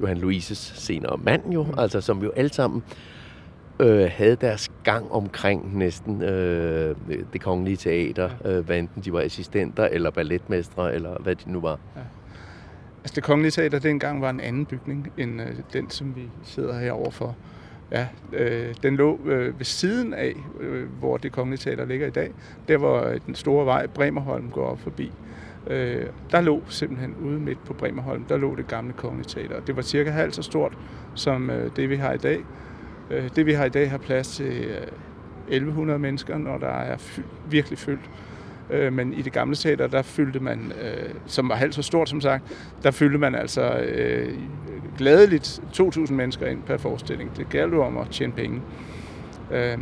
Johan 0.00 0.18
Louises 0.18 0.72
senere 0.76 1.16
mand 1.24 1.52
jo, 1.52 1.62
mm. 1.62 1.78
altså 1.78 2.00
som 2.00 2.22
jo 2.22 2.30
alle 2.30 2.52
sammen 2.52 2.82
øh, 3.80 4.10
havde 4.12 4.36
deres 4.36 4.70
gang 4.84 5.12
omkring 5.12 5.78
næsten 5.78 6.22
øh, 6.22 6.96
det 7.32 7.40
kongelige 7.40 7.76
teater, 7.76 8.30
øh, 8.44 8.66
hvad 8.66 8.78
enten 8.78 9.02
de 9.02 9.12
var 9.12 9.20
assistenter 9.20 9.84
eller 9.84 10.10
balletmestre, 10.10 10.94
eller 10.94 11.22
hvad 11.22 11.34
de 11.34 11.52
nu 11.52 11.60
var. 11.60 11.78
Altså 13.04 13.14
det 13.14 13.22
kongelige 13.22 13.50
teater 13.50 13.78
dengang 13.78 14.22
var 14.22 14.30
en 14.30 14.40
anden 14.40 14.66
bygning 14.66 15.12
end 15.18 15.42
øh, 15.42 15.48
den, 15.72 15.90
som 15.90 16.16
vi 16.16 16.22
sidder 16.44 16.78
herovre 16.78 17.12
for. 17.12 17.36
Ja, 17.90 18.06
øh, 18.32 18.74
den 18.82 18.96
lå 18.96 19.18
øh, 19.24 19.58
ved 19.58 19.64
siden 19.64 20.14
af, 20.14 20.34
øh, 20.60 20.88
hvor 20.98 21.16
det 21.16 21.32
kongelige 21.32 21.58
teater 21.58 21.84
ligger 21.84 22.06
i 22.06 22.10
dag. 22.10 22.30
Der 22.68 22.76
hvor 22.76 23.00
øh, 23.00 23.20
den 23.26 23.34
store 23.34 23.66
vej 23.66 23.86
Bremerholm 23.86 24.50
går 24.50 24.66
op 24.66 24.80
forbi. 24.80 25.12
Øh, 25.66 26.06
der 26.30 26.40
lå 26.40 26.62
simpelthen 26.68 27.14
ude 27.24 27.38
midt 27.38 27.64
på 27.64 27.72
Bremerholm, 27.72 28.24
der 28.24 28.36
lå 28.36 28.56
det 28.56 28.68
gamle 28.68 28.92
kongelige 28.92 29.28
teater. 29.28 29.60
Det 29.60 29.76
var 29.76 29.82
cirka 29.82 30.10
halvt 30.10 30.34
så 30.34 30.42
stort 30.42 30.78
som 31.14 31.50
øh, 31.50 31.70
det, 31.76 31.90
vi 31.90 31.96
har 31.96 32.12
i 32.12 32.18
dag. 32.18 32.40
Øh, 33.10 33.28
det, 33.36 33.46
vi 33.46 33.52
har 33.52 33.64
i 33.64 33.68
dag, 33.68 33.90
har 33.90 33.98
plads 33.98 34.36
til 34.36 34.64
øh, 34.64 34.86
1100 35.48 35.98
mennesker, 35.98 36.38
når 36.38 36.58
der 36.58 36.66
er 36.68 36.96
fy- 36.96 37.20
virkelig 37.50 37.78
fyldt. 37.78 38.10
Øh, 38.70 38.92
men 38.92 39.12
i 39.12 39.22
det 39.22 39.32
gamle 39.32 39.56
teater, 39.56 39.86
der 39.86 40.02
fyldte 40.02 40.40
man, 40.40 40.72
øh, 40.82 41.14
som 41.26 41.48
var 41.48 41.54
halvt 41.54 41.74
så 41.74 41.82
stort 41.82 42.08
som 42.08 42.20
sagt, 42.20 42.44
der 42.82 42.90
fyldte 42.90 43.18
man 43.18 43.34
altså 43.34 43.78
øh, 43.78 44.34
gladeligt 44.98 45.62
2.000 45.72 46.12
mennesker 46.12 46.46
ind 46.46 46.62
per 46.62 46.76
forestilling. 46.76 47.36
Det 47.36 47.48
galt 47.48 47.72
jo 47.72 47.84
om 47.84 47.98
at 47.98 48.06
tjene 48.10 48.32
penge. 48.32 48.62
Øh, 49.50 49.78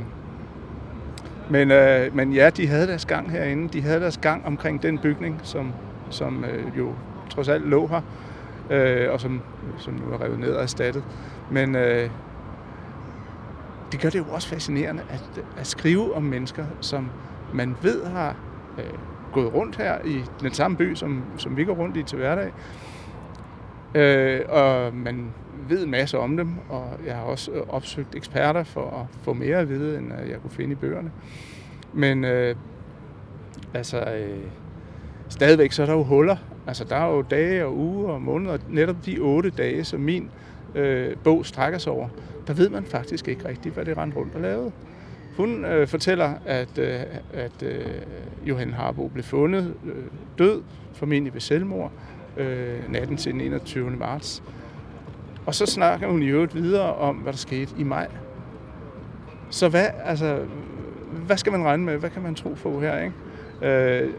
men, 1.51 1.71
øh, 1.71 2.17
men 2.17 2.33
ja, 2.33 2.51
de 2.51 2.67
havde 2.67 2.87
deres 2.87 3.07
gang 3.07 3.31
herinde. 3.31 3.69
De 3.69 3.83
havde 3.83 4.01
deres 4.01 4.19
gang 4.19 4.47
omkring 4.47 4.83
den 4.83 4.99
bygning, 4.99 5.41
som, 5.43 5.73
som 6.11 6.45
øh, 6.45 6.79
jo 6.79 6.93
trods 7.31 7.49
alt 7.49 7.69
lå 7.69 7.87
her, 7.87 8.01
øh, 8.71 9.13
og 9.13 9.21
som, 9.21 9.41
som 9.79 9.95
nu 9.95 10.13
er 10.13 10.25
revet 10.25 10.39
ned 10.39 10.53
og 10.53 10.63
erstattet. 10.63 11.05
Men 11.51 11.75
øh, 11.77 12.11
det 13.93 14.01
gør 14.01 14.11
det 14.11 14.19
jo 14.19 14.25
også 14.31 14.49
fascinerende 14.49 15.03
at, 15.11 15.45
at 15.59 15.67
skrive 15.67 16.15
om 16.15 16.23
mennesker, 16.23 16.65
som 16.81 17.11
man 17.55 17.77
ved 17.83 18.05
har 18.05 18.37
øh, 18.79 18.85
gået 19.33 19.55
rundt 19.55 19.77
her 19.77 19.99
i 20.05 20.23
den 20.41 20.53
samme 20.53 20.77
by, 20.77 20.95
som, 20.95 21.23
som 21.37 21.57
vi 21.57 21.65
går 21.65 21.75
rundt 21.75 21.97
i 21.97 22.03
til 22.03 22.19
hverdag. 22.19 22.53
Øh, 23.95 24.41
og 24.49 24.95
man 24.95 25.31
ved 25.69 25.85
en 25.85 25.91
masse 25.91 26.19
om 26.19 26.37
dem, 26.37 26.49
og 26.69 26.91
jeg 27.07 27.15
har 27.17 27.23
også 27.23 27.51
øh, 27.51 27.63
opsøgt 27.69 28.15
eksperter 28.15 28.65
for 28.65 28.91
at 28.91 29.23
få 29.23 29.33
mere 29.33 29.59
at 29.59 29.69
vide, 29.69 29.99
end 29.99 30.13
øh, 30.23 30.31
jeg 30.31 30.41
kunne 30.41 30.51
finde 30.51 30.73
i 30.73 30.75
bøgerne. 30.75 31.11
Men 31.93 32.25
øh, 32.25 32.57
altså, 33.75 34.01
øh, 34.01 34.39
stadigvæk 35.29 35.73
så 35.73 35.83
er 35.83 35.87
der 35.87 35.93
jo 35.93 36.03
huller. 36.03 36.37
Altså, 36.67 36.85
der 36.85 36.97
er 36.97 37.15
jo 37.15 37.23
dage 37.23 37.65
og 37.65 37.77
uger 37.77 38.13
og 38.13 38.23
måneder. 38.23 38.59
Netop 38.69 38.97
de 39.07 39.19
otte 39.19 39.51
dage, 39.51 39.85
som 39.85 40.01
min 40.01 40.31
øh, 40.75 41.17
bog 41.25 41.47
strækker 41.47 41.79
sig 41.79 41.93
over, 41.93 42.09
der 42.47 42.55
ved 42.55 42.69
man 42.69 42.85
faktisk 42.85 43.29
ikke 43.29 43.49
rigtigt, 43.49 43.75
hvad 43.75 43.85
det 43.85 43.97
rendte 43.97 44.17
rundt 44.17 44.35
og 44.35 44.41
lavede. 44.41 44.73
Hun 45.37 45.65
øh, 45.65 45.89
fortæller, 45.89 46.35
at, 46.47 46.79
øh, 46.79 47.01
at 47.33 47.63
øh, 47.63 47.87
Johan 48.45 48.73
Harbo 48.73 49.09
blev 49.09 49.25
fundet 49.25 49.75
øh, 49.85 50.05
død, 50.39 50.63
formentlig 50.93 51.35
ved 51.35 51.41
selvmord, 51.41 51.93
øh, 52.37 52.93
natten 52.93 53.17
til 53.17 53.33
den 53.33 53.41
21. 53.41 53.91
marts. 53.91 54.43
Og 55.47 55.55
så 55.55 55.67
snakker 55.67 56.09
hun 56.09 56.23
i 56.23 56.27
øvrigt 56.27 56.55
videre 56.55 56.95
om, 56.95 57.17
hvad 57.17 57.33
der 57.33 57.39
skete 57.39 57.75
i 57.79 57.85
maj. 57.85 58.09
Så 59.51 59.69
hvad, 59.69 59.87
altså, 60.05 60.39
hvad 61.27 61.37
skal 61.37 61.53
man 61.53 61.65
regne 61.65 61.85
med? 61.85 61.97
Hvad 61.97 62.11
kan 62.11 62.23
man 62.23 62.35
tro 62.35 62.57
på 62.63 62.81
her? 62.81 62.99
Ikke? 62.99 64.03
Øh, 64.03 64.11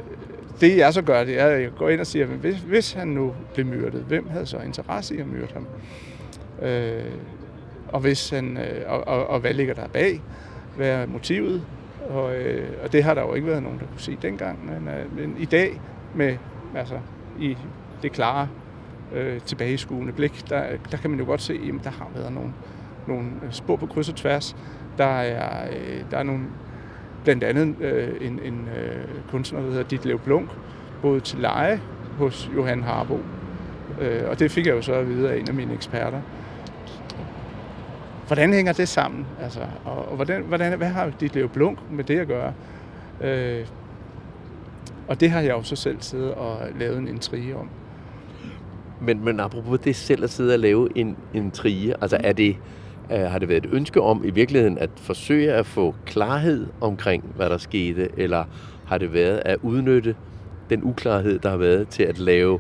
det 0.62 0.78
jeg 0.78 0.94
så 0.94 1.02
gør, 1.02 1.24
det 1.24 1.40
er, 1.40 1.46
at 1.46 1.62
jeg 1.62 1.72
går 1.78 1.90
ind 1.90 2.00
og 2.00 2.08
siger, 2.08 2.26
at 2.26 2.32
hvis, 2.32 2.56
hvis 2.56 2.94
han 2.94 3.08
nu 3.08 3.34
blev 3.54 3.66
myrdet, 3.66 4.04
hvem 4.08 4.30
havde 4.30 4.46
så 4.46 4.60
interesse 4.60 5.16
i 5.16 5.20
at 5.20 5.28
myrde 5.28 5.54
ham? 5.54 5.68
Øh, 6.62 7.04
og, 7.88 8.00
hvis 8.00 8.30
han, 8.30 8.58
øh, 8.58 8.92
og, 8.92 9.08
og, 9.08 9.28
og 9.28 9.40
hvad 9.40 9.54
ligger 9.54 9.74
der 9.74 9.88
bag? 9.88 10.22
Hvad 10.78 10.90
er 10.90 11.06
motivet? 11.06 11.64
Og, 12.10 12.36
øh, 12.36 12.70
og 12.84 12.92
det 12.92 13.04
har 13.04 13.14
der 13.14 13.22
jo 13.22 13.34
ikke 13.34 13.48
været 13.48 13.64
nogen, 13.64 13.80
der 13.80 13.86
kunne 13.86 14.00
sige 14.00 14.18
dengang. 14.22 14.66
Men, 14.66 14.88
øh, 14.88 15.18
men 15.18 15.36
i 15.40 15.46
dag, 15.46 15.82
med 16.16 16.38
altså, 16.76 17.00
i 17.40 17.58
det 18.02 18.12
klare, 18.12 18.48
øh, 19.14 19.42
tilbageskuende 19.42 20.14
blik, 20.14 20.50
der, 20.50 20.64
der 20.92 20.98
kan 20.98 21.10
man 21.10 21.20
jo 21.20 21.26
godt 21.26 21.42
se, 21.42 21.54
at 21.54 21.84
der 21.84 21.90
har 21.90 22.08
været 22.16 22.34
nogle, 22.34 22.54
nogle 23.08 23.28
øh, 23.46 23.52
spor 23.52 23.76
på 23.76 23.86
kryds 23.86 24.10
og 24.10 24.16
tværs. 24.16 24.56
Der 24.98 25.06
er, 25.06 25.70
øh, 25.70 26.02
der 26.12 26.18
er 26.18 26.24
nogle, 26.24 26.44
blandt 27.24 27.44
andet 27.44 27.82
øh, 27.82 28.28
en, 28.28 28.40
en 28.44 28.70
øh, 28.78 29.06
kunstner, 29.32 29.62
der 29.62 29.70
hedder 29.70 29.84
Ditlev 29.84 30.20
Blunk, 30.20 30.50
både 31.02 31.20
til 31.20 31.40
leje 31.40 31.82
hos 32.18 32.52
Johan 32.56 32.84
Harbo. 32.84 33.20
Øh, 34.02 34.30
og 34.30 34.40
det 34.40 34.52
fik 34.52 34.66
jeg 34.66 34.76
jo 34.76 34.82
så 34.82 34.94
at 34.94 35.08
vide 35.08 35.32
af 35.32 35.38
en 35.38 35.48
af 35.48 35.54
mine 35.54 35.74
eksperter. 35.74 36.22
Hvordan 38.28 38.54
hænger 38.54 38.74
det 38.74 38.88
sammen? 38.88 39.26
Altså, 39.42 39.60
og, 39.86 40.10
og 40.10 40.16
hvordan, 40.16 40.42
hvordan, 40.42 40.78
hvad 40.78 40.90
har 40.90 41.12
Ditlev 41.20 41.50
Blunk 41.50 41.92
med 41.92 42.04
det 42.04 42.20
at 42.20 42.28
gøre? 42.28 42.54
Øh, 43.22 43.66
Og 45.08 45.20
det 45.20 45.32
har 45.32 45.42
jeg 45.42 45.52
jo 45.52 45.64
så 45.64 45.76
selv 45.76 45.98
siddet 46.02 46.34
og 46.34 46.58
lavet 46.80 46.98
en 46.98 47.08
intrige 47.08 47.56
om. 47.56 47.70
Men, 49.02 49.26
men 49.26 49.40
apropos 49.40 49.80
det 49.80 49.96
selv 49.96 50.24
at 50.24 50.30
sidde 50.30 50.54
og 50.54 50.60
lave 50.60 50.90
en, 50.96 51.18
en 51.34 51.52
trige, 51.52 51.96
altså 52.02 52.18
er 52.24 52.34
det, 52.34 52.58
uh, 53.10 53.18
har 53.18 53.40
det 53.40 53.50
været 53.50 53.66
et 53.66 53.74
ønske 53.74 54.02
om 54.02 54.26
i 54.26 54.30
virkeligheden 54.30 54.78
at 54.78 54.90
forsøge 54.96 55.54
at 55.54 55.66
få 55.66 55.96
klarhed 56.06 56.68
omkring, 56.82 57.24
hvad 57.36 57.50
der 57.50 57.58
skete, 57.58 58.10
eller 58.18 58.44
har 58.86 58.98
det 58.98 59.14
været 59.14 59.42
at 59.46 59.58
udnytte 59.62 60.16
den 60.70 60.84
uklarhed, 60.84 61.40
der 61.40 61.50
har 61.50 61.58
været 61.58 61.88
til 61.88 62.04
at 62.04 62.20
lave 62.20 62.60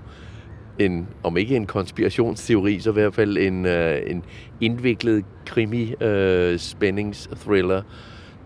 en, 0.79 1.07
om 1.23 1.37
ikke 1.37 1.55
en 1.55 1.65
konspirationsteori, 1.65 2.79
så 2.79 2.89
i 2.89 2.93
hvert 2.93 3.13
fald 3.13 3.37
en, 3.37 3.65
uh, 3.65 4.11
en 4.11 4.23
indviklet 4.61 5.25
krimi 5.45 5.93
uh, 6.05 6.57
spændingsthriller 6.57 7.81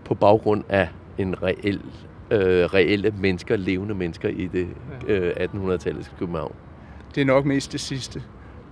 på 0.04 0.14
baggrund 0.14 0.64
af 0.68 0.88
en 1.18 1.42
reel, 1.42 1.80
uh, 2.30 2.36
reelle 2.74 3.14
mennesker, 3.20 3.56
levende 3.56 3.94
mennesker 3.94 4.28
i 4.28 4.46
det 4.46 4.66
uh, 5.08 5.70
1800-tallets 5.72 6.18
København. 6.18 6.54
Det 7.16 7.22
er 7.22 7.26
nok 7.26 7.44
mest 7.44 7.72
det 7.72 7.80
sidste. 7.80 8.22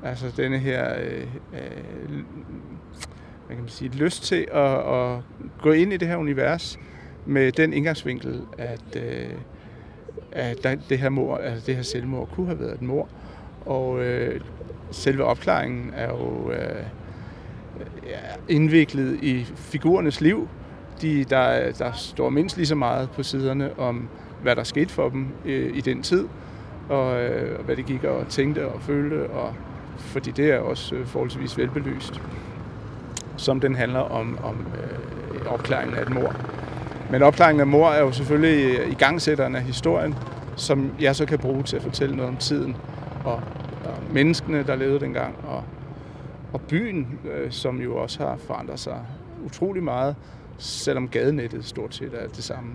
Altså 0.03 0.33
denne 0.37 0.59
her 0.59 0.95
øh, 1.01 1.27
øh, 1.53 2.25
hvad 3.47 3.57
kan 3.57 3.59
man 3.59 3.69
sige, 3.69 3.91
lyst 3.91 4.23
til 4.23 4.47
at, 4.53 4.95
at 4.95 5.19
gå 5.63 5.73
ind 5.73 5.93
i 5.93 5.97
det 5.97 6.09
her 6.09 6.17
univers 6.17 6.79
med 7.27 7.53
den 7.53 7.73
indgangsvinkel, 7.73 8.43
at, 8.59 8.97
øh, 8.97 9.31
at 10.33 10.79
det 10.89 10.99
her 10.99 11.09
mor, 11.09 11.37
altså 11.37 11.67
det 11.67 11.77
her 11.77 11.83
selvmord 11.83 12.29
kunne 12.29 12.47
have 12.47 12.61
været 12.61 12.75
et 12.75 12.83
mor. 12.83 13.09
Og 13.67 14.05
øh, 14.05 14.41
selve 14.91 15.25
opklaringen 15.25 15.93
er 15.95 16.09
jo 16.09 16.51
øh, 16.53 16.85
ja, 18.07 18.19
indviklet 18.49 19.19
i 19.23 19.45
figurernes 19.45 20.21
liv. 20.21 20.49
De, 21.03 21.25
der, 21.25 21.73
der 21.73 21.93
står 21.93 22.31
mindst 22.31 22.57
lige 22.57 22.67
så 22.67 22.75
meget 22.75 23.11
på 23.11 23.23
siderne 23.23 23.79
om, 23.79 24.09
hvad 24.43 24.57
der 24.57 24.65
skete 24.65 24.91
for 24.91 25.09
dem 25.09 25.29
øh, 25.45 25.77
i 25.77 25.81
den 25.81 26.03
tid, 26.03 26.29
og 26.89 27.23
øh, 27.23 27.65
hvad 27.65 27.77
de 27.77 27.83
gik 27.83 28.05
og 28.05 28.29
tænkte 28.29 28.69
og 28.69 28.83
følte, 28.83 29.31
og 29.31 29.55
fordi 29.99 30.31
det 30.31 30.51
er 30.51 30.59
også 30.59 30.95
øh, 30.95 31.07
forholdsvis 31.07 31.59
velbelyst, 31.59 32.23
som 33.37 33.61
den 33.61 33.75
handler 33.75 34.01
om, 34.01 34.39
om 34.43 34.67
øh, 34.77 35.53
opklaringen 35.53 35.97
af 35.97 36.03
et 36.03 36.11
mor. 36.11 36.35
Men 37.11 37.23
opklaringen 37.23 37.61
af 37.61 37.67
mor 37.67 37.89
er 37.89 38.01
jo 38.01 38.13
selvfølgelig 38.13 38.79
øh, 38.79 38.91
i 38.91 38.95
gangsætteren 38.95 39.57
af 39.57 39.63
historien, 39.63 40.15
som 40.57 40.93
jeg 41.01 41.17
så 41.17 41.27
kan 41.27 41.39
bruge 41.39 41.63
til 41.63 41.77
at 41.77 41.83
fortælle 41.83 42.17
noget 42.17 42.31
om 42.31 42.37
tiden 42.37 42.77
og, 43.25 43.43
og 43.85 43.99
menneskene, 44.13 44.63
der 44.63 44.77
levede 44.77 45.01
dengang, 45.01 45.35
og, 45.49 45.65
og 46.53 46.61
byen, 46.61 47.19
øh, 47.35 47.51
som 47.51 47.81
jo 47.81 47.97
også 47.97 48.19
har 48.19 48.37
forandret 48.37 48.81
sig 48.81 48.99
utrolig 49.45 49.83
meget, 49.83 50.17
selvom 50.59 51.09
gadenettet 51.09 51.65
stort 51.65 51.95
set 51.95 52.11
er 52.15 52.29
det 52.29 52.45
samme. 52.45 52.71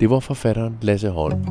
Det 0.00 0.10
var 0.10 0.20
forfatteren 0.20 0.78
Lasse 0.82 1.10
Holm. 1.10 1.46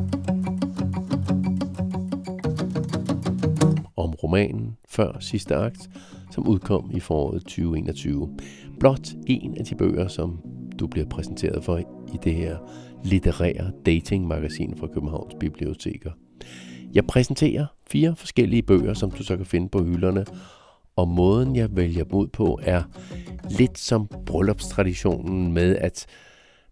Om 3.96 4.10
romanen 4.10 4.76
Før 4.88 5.16
sidste 5.20 5.54
akt, 5.54 5.90
som 6.30 6.48
udkom 6.48 6.90
i 6.94 7.00
foråret 7.00 7.42
2021. 7.42 8.36
Blot 8.80 9.08
en 9.26 9.56
af 9.58 9.64
de 9.64 9.74
bøger, 9.74 10.08
som 10.08 10.38
du 10.78 10.86
bliver 10.86 11.06
præsenteret 11.08 11.64
for 11.64 11.78
i 12.14 12.18
det 12.24 12.34
her 12.34 12.56
litterære 13.04 13.70
datingmagasin 13.86 14.76
fra 14.76 14.86
Københavns 14.86 15.34
Biblioteker. 15.40 16.10
Jeg 16.94 17.06
præsenterer 17.06 17.66
fire 17.86 18.16
forskellige 18.16 18.62
bøger, 18.62 18.94
som 18.94 19.10
du 19.10 19.22
så 19.22 19.36
kan 19.36 19.46
finde 19.46 19.68
på 19.68 19.84
hylderne, 19.84 20.24
og 20.96 21.08
måden 21.08 21.56
jeg 21.56 21.76
vælger 21.76 22.04
dem 22.04 22.14
ud 22.14 22.26
på 22.26 22.60
er 22.62 22.82
lidt 23.50 23.78
som 23.78 24.08
bryllupstraditionen 24.26 25.52
med, 25.52 25.76
at 25.76 26.06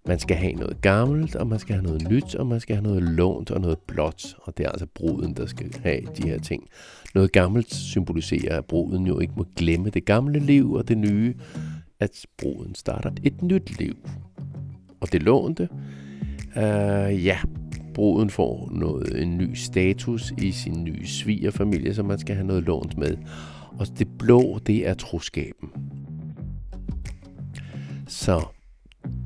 man 0.06 0.18
skal 0.18 0.36
have 0.36 0.52
noget 0.52 0.80
gammelt, 0.80 1.36
og 1.36 1.46
man 1.46 1.58
skal 1.58 1.74
have 1.74 1.84
noget 1.84 2.08
nyt, 2.10 2.34
og 2.34 2.46
man 2.46 2.60
skal 2.60 2.76
have 2.76 2.82
noget 2.82 3.02
lånt 3.02 3.50
og 3.50 3.60
noget 3.60 3.78
blåt. 3.78 4.36
Og 4.42 4.58
det 4.58 4.66
er 4.66 4.70
altså 4.70 4.86
bruden, 4.94 5.34
der 5.34 5.46
skal 5.46 5.74
have 5.82 6.00
de 6.16 6.28
her 6.28 6.38
ting. 6.38 6.68
Noget 7.14 7.32
gammelt 7.32 7.74
symboliserer, 7.74 8.58
at 8.58 8.64
bruden 8.64 9.06
jo 9.06 9.18
ikke 9.18 9.32
må 9.36 9.46
glemme 9.56 9.90
det 9.90 10.04
gamle 10.04 10.38
liv 10.38 10.72
og 10.72 10.88
det 10.88 10.98
nye, 10.98 11.34
at 12.00 12.26
bruden 12.38 12.74
starter 12.74 13.10
et 13.22 13.42
nyt 13.42 13.78
liv. 13.78 13.96
Og 15.00 15.12
det 15.12 15.22
lånte, 15.22 15.68
uh, 16.56 17.24
ja, 17.24 17.38
bruden 17.94 18.30
får 18.30 18.70
noget, 18.72 19.22
en 19.22 19.38
ny 19.38 19.54
status 19.54 20.32
i 20.38 20.52
sin 20.52 20.84
nye 20.84 21.06
svigerfamilie, 21.06 21.94
som 21.94 22.06
man 22.06 22.18
skal 22.18 22.34
have 22.34 22.46
noget 22.46 22.62
lånt 22.62 22.98
med. 22.98 23.16
Og 23.78 23.86
det 23.98 24.08
blå, 24.18 24.58
det 24.66 24.88
er 24.88 24.94
troskaben. 24.94 25.70
Så 28.06 28.53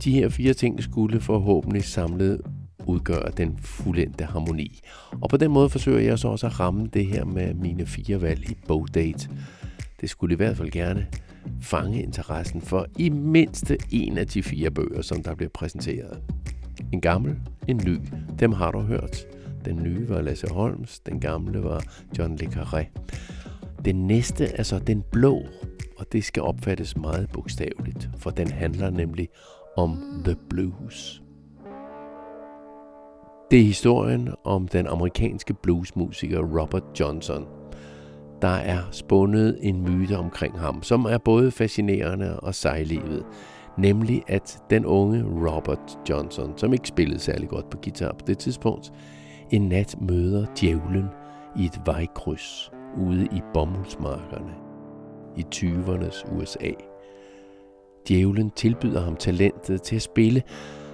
de 0.05 0.13
her 0.13 0.29
fire 0.29 0.55
ting 0.55 0.83
skulle 0.83 1.21
forhåbentlig 1.21 1.85
samlet 1.85 2.41
udgøre 2.87 3.31
den 3.37 3.59
fuldendte 3.59 4.25
harmoni. 4.25 4.81
Og 5.23 5.31
på 5.31 5.37
den 5.37 5.51
måde 5.51 5.69
forsøger 5.71 6.01
jeg 6.01 6.19
så 6.19 6.29
også 6.29 6.47
at 6.47 6.61
ramme 6.61 6.87
det 6.87 7.07
her 7.07 7.25
med 7.25 7.55
mine 7.55 7.87
fire 7.87 8.23
valg 8.23 8.51
i 8.51 8.57
bogdate. 8.67 9.29
Det 10.01 10.11
skulle 10.11 10.33
i 10.33 10.37
hvert 10.37 10.57
fald 10.57 10.71
gerne 10.71 11.07
fange 11.61 12.03
interessen 12.03 12.61
for 12.61 12.87
i 12.99 13.09
mindste 13.11 13.79
en 13.91 14.19
af 14.19 14.27
de 14.27 14.43
fire 14.43 14.71
bøger, 14.71 15.03
som 15.03 15.23
der 15.23 15.35
bliver 15.35 15.51
præsenteret. 15.55 16.23
En 16.93 17.01
gammel, 17.01 17.37
en 17.69 17.81
ny, 17.87 17.99
dem 18.41 18.53
har 18.53 18.71
du 18.71 18.81
hørt. 18.81 19.27
Den 19.65 19.83
nye 19.83 20.09
var 20.09 20.21
Lasse 20.21 20.47
Holms, 20.51 21.01
den 21.01 21.21
gamle 21.21 21.63
var 21.63 21.83
John 22.19 22.37
Le 22.37 22.47
Carré. 22.47 22.85
Den 23.85 24.07
næste 24.07 24.45
er 24.45 24.63
så 24.63 24.79
den 24.79 25.03
blå, 25.13 25.43
og 25.99 26.07
det 26.13 26.25
skal 26.25 26.43
opfattes 26.43 26.97
meget 26.97 27.31
bogstaveligt, 27.33 28.11
for 28.19 28.31
den 28.31 28.51
handler 28.51 28.91
nemlig 28.91 29.29
om 29.79 30.23
The 30.25 30.37
Blues. 30.51 31.23
Det 33.51 33.61
er 33.61 33.65
historien 33.65 34.29
om 34.45 34.69
den 34.69 34.87
amerikanske 34.87 35.55
bluesmusiker 35.55 36.61
Robert 36.61 37.01
Johnson. 37.01 37.47
Der 38.43 38.49
er 38.49 38.79
spundet 38.91 39.59
en 39.61 39.83
myte 39.83 40.19
omkring 40.19 40.59
ham, 40.59 40.83
som 40.83 41.05
er 41.05 41.19
både 41.19 41.51
fascinerende 41.51 42.41
og 42.41 42.55
sejlivet. 42.55 43.27
Nemlig 43.77 44.23
at 44.27 44.63
den 44.71 44.87
unge 44.87 45.25
Robert 45.25 45.99
Johnson, 46.09 46.53
som 46.57 46.73
ikke 46.73 46.89
spillede 46.89 47.21
særlig 47.21 47.49
godt 47.49 47.71
på 47.71 47.79
guitar 47.83 48.13
på 48.13 48.25
det 48.27 48.39
tidspunkt, 48.39 48.93
en 49.51 49.63
nat 49.69 49.97
møder 50.01 50.47
djævlen 50.61 51.07
i 51.57 51.65
et 51.65 51.81
vejkryds 51.85 52.71
ude 52.97 53.25
i 53.25 53.43
bomuldsmarkerne 53.55 54.55
i 55.37 55.45
20'ernes 55.55 56.35
USA. 56.35 56.88
Djævlen 58.09 58.51
tilbyder 58.51 59.01
ham 59.01 59.17
talentet 59.17 59.83
til 59.83 59.97
at 59.97 60.03
spille, 60.03 60.43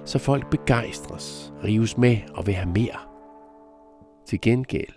så 0.05 0.19
folk 0.19 0.49
begejstres, 0.49 1.53
rives 1.63 1.97
med 1.97 2.17
og 2.33 2.47
vil 2.47 2.53
have 2.53 2.69
mere. 2.69 2.99
Til 4.27 4.41
gengæld 4.41 4.93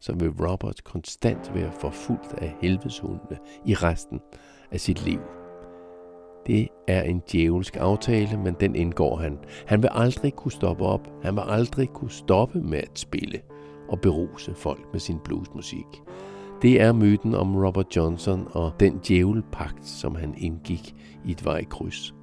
så 0.00 0.12
vil 0.12 0.30
Robert 0.30 0.84
konstant 0.84 1.54
være 1.54 1.72
forfulgt 1.72 2.34
af 2.38 2.54
helvedeshundene 2.60 3.38
i 3.66 3.74
resten 3.74 4.20
af 4.70 4.80
sit 4.80 5.04
liv. 5.04 5.20
Det 6.46 6.68
er 6.88 7.02
en 7.02 7.22
djævelsk 7.32 7.76
aftale, 7.76 8.36
men 8.36 8.56
den 8.60 8.74
indgår 8.74 9.16
han. 9.16 9.38
Han 9.66 9.82
vil 9.82 9.90
aldrig 9.92 10.32
kunne 10.32 10.52
stoppe 10.52 10.84
op. 10.84 11.08
Han 11.22 11.34
vil 11.34 11.42
aldrig 11.46 11.88
kunne 11.88 12.10
stoppe 12.10 12.60
med 12.60 12.78
at 12.78 12.98
spille 12.98 13.40
og 13.88 14.00
beruse 14.00 14.54
folk 14.54 14.86
med 14.92 15.00
sin 15.00 15.18
bluesmusik. 15.24 16.02
Det 16.62 16.80
er 16.80 16.92
myten 16.92 17.34
om 17.34 17.56
Robert 17.56 17.96
Johnson 17.96 18.48
og 18.50 18.72
den 18.80 18.98
djævelpagt, 18.98 19.86
som 19.88 20.14
han 20.14 20.34
indgik 20.36 20.94
i 21.24 21.30
et 21.30 21.44
vejkryds. 21.44 22.14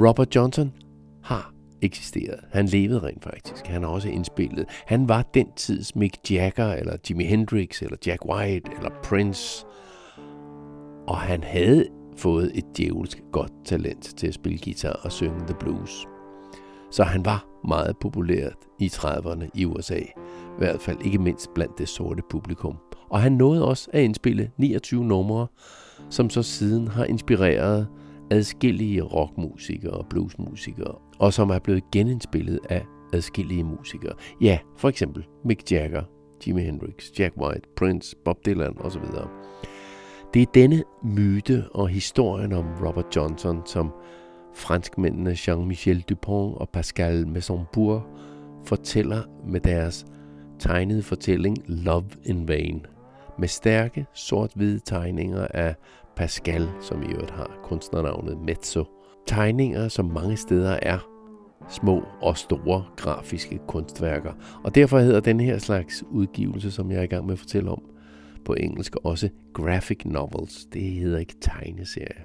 Robert 0.00 0.36
Johnson 0.36 0.72
har 1.22 1.52
eksisteret. 1.82 2.40
Han 2.52 2.66
levede 2.66 2.98
rent 2.98 3.24
faktisk. 3.24 3.66
Han 3.66 3.82
har 3.82 3.90
også 3.90 4.08
indspillet. 4.08 4.66
Han 4.86 5.08
var 5.08 5.22
den 5.22 5.46
tids 5.56 5.96
Mick 5.96 6.30
Jagger, 6.30 6.72
eller 6.72 6.96
Jimi 7.10 7.24
Hendrix, 7.24 7.82
eller 7.82 7.96
Jack 8.06 8.24
White, 8.24 8.70
eller 8.76 8.90
Prince. 9.02 9.66
Og 11.06 11.18
han 11.18 11.42
havde 11.42 11.86
fået 12.16 12.50
et 12.54 12.64
djævelsk 12.76 13.22
godt 13.32 13.52
talent 13.64 14.02
til 14.16 14.26
at 14.26 14.34
spille 14.34 14.58
guitar 14.64 15.00
og 15.04 15.12
synge 15.12 15.40
the 15.46 15.56
blues. 15.60 16.06
Så 16.90 17.04
han 17.04 17.24
var 17.24 17.46
meget 17.68 17.96
populært 18.00 18.56
i 18.78 18.86
30'erne 18.86 19.48
i 19.54 19.64
USA. 19.64 20.00
I 20.56 20.58
hvert 20.58 20.80
fald 20.80 20.98
ikke 21.04 21.18
mindst 21.18 21.54
blandt 21.54 21.78
det 21.78 21.88
sorte 21.88 22.22
publikum. 22.30 22.76
Og 23.10 23.20
han 23.20 23.32
nåede 23.32 23.64
også 23.68 23.90
at 23.92 24.02
indspille 24.02 24.50
29 24.56 25.04
numre, 25.04 25.46
som 26.10 26.30
så 26.30 26.42
siden 26.42 26.88
har 26.88 27.04
inspireret 27.04 27.88
adskillige 28.30 29.02
rockmusikere 29.02 29.92
og 29.92 30.06
bluesmusikere, 30.10 30.94
og 31.18 31.32
som 31.32 31.50
er 31.50 31.58
blevet 31.58 31.90
genindspillet 31.92 32.60
af 32.70 32.84
adskillige 33.12 33.64
musikere. 33.64 34.12
Ja, 34.40 34.58
for 34.76 34.88
eksempel 34.88 35.26
Mick 35.44 35.72
Jagger, 35.72 36.02
Jimi 36.46 36.62
Hendrix, 36.62 37.18
Jack 37.18 37.36
White, 37.36 37.68
Prince, 37.76 38.16
Bob 38.24 38.36
Dylan 38.46 38.74
osv. 38.80 39.02
Det 40.34 40.42
er 40.42 40.46
denne 40.54 40.82
myte 41.04 41.64
og 41.70 41.88
historien 41.88 42.52
om 42.52 42.64
Robert 42.86 43.16
Johnson, 43.16 43.62
som 43.66 43.90
franskmændene 44.54 45.30
Jean-Michel 45.30 46.02
Dupont 46.02 46.56
og 46.58 46.68
Pascal 46.68 47.28
Maisonbourg 47.28 48.02
fortæller 48.64 49.22
med 49.48 49.60
deres 49.60 50.06
tegnede 50.58 51.02
fortælling 51.02 51.56
Love 51.66 52.08
in 52.24 52.48
Vain– 52.48 52.86
med 53.38 53.48
stærke 53.48 54.06
sort-hvide 54.14 54.80
tegninger 54.84 55.46
af 55.54 55.74
Pascal, 56.16 56.68
som 56.80 57.02
i 57.02 57.06
øvrigt 57.06 57.30
har 57.30 57.58
kunstnernavnet 57.62 58.38
Mezzo. 58.38 58.84
tegninger, 59.26 59.88
som 59.88 60.04
mange 60.04 60.36
steder 60.36 60.78
er 60.82 60.98
små 61.68 62.04
og 62.22 62.38
store 62.38 62.84
grafiske 62.96 63.58
kunstværker. 63.68 64.32
Og 64.64 64.74
derfor 64.74 64.98
hedder 64.98 65.20
den 65.20 65.40
her 65.40 65.58
slags 65.58 66.04
udgivelse, 66.10 66.70
som 66.70 66.90
jeg 66.90 66.98
er 66.98 67.02
i 67.02 67.06
gang 67.06 67.26
med 67.26 67.32
at 67.32 67.38
fortælle 67.38 67.70
om 67.70 67.82
på 68.44 68.54
engelsk, 68.54 68.96
også 69.04 69.28
graphic 69.54 70.04
novels. 70.04 70.66
Det 70.72 70.82
hedder 70.82 71.18
ikke 71.18 71.34
tegneserie. 71.40 72.22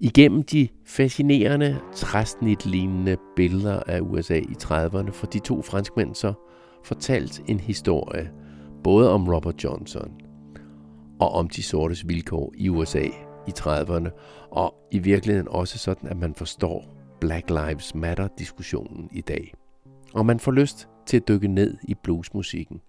Igennem 0.00 0.42
de 0.42 0.68
fascinerende 0.86 1.78
træsnitlignende 1.94 3.16
billeder 3.36 3.82
af 3.86 4.00
USA 4.00 4.36
i 4.36 4.54
30'erne 4.62 5.10
får 5.10 5.26
de 5.26 5.38
to 5.38 5.62
franskmænd 5.62 6.14
så 6.14 6.32
fortalt 6.84 7.42
en 7.46 7.60
historie, 7.60 8.30
både 8.84 9.10
om 9.10 9.28
Robert 9.28 9.64
Johnson 9.64 10.12
og 11.20 11.32
om 11.32 11.48
de 11.48 11.62
sortes 11.62 12.08
vilkår 12.08 12.52
i 12.56 12.68
USA 12.68 13.04
i 13.46 13.52
30'erne, 13.58 14.08
og 14.50 14.74
i 14.90 14.98
virkeligheden 14.98 15.48
også 15.48 15.78
sådan, 15.78 16.08
at 16.08 16.16
man 16.16 16.34
forstår 16.34 16.84
Black 17.20 17.50
Lives 17.50 17.94
Matter-diskussionen 17.94 19.08
i 19.12 19.20
dag. 19.20 19.54
Og 20.14 20.26
man 20.26 20.40
får 20.40 20.52
lyst 20.52 20.88
til 21.06 21.16
at 21.16 21.28
dykke 21.28 21.48
ned 21.48 21.76
i 21.82 21.94
bluesmusikken. 22.02 22.80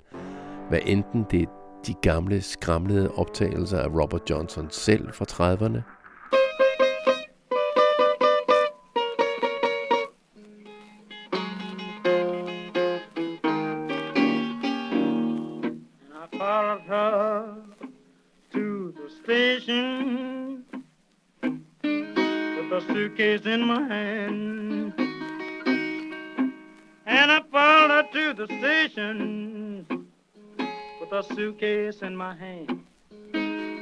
Hvad 0.69 0.80
enten 0.86 1.25
det 1.32 1.41
er 1.41 1.45
de 1.88 1.93
gamle 2.01 2.41
skramlede 2.41 3.12
optagelser 3.12 3.80
af 3.80 3.88
Robert 3.88 4.30
Johnson 4.30 4.67
selv 4.69 5.13
fra 5.13 5.25
30'erne, 5.25 6.01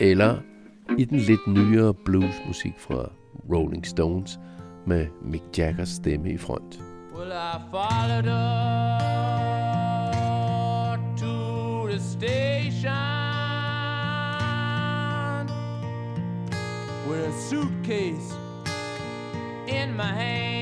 Eller 0.10 0.38
i 0.98 1.06
den 1.06 1.18
lidt 1.18 1.48
nyere 1.48 1.94
bluesmusik 1.94 2.74
fra 2.78 3.12
Rolling 3.54 3.86
Stones 3.86 4.40
med 4.88 5.08
Mick 5.22 5.44
Jaggers 5.58 5.90
stemme 5.90 6.32
i 6.32 6.38
front. 6.38 6.82
Well, 7.16 7.32
I 7.32 7.60
followed 7.72 8.26
her 8.26 8.58
to 11.18 11.88
the 11.92 12.00
station 12.00 12.94
with 17.10 17.28
a 17.28 17.34
suitcase 17.50 18.34
in 19.68 19.96
my 19.96 20.04
hand. 20.04 20.59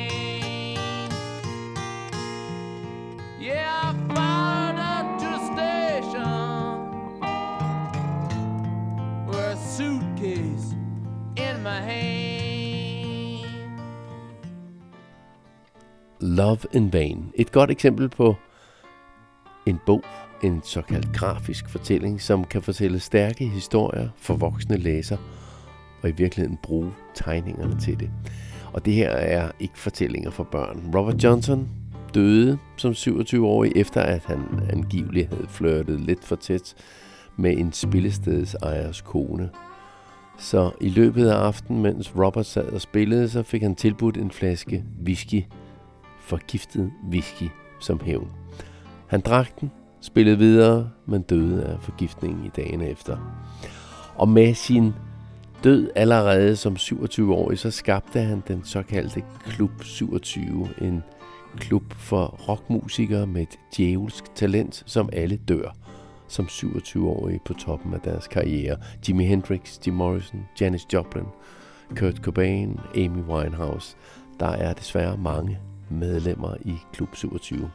Love 16.38 16.60
in 16.74 16.94
Vain. 16.94 17.32
Et 17.36 17.52
godt 17.52 17.72
eksempel 17.72 18.10
på 18.10 18.36
en 19.66 19.80
bog, 19.86 20.04
en 20.44 20.62
såkaldt 20.64 21.14
grafisk 21.14 21.70
fortælling, 21.70 22.22
som 22.22 22.44
kan 22.44 22.62
fortælle 22.62 23.00
stærke 23.00 23.48
historier 23.48 24.10
for 24.18 24.34
voksne 24.34 24.78
læsere, 24.78 25.20
og 26.02 26.10
i 26.10 26.12
virkeligheden 26.12 26.58
bruge 26.64 26.92
tegningerne 27.14 27.80
til 27.80 28.00
det. 28.00 28.10
Og 28.74 28.86
det 28.86 28.94
her 28.94 29.10
er 29.10 29.52
ikke 29.60 29.80
fortællinger 29.80 30.32
for 30.32 30.44
børn. 30.44 30.92
Robert 30.96 31.24
Johnson 31.24 31.70
døde 32.14 32.58
som 32.78 32.92
27-årig, 32.92 33.72
efter 33.76 34.02
at 34.02 34.24
han 34.26 34.44
angiveligt 34.70 35.30
havde 35.30 35.48
flirtet 35.50 36.00
lidt 36.02 36.24
for 36.24 36.36
tæt 36.36 36.76
med 37.38 37.58
en 37.58 37.74
spillesteds 37.74 38.54
ejers 38.54 39.02
kone. 39.02 39.50
Så 40.40 40.72
i 40.82 40.90
løbet 40.90 41.28
af 41.28 41.36
aftenen, 41.36 41.82
mens 41.82 42.16
Robert 42.16 42.46
sad 42.46 42.66
og 42.66 42.82
spillede, 42.82 43.30
så 43.30 43.44
fik 43.44 43.62
han 43.62 43.76
tilbudt 43.76 44.18
en 44.18 44.32
flaske 44.32 44.84
whisky, 45.06 45.44
forgiftet 46.28 46.92
whisky, 47.12 47.50
som 47.80 48.00
hævn. 48.04 48.32
Han 49.08 49.22
drak 49.22 49.60
den, 49.62 49.72
spillede 50.02 50.38
videre, 50.38 50.90
men 51.06 51.22
døde 51.22 51.64
af 51.64 51.82
forgiftningen 51.82 52.46
i 52.46 52.50
dagene 52.56 52.90
efter. 52.90 53.18
Og 54.16 54.30
med 54.30 54.54
sin 54.54 54.94
Død 55.64 55.90
allerede 55.96 56.56
som 56.56 56.74
27-årig, 56.74 57.60
så 57.60 57.72
skabte 57.72 58.20
han 58.20 58.44
den 58.48 58.64
såkaldte 58.64 59.24
Klub 59.46 59.84
27, 59.84 60.70
en 60.82 61.04
klub 61.58 61.94
for 61.94 62.26
rockmusikere 62.26 63.28
med 63.28 63.42
et 63.42 63.60
djævelsk 63.78 64.36
talent, 64.36 64.84
som 64.86 65.10
alle 65.14 65.38
dør 65.48 65.76
som 66.28 66.46
27-årige 66.46 67.40
på 67.46 67.54
toppen 67.54 67.94
af 67.94 68.00
deres 68.00 68.28
karriere. 68.28 68.78
Jimi 69.08 69.26
Hendrix, 69.26 69.80
Jim 69.88 69.94
Morrison, 69.94 70.46
Janis 70.62 70.86
Joplin, 70.94 71.26
Kurt 71.96 72.18
Cobain, 72.18 72.80
Amy 72.96 73.24
Winehouse. 73.30 73.96
Der 74.40 74.50
er 74.50 74.74
desværre 74.74 75.18
mange 75.18 75.60
medlemmer 75.90 76.56
i 76.66 76.74
Klub 76.94 77.16
27. 77.16 77.72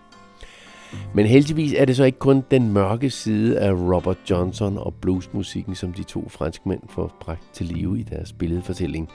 Men 1.15 1.27
heldigvis 1.27 1.73
er 1.73 1.85
det 1.85 1.97
så 1.97 2.05
ikke 2.05 2.19
kun 2.19 2.45
den 2.51 2.73
mørke 2.73 3.11
side 3.11 3.59
af 3.59 3.73
Robert 3.73 4.19
Johnson 4.31 4.79
og 4.79 4.95
bluesmusikken, 4.95 5.75
som 5.75 5.93
de 5.93 6.03
to 6.03 6.29
franskmænd 6.29 6.81
får 6.91 7.17
bragt 7.21 7.53
til 7.53 7.67
live 7.67 8.01
i 8.01 8.03
deres 8.03 8.33
billedfortælling. 8.33 9.09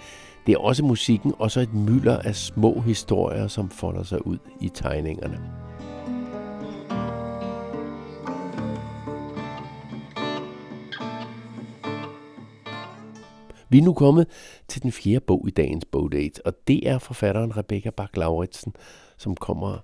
Det 0.46 0.54
er 0.54 0.60
også 0.60 0.84
musikken 0.84 1.34
og 1.40 1.52
så 1.52 1.60
et 1.60 1.74
mylder 1.74 2.20
af 2.20 2.36
små 2.36 2.82
historier, 2.82 3.48
som 3.48 3.70
folder 3.70 4.04
sig 4.04 4.28
ud 4.28 4.38
i 4.62 4.70
tegningerne. 4.74 5.40
Vi 13.70 13.78
er 13.78 13.82
nu 13.82 13.94
kommet 13.94 14.28
til 14.68 14.84
den 14.84 14.92
fjerde 14.92 15.20
bog 15.20 15.46
i 15.48 15.52
dagens 15.52 15.86
bogdate, 15.86 16.46
og 16.46 16.54
det 16.68 16.90
er 16.90 16.98
forfatteren 16.98 17.58
Rebecca 17.58 17.90
Bach-Lauritsen, 18.02 18.72
som 19.18 19.36
kommer 19.36 19.78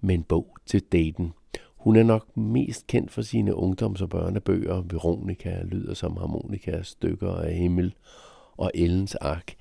med 0.00 0.14
en 0.14 0.22
bog 0.22 0.56
til 0.66 0.80
daten. 0.80 1.32
Hun 1.76 1.96
er 1.96 2.02
nok 2.02 2.36
mest 2.36 2.86
kendt 2.86 3.10
for 3.10 3.22
sine 3.22 3.54
ungdoms- 3.54 4.02
og 4.02 4.08
børnebøger, 4.08 4.82
Veronica, 4.90 5.62
Lyder 5.62 5.94
som 5.94 6.16
harmonika, 6.16 6.82
Stykker 6.82 7.34
af 7.34 7.54
himmel 7.54 7.94
og 8.56 8.70
Ellens 8.74 9.14
ark. 9.14 9.54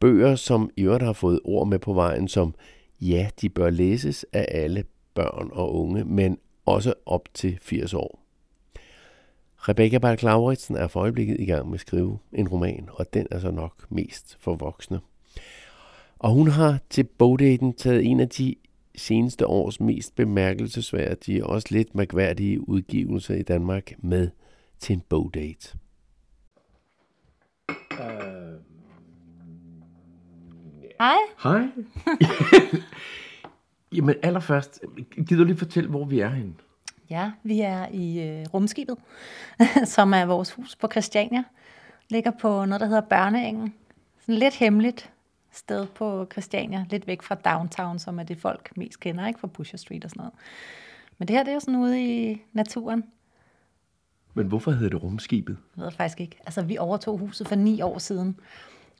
Bøger, 0.00 0.34
som 0.34 0.70
i 0.76 0.82
øvrigt 0.82 1.04
har 1.04 1.12
fået 1.12 1.40
ord 1.44 1.68
med 1.68 1.78
på 1.78 1.92
vejen 1.92 2.28
som, 2.28 2.54
ja, 3.00 3.28
de 3.40 3.48
bør 3.48 3.70
læses 3.70 4.26
af 4.32 4.46
alle 4.48 4.84
børn 5.14 5.48
og 5.52 5.74
unge, 5.74 6.04
men 6.04 6.38
også 6.66 6.94
op 7.06 7.28
til 7.34 7.58
80 7.62 7.94
år. 7.94 8.29
Rebecca 9.68 9.98
Balk 9.98 10.22
Lauritsen 10.22 10.76
er 10.76 10.88
for 10.88 11.00
øjeblikket 11.00 11.40
i 11.40 11.44
gang 11.44 11.66
med 11.66 11.74
at 11.74 11.80
skrive 11.80 12.18
en 12.32 12.48
roman, 12.48 12.88
og 12.92 13.14
den 13.14 13.26
er 13.30 13.38
så 13.38 13.50
nok 13.50 13.86
mest 13.90 14.36
for 14.40 14.54
voksne. 14.54 15.00
Og 16.18 16.30
hun 16.30 16.48
har 16.48 16.78
til 16.90 17.04
bogdaten 17.04 17.72
taget 17.72 18.06
en 18.06 18.20
af 18.20 18.28
de 18.28 18.54
seneste 18.96 19.46
års 19.46 19.80
mest 19.80 20.16
bemærkelsesværdige 20.16 21.46
og 21.46 21.50
også 21.50 21.68
lidt 21.70 21.94
mærkværdige 21.94 22.68
udgivelser 22.68 23.34
i 23.34 23.42
Danmark 23.42 23.92
med 23.98 24.28
til 24.78 24.92
en 24.92 25.02
bogdate. 25.08 25.78
Uh, 27.92 28.06
Hej. 31.00 31.16
Hej. 31.42 31.66
Jamen 33.96 34.14
allerførst, 34.22 34.80
gider 35.26 35.36
du 35.36 35.44
lige 35.44 35.56
fortælle, 35.56 35.90
hvor 35.90 36.04
vi 36.04 36.20
er 36.20 36.28
henne? 36.28 36.54
Ja, 37.10 37.30
vi 37.42 37.60
er 37.60 37.86
i 37.92 38.20
øh, 38.20 38.46
Rumskibet, 38.54 38.96
som 39.84 40.14
er 40.14 40.24
vores 40.24 40.52
hus 40.52 40.76
på 40.76 40.88
Christiania. 40.90 41.44
Ligger 42.08 42.30
på 42.30 42.64
noget, 42.64 42.80
der 42.80 42.86
hedder 42.86 43.00
Børneengen. 43.00 43.74
Sådan 44.20 44.34
lidt 44.34 44.54
hemmeligt, 44.54 45.10
sted 45.52 45.86
på 45.86 46.26
Christiania, 46.32 46.86
lidt 46.90 47.06
væk 47.06 47.22
fra 47.22 47.34
downtown, 47.34 47.98
som 47.98 48.18
er 48.18 48.22
det 48.22 48.38
folk 48.38 48.76
mest 48.76 49.00
kender, 49.00 49.26
ikke 49.26 49.40
fra 49.40 49.46
Pusher 49.46 49.78
Street 49.78 50.04
og 50.04 50.10
sådan 50.10 50.20
noget. 50.20 50.32
Men 51.18 51.28
det 51.28 51.36
her, 51.36 51.42
det 51.42 51.50
er 51.50 51.54
jo 51.54 51.60
sådan 51.60 51.76
ude 51.76 52.04
i 52.04 52.42
naturen. 52.52 53.04
Men 54.34 54.46
hvorfor 54.46 54.70
hedder 54.70 54.88
det 54.88 55.02
rumskibet? 55.02 55.56
Jeg 55.76 55.84
ved 55.84 55.90
faktisk 55.90 56.20
ikke. 56.20 56.36
Altså, 56.46 56.62
vi 56.62 56.78
overtog 56.78 57.18
huset 57.18 57.48
for 57.48 57.54
ni 57.54 57.80
år 57.80 57.98
siden. 57.98 58.40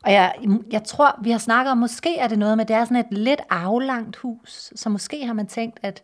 Og 0.05 0.13
jeg, 0.13 0.35
jeg 0.71 0.85
tror, 0.85 1.21
vi 1.23 1.31
har 1.31 1.39
snakket 1.39 1.73
om, 1.73 1.79
måske 1.79 2.19
er 2.19 2.29
det 2.29 2.39
noget 2.39 2.57
med, 2.57 2.67
det 2.67 2.77
er 2.77 2.85
sådan 2.85 2.97
et 2.97 3.19
lidt 3.19 3.41
aflangt 3.51 4.17
hus, 4.17 4.73
så 4.75 4.89
måske 4.89 5.27
har 5.27 5.33
man 5.33 5.47
tænkt, 5.47 5.81
at, 5.83 6.03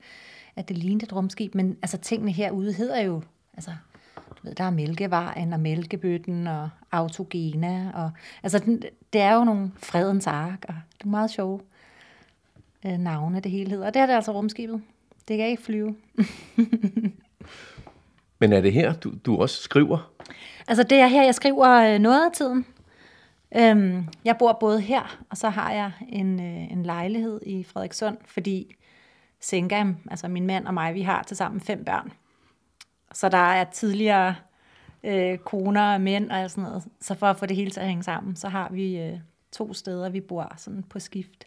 at 0.56 0.68
det 0.68 0.78
lignede 0.78 1.04
et 1.04 1.12
rumskib, 1.12 1.54
men 1.54 1.76
altså 1.82 1.98
tingene 1.98 2.32
herude 2.32 2.72
hedder 2.72 3.02
jo, 3.02 3.22
altså 3.54 3.70
ved, 4.46 4.54
der 4.54 4.64
er 4.64 4.70
Mælkevejen 4.70 5.52
og 5.52 5.60
Mælkebøtten 5.60 6.46
og 6.46 6.68
Autogena. 6.92 7.90
Og, 7.94 8.10
altså, 8.42 8.58
den, 8.58 8.82
det 9.12 9.20
er 9.20 9.34
jo 9.34 9.44
nogle 9.44 9.72
fredens 9.76 10.26
ark, 10.26 10.64
og 10.68 10.74
det 10.98 11.04
er 11.04 11.08
meget 11.08 11.30
sjove 11.30 11.60
øh, 12.86 12.98
navne, 12.98 13.40
det 13.40 13.50
hele 13.50 13.70
hedder. 13.70 13.86
Og 13.86 13.94
det 13.94 14.02
er 14.02 14.06
det 14.06 14.14
altså 14.14 14.32
rumskibet. 14.32 14.82
Det 15.28 15.36
kan 15.36 15.46
ikke 15.46 15.62
flyve. 15.62 15.96
Men 18.38 18.52
er 18.52 18.60
det 18.60 18.72
her, 18.72 18.92
du, 18.92 19.12
du 19.26 19.36
også 19.36 19.62
skriver? 19.62 20.12
Altså, 20.68 20.82
det 20.82 20.98
er 20.98 21.06
her, 21.06 21.24
jeg 21.24 21.34
skriver 21.34 21.94
øh, 21.94 21.98
noget 21.98 22.24
af 22.24 22.32
tiden. 22.32 22.66
Øhm, 23.56 24.08
jeg 24.24 24.36
bor 24.38 24.56
både 24.60 24.80
her, 24.80 25.24
og 25.30 25.36
så 25.36 25.48
har 25.48 25.72
jeg 25.72 25.90
en, 26.08 26.40
øh, 26.40 26.72
en 26.72 26.82
lejlighed 26.82 27.40
i 27.46 27.64
Frederikssund, 27.64 28.16
fordi 28.24 28.76
Sengam, 29.40 29.96
altså 30.10 30.28
min 30.28 30.46
mand 30.46 30.66
og 30.66 30.74
mig, 30.74 30.94
vi 30.94 31.02
har 31.02 31.22
til 31.22 31.36
sammen 31.36 31.60
fem 31.60 31.84
børn. 31.84 32.12
Så 33.12 33.28
der 33.28 33.38
er 33.38 33.64
tidligere 33.64 34.34
øh, 35.04 35.38
koner 35.38 35.94
og 35.94 36.00
mænd 36.00 36.30
og 36.30 36.50
sådan 36.50 36.64
noget. 36.64 36.84
Så 37.00 37.14
for 37.14 37.26
at 37.26 37.36
få 37.36 37.46
det 37.46 37.56
hele 37.56 37.70
til 37.70 37.80
at 37.80 37.86
hænge 37.86 38.02
sammen, 38.02 38.36
så 38.36 38.48
har 38.48 38.68
vi 38.72 38.98
øh, 38.98 39.18
to 39.52 39.72
steder, 39.72 40.08
vi 40.08 40.20
bor 40.20 40.52
sådan 40.56 40.82
på 40.82 40.98
skift. 40.98 41.44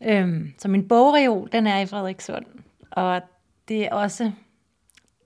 Øhm, 0.00 0.54
så 0.58 0.68
min 0.68 0.88
bogreol, 0.88 1.48
den 1.52 1.66
er 1.66 1.80
i 1.80 1.86
Frederikssund. 1.86 2.46
Og 2.90 3.22
det 3.68 3.84
er 3.86 3.94
også... 3.94 4.32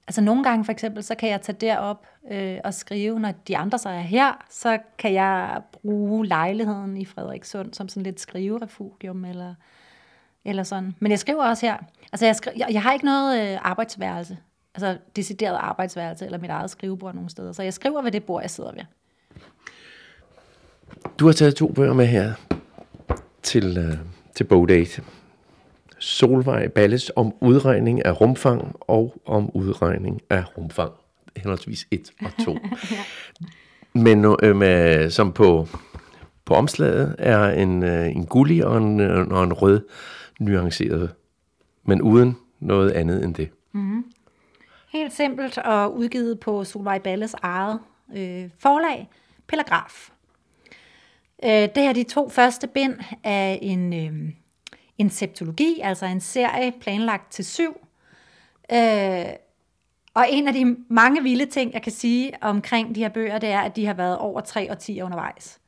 Altså 0.06 0.20
nogle 0.20 0.44
gange 0.44 0.64
for 0.64 0.72
eksempel, 0.72 1.02
så 1.02 1.14
kan 1.14 1.28
jeg 1.28 1.42
tage 1.42 1.58
derop 1.60 2.06
øh, 2.30 2.58
og 2.64 2.74
skrive, 2.74 3.20
når 3.20 3.32
de 3.48 3.56
andre 3.56 3.78
så 3.78 3.88
er 3.88 4.00
her, 4.00 4.46
så 4.50 4.78
kan 4.98 5.12
jeg 5.12 5.62
bruge 5.72 6.26
lejligheden 6.26 6.96
i 6.96 7.04
Frederikssund 7.04 7.74
som 7.74 7.88
sådan 7.88 8.02
lidt 8.02 8.20
skriverefugium 8.20 9.24
eller, 9.24 9.54
eller 10.48 10.62
sådan. 10.62 10.94
Men 11.00 11.10
jeg 11.10 11.18
skriver 11.18 11.44
også 11.44 11.66
her. 11.66 11.76
Altså 12.12 12.26
jeg, 12.26 12.34
skri- 12.36 12.58
jeg, 12.58 12.68
jeg 12.70 12.82
har 12.82 12.92
ikke 12.92 13.04
noget 13.04 13.52
øh, 13.52 13.58
arbejdsværelse 13.62 14.36
altså 14.82 14.98
decideret 15.16 15.56
arbejdsværelse 15.60 16.24
eller 16.24 16.38
mit 16.38 16.50
eget 16.50 16.70
skrivebord 16.70 17.14
nogle 17.14 17.30
steder. 17.30 17.52
Så 17.52 17.62
jeg 17.62 17.74
skriver 17.74 18.02
ved 18.02 18.12
det 18.12 18.24
bord, 18.24 18.42
jeg 18.42 18.50
sidder 18.50 18.72
ved. 18.72 18.82
Du 21.18 21.26
har 21.26 21.32
taget 21.32 21.54
to 21.54 21.72
bøger 21.72 21.94
med 21.94 22.06
her 22.06 22.32
til, 23.42 23.78
uh, 23.78 23.98
til 24.34 24.44
bogdate. 24.44 25.02
Solvej 25.98 26.68
Balles 26.68 27.10
om 27.16 27.34
udregning 27.40 28.04
af 28.04 28.20
rumfang 28.20 28.76
og 28.80 29.22
om 29.26 29.50
udregning 29.56 30.20
af 30.30 30.58
rumfang. 30.58 30.92
Henholdsvis 31.36 31.86
1 31.90 32.10
og 32.24 32.44
2. 32.44 32.52
ja. 32.90 32.96
Men 34.04 34.24
uh, 34.24 34.56
med, 34.56 35.10
som 35.10 35.32
på, 35.32 35.68
på 36.44 36.54
omslaget 36.54 37.16
er 37.18 37.48
en, 37.48 37.82
uh, 37.82 38.06
en 38.06 38.26
gullig 38.26 38.66
og 38.66 38.76
en, 38.76 39.00
og 39.32 39.44
en 39.44 39.52
rød 39.52 39.80
nuanceret, 40.38 41.14
men 41.82 42.02
uden 42.02 42.36
noget 42.60 42.90
andet 42.90 43.24
end 43.24 43.34
det. 43.34 43.50
Mm-hmm. 43.72 44.04
Helt 44.92 45.12
simpelt 45.12 45.58
og 45.58 45.96
udgivet 45.96 46.40
på 46.40 46.64
Solvej 46.64 46.98
Balles 46.98 47.34
eget 47.42 47.80
øh, 48.16 48.50
forlag, 48.58 49.08
Pelagraf. 49.46 50.10
Øh, 51.44 51.50
det 51.50 51.76
her 51.76 51.88
er 51.88 51.92
de 51.92 52.02
to 52.02 52.28
første 52.28 52.66
bind 52.66 52.94
af 53.24 53.58
en, 53.62 53.92
øh, 53.92 54.32
en 54.98 55.10
septologi, 55.10 55.80
altså 55.82 56.06
en 56.06 56.20
serie 56.20 56.72
planlagt 56.80 57.32
til 57.32 57.44
syv. 57.44 57.76
Øh, 58.72 59.24
og 60.14 60.26
en 60.30 60.48
af 60.48 60.54
de 60.54 60.76
mange 60.88 61.22
vilde 61.22 61.46
ting, 61.46 61.72
jeg 61.72 61.82
kan 61.82 61.92
sige 61.92 62.32
omkring 62.40 62.94
de 62.94 63.00
her 63.00 63.08
bøger, 63.08 63.38
det 63.38 63.48
er, 63.48 63.60
at 63.60 63.76
de 63.76 63.86
har 63.86 63.94
været 63.94 64.18
over 64.18 64.40
tre 64.40 64.70
årtier 64.70 65.04
undervejs. 65.04 65.60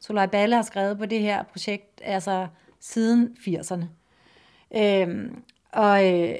Solvej 0.00 0.26
Balle 0.26 0.56
har 0.56 0.62
skrevet 0.62 0.98
på 0.98 1.06
det 1.06 1.20
her 1.20 1.42
projekt 1.42 2.00
altså 2.04 2.46
siden 2.80 3.36
80'erne. 3.40 3.84
Øhm, 4.76 5.42
og 5.72 6.12
øh, 6.12 6.34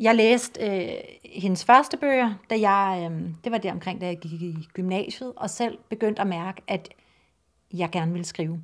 jeg 0.00 0.14
læste 0.14 0.66
øh, 0.66 0.92
hendes 1.24 1.64
første 1.64 1.96
bøger, 1.96 2.34
da 2.50 2.60
jeg, 2.60 3.10
øh, 3.10 3.20
det 3.44 3.52
var 3.52 3.58
der 3.58 3.72
omkring, 3.72 4.00
da 4.00 4.06
jeg 4.06 4.18
gik 4.18 4.42
i 4.42 4.68
gymnasiet, 4.72 5.32
og 5.36 5.50
selv 5.50 5.78
begyndte 5.88 6.22
at 6.22 6.28
mærke, 6.28 6.62
at 6.68 6.88
jeg 7.72 7.90
gerne 7.90 8.12
ville 8.12 8.26
skrive. 8.26 8.62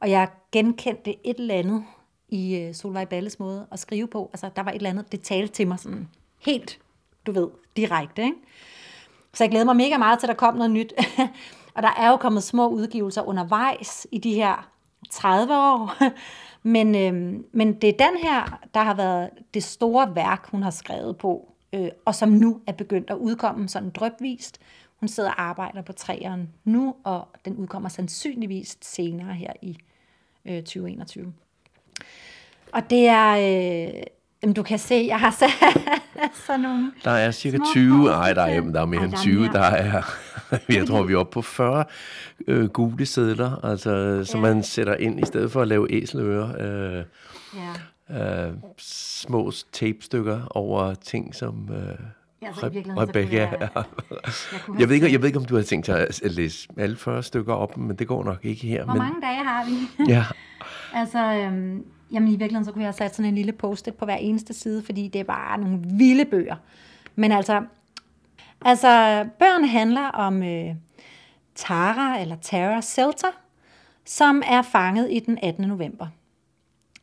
Og 0.00 0.10
jeg 0.10 0.28
genkendte 0.52 1.26
et 1.26 1.38
eller 1.38 1.54
andet 1.54 1.84
i 2.28 2.56
øh, 2.56 2.74
Solvej 2.74 3.04
Balles 3.04 3.38
måde 3.38 3.66
at 3.72 3.78
skrive 3.78 4.06
på. 4.06 4.30
Altså, 4.32 4.50
der 4.56 4.62
var 4.62 4.70
et 4.70 4.76
eller 4.76 4.90
andet, 4.90 5.12
det 5.12 5.20
talte 5.20 5.52
til 5.52 5.68
mig 5.68 5.78
sådan 5.78 6.08
helt, 6.40 6.78
du 7.26 7.32
ved, 7.32 7.48
direkte. 7.76 8.22
Ikke? 8.22 8.36
Så 9.34 9.44
jeg 9.44 9.50
glæder 9.50 9.64
mig 9.64 9.76
mega 9.76 9.98
meget 9.98 10.18
til, 10.18 10.26
at 10.26 10.28
der 10.28 10.34
kom 10.34 10.54
noget 10.54 10.70
nyt. 10.70 10.92
og 11.74 11.82
der 11.82 11.90
er 11.98 12.10
jo 12.10 12.16
kommet 12.16 12.42
små 12.42 12.68
udgivelser 12.68 13.22
undervejs 13.22 14.06
i 14.12 14.18
de 14.18 14.34
her 14.34 14.70
30 15.10 15.54
år. 15.54 15.94
Men, 16.66 16.94
øh, 16.94 17.40
men 17.52 17.74
det 17.80 17.88
er 17.88 18.08
den 18.08 18.16
her, 18.22 18.60
der 18.74 18.80
har 18.80 18.94
været 18.94 19.30
det 19.54 19.64
store 19.64 20.14
værk, 20.14 20.46
hun 20.50 20.62
har 20.62 20.70
skrevet 20.70 21.16
på, 21.16 21.52
øh, 21.72 21.88
og 22.04 22.14
som 22.14 22.28
nu 22.28 22.60
er 22.66 22.72
begyndt 22.72 23.10
at 23.10 23.16
udkomme 23.16 23.68
sådan 23.68 23.90
drøbvist. 23.90 24.58
Hun 25.00 25.08
sidder 25.08 25.30
og 25.30 25.42
arbejder 25.42 25.82
på 25.82 25.92
træeren 25.92 26.48
nu, 26.64 26.94
og 27.04 27.28
den 27.44 27.56
udkommer 27.56 27.88
sandsynligvis 27.88 28.78
senere 28.80 29.34
her 29.34 29.52
i 29.62 29.78
øh, 30.44 30.62
2021. 30.62 31.32
Og 32.72 32.90
det 32.90 33.06
er, 33.06 33.30
øh, 33.30 34.02
Jamen, 34.44 34.54
du 34.54 34.62
kan 34.62 34.78
se, 34.78 35.04
jeg 35.08 35.20
har 35.20 35.30
sat 35.30 35.50
sådan 36.46 36.60
nogle 36.60 36.92
Der 37.04 37.10
er 37.10 37.30
cirka 37.30 37.58
20, 37.72 38.04
nej, 38.04 38.32
der 38.32 38.42
er, 38.42 38.60
der 38.60 38.80
er 38.80 38.86
mere 38.86 39.04
end 39.04 39.12
20, 39.16 39.48
der 39.48 39.60
er, 39.60 40.02
jeg 40.68 40.86
tror, 40.86 41.02
vi 41.02 41.12
er 41.12 41.18
oppe 41.18 41.32
på 41.32 41.42
40 41.42 41.84
øh, 42.46 42.68
gule 42.68 43.06
sædler, 43.06 43.64
altså, 43.64 44.24
som 44.24 44.44
ja. 44.44 44.54
man 44.54 44.62
sætter 44.62 44.94
ind, 44.94 45.20
i 45.20 45.26
stedet 45.26 45.52
for 45.52 45.62
at 45.62 45.68
lave 45.68 45.92
æselører. 45.92 46.48
Øh, 46.60 47.04
ja. 48.10 48.46
øh, 48.46 48.52
små 48.78 49.52
tapestykker 49.72 50.40
over 50.50 50.94
ting, 50.94 51.34
som... 51.34 51.68
Øh, 51.72 51.98
Ja, 52.42 52.48
altså, 52.48 52.66
Rebecca, 52.66 53.36
jeg, 53.36 53.70
jeg, 53.74 53.84
jeg, 54.80 54.88
ved 54.88 54.94
ikke, 54.94 55.12
jeg 55.12 55.20
ved 55.20 55.26
ikke, 55.26 55.38
om 55.38 55.44
du 55.44 55.56
har 55.56 55.62
tænkt 55.62 55.86
dig 55.86 56.00
at 56.00 56.32
læse 56.32 56.68
alle 56.76 56.96
40 56.96 57.22
stykker 57.22 57.54
op, 57.54 57.76
men 57.76 57.96
det 57.96 58.08
går 58.08 58.24
nok 58.24 58.38
ikke 58.42 58.66
her. 58.66 58.84
Hvor 58.84 58.94
men... 58.94 59.02
mange 59.02 59.20
dage 59.20 59.44
har 59.44 59.64
vi? 59.64 60.04
ja. 60.12 60.24
altså, 60.94 61.18
øhm, 61.18 61.84
Jamen 62.14 62.28
i 62.28 62.36
virkeligheden, 62.36 62.64
så 62.64 62.72
kunne 62.72 62.82
jeg 62.82 62.88
have 62.88 62.92
sat 62.92 63.14
sådan 63.14 63.28
en 63.28 63.34
lille 63.34 63.52
post-it 63.52 63.94
på 63.94 64.04
hver 64.04 64.16
eneste 64.16 64.54
side, 64.54 64.82
fordi 64.82 65.08
det 65.08 65.20
er 65.20 65.24
bare 65.24 65.58
nogle 65.58 65.80
vilde 65.84 66.24
bøger. 66.24 66.56
Men 67.14 67.32
altså, 67.32 67.62
altså 68.64 69.24
bøgerne 69.38 69.68
handler 69.68 70.08
om 70.08 70.42
øh, 70.42 70.74
Tara, 71.54 72.20
eller 72.20 72.36
Tara 72.36 72.80
Selter, 72.80 73.40
som 74.04 74.42
er 74.46 74.62
fanget 74.62 75.08
i 75.10 75.18
den 75.18 75.38
18. 75.42 75.68
november. 75.68 76.06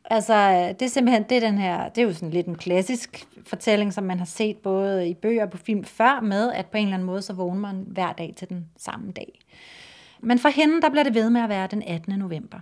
Altså, 0.04 0.68
det 0.78 0.82
er 0.82 0.90
simpelthen, 0.90 1.22
det 1.22 1.36
er 1.36 1.40
den 1.40 1.58
her, 1.58 1.88
det 1.88 2.02
er 2.02 2.06
jo 2.06 2.12
sådan 2.12 2.30
lidt 2.30 2.46
en 2.46 2.56
klassisk 2.56 3.26
fortælling, 3.46 3.92
som 3.92 4.04
man 4.04 4.18
har 4.18 4.26
set 4.26 4.56
både 4.56 5.08
i 5.08 5.14
bøger 5.14 5.44
og 5.44 5.50
på 5.50 5.58
film 5.58 5.84
før, 5.84 6.20
med 6.20 6.52
at 6.52 6.66
på 6.66 6.76
en 6.76 6.84
eller 6.84 6.94
anden 6.94 7.06
måde, 7.06 7.22
så 7.22 7.32
vågner 7.32 7.60
man 7.60 7.84
hver 7.86 8.12
dag 8.12 8.34
til 8.36 8.48
den 8.48 8.66
samme 8.76 9.12
dag. 9.12 9.38
Men 10.20 10.38
for 10.38 10.48
hende, 10.48 10.80
der 10.82 10.90
bliver 10.90 11.04
det 11.04 11.14
ved 11.14 11.30
med 11.30 11.40
at 11.40 11.48
være 11.48 11.66
den 11.66 11.82
18. 11.86 12.18
november. 12.18 12.58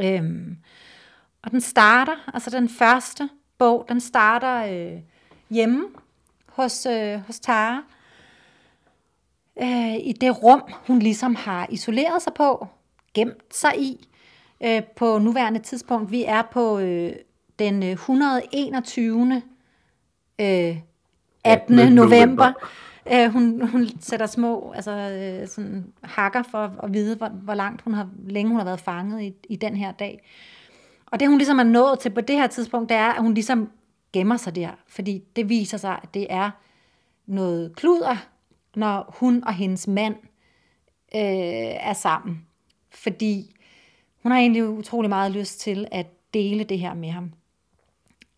Øhm, 0.00 0.56
og 1.42 1.50
den 1.50 1.60
starter, 1.60 2.30
altså 2.34 2.50
den 2.50 2.68
første 2.68 3.28
bog, 3.58 3.86
den 3.88 4.00
starter 4.00 4.64
øh, 4.72 5.00
hjemme 5.50 5.84
hos, 6.46 6.86
øh, 6.86 7.20
hos 7.26 7.40
Tara. 7.40 7.82
Øh, 9.62 9.94
I 9.94 10.14
det 10.20 10.42
rum, 10.42 10.62
hun 10.86 10.98
ligesom 10.98 11.34
har 11.34 11.66
isoleret 11.70 12.22
sig 12.22 12.34
på, 12.34 12.66
gemt 13.14 13.54
sig 13.54 13.72
i. 13.78 14.08
Øh, 14.60 14.82
på 14.96 15.18
nuværende 15.18 15.60
tidspunkt, 15.60 16.10
vi 16.10 16.24
er 16.24 16.42
på 16.42 16.78
øh, 16.78 17.12
den 17.58 17.82
121. 17.82 19.42
Øh, 20.38 20.76
18. 21.44 21.76
november. 21.76 21.94
november. 21.94 22.52
Øh, 23.12 23.32
hun, 23.32 23.68
hun 23.68 23.88
sætter 24.00 24.26
små 24.26 24.72
altså, 24.76 24.90
øh, 24.90 25.48
sådan, 25.48 25.92
hakker 26.02 26.42
for 26.42 26.74
at 26.82 26.92
vide, 26.92 27.16
hvor, 27.16 27.28
hvor 27.28 27.54
langt 27.54 27.82
hun 27.82 27.94
har, 27.94 28.08
længe 28.26 28.48
hun 28.48 28.58
har 28.58 28.64
været 28.64 28.80
fanget 28.80 29.22
i, 29.22 29.34
i 29.48 29.56
den 29.56 29.76
her 29.76 29.92
dag. 29.92 30.22
Og 31.10 31.20
det 31.20 31.28
hun 31.28 31.38
ligesom 31.38 31.58
er 31.58 31.62
nået 31.62 31.98
til 31.98 32.10
på 32.10 32.20
det 32.20 32.36
her 32.36 32.46
tidspunkt, 32.46 32.88
det 32.88 32.96
er, 32.96 33.12
at 33.12 33.22
hun 33.22 33.34
ligesom 33.34 33.70
gemmer 34.12 34.36
sig 34.36 34.54
der, 34.54 34.70
fordi 34.86 35.24
det 35.36 35.48
viser 35.48 35.76
sig, 35.76 35.98
at 36.02 36.14
det 36.14 36.26
er 36.30 36.50
noget 37.26 37.76
kluder, 37.76 38.16
når 38.74 39.14
hun 39.18 39.44
og 39.44 39.54
hendes 39.54 39.86
mand 39.86 40.14
øh, 41.14 41.20
er 41.80 41.92
sammen. 41.92 42.46
Fordi 42.90 43.54
hun 44.22 44.32
har 44.32 44.38
egentlig 44.38 44.68
utrolig 44.68 45.08
meget 45.08 45.32
lyst 45.32 45.60
til 45.60 45.88
at 45.90 46.06
dele 46.34 46.64
det 46.64 46.78
her 46.78 46.94
med 46.94 47.10
ham. 47.10 47.32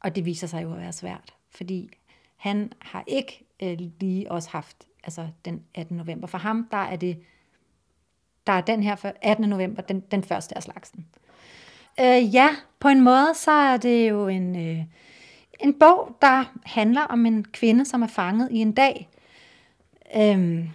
Og 0.00 0.16
det 0.16 0.24
viser 0.24 0.46
sig 0.46 0.62
jo 0.62 0.72
at 0.72 0.78
være 0.78 0.92
svært, 0.92 1.34
fordi 1.50 1.90
han 2.36 2.72
har 2.78 3.04
ikke 3.06 3.46
øh, 3.62 3.78
lige 4.00 4.32
også 4.32 4.50
haft 4.50 4.86
altså 5.04 5.28
den 5.44 5.62
18. 5.74 5.96
november. 5.96 6.26
For 6.26 6.38
ham, 6.38 6.68
der 6.70 6.76
er 6.76 6.96
det 6.96 7.22
der 8.46 8.52
er 8.52 8.60
den 8.60 8.82
her 8.82 9.12
18. 9.22 9.48
november, 9.48 9.82
den, 9.82 10.00
den 10.00 10.24
første 10.24 10.56
af 10.56 10.62
slagsen. 10.62 11.06
Øh, 12.00 12.34
ja, 12.34 12.48
på 12.78 12.88
en 12.88 13.00
måde, 13.00 13.28
så 13.34 13.50
er 13.50 13.76
det 13.76 14.10
jo 14.10 14.28
en, 14.28 14.56
øh, 14.56 14.84
en 15.60 15.74
bog, 15.74 16.16
der 16.22 16.52
handler 16.64 17.02
om 17.02 17.26
en 17.26 17.44
kvinde, 17.44 17.84
som 17.84 18.02
er 18.02 18.06
fanget 18.06 18.48
i 18.50 18.56
en 18.58 18.72
dag. 18.72 19.08
Øhm, 20.16 20.68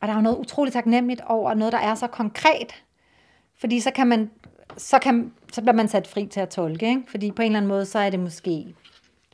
og 0.00 0.08
der 0.08 0.14
er 0.14 0.16
jo 0.16 0.22
noget 0.22 0.38
utroligt 0.38 0.72
taknemmeligt 0.72 1.20
over 1.26 1.54
noget, 1.54 1.72
der 1.72 1.78
er 1.78 1.94
så 1.94 2.06
konkret. 2.06 2.84
Fordi 3.56 3.80
så 3.80 3.90
kan 3.90 4.06
man, 4.06 4.30
så, 4.76 4.98
kan, 4.98 5.32
så 5.52 5.60
bliver 5.60 5.74
man 5.74 5.88
sat 5.88 6.06
fri 6.06 6.26
til 6.26 6.40
at 6.40 6.48
tolke. 6.48 6.88
Ikke? 6.88 7.02
Fordi 7.08 7.30
på 7.30 7.42
en 7.42 7.46
eller 7.46 7.58
anden 7.58 7.68
måde, 7.68 7.86
så 7.86 7.98
er 7.98 8.10
det 8.10 8.20
måske, 8.20 8.74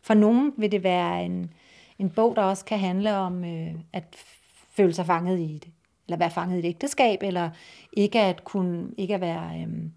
for 0.02 0.14
nogen 0.14 0.52
vil 0.56 0.72
det 0.72 0.82
være 0.82 1.24
en, 1.24 1.50
en 1.98 2.10
bog, 2.10 2.36
der 2.36 2.42
også 2.42 2.64
kan 2.64 2.78
handle 2.78 3.16
om 3.16 3.44
øh, 3.44 3.74
at 3.92 4.04
føle 4.76 4.94
sig 4.94 5.06
fanget 5.06 5.40
i 5.40 5.60
det. 5.64 5.72
Eller 6.08 6.18
være 6.18 6.30
fanget 6.30 6.56
i 6.56 6.58
et 6.58 6.64
ægteskab, 6.64 7.22
eller 7.22 7.50
ikke 7.92 8.20
at 8.20 8.44
kunne, 8.44 8.88
ikke 8.98 9.14
at 9.14 9.20
være... 9.20 9.60
Øh, 9.60 9.90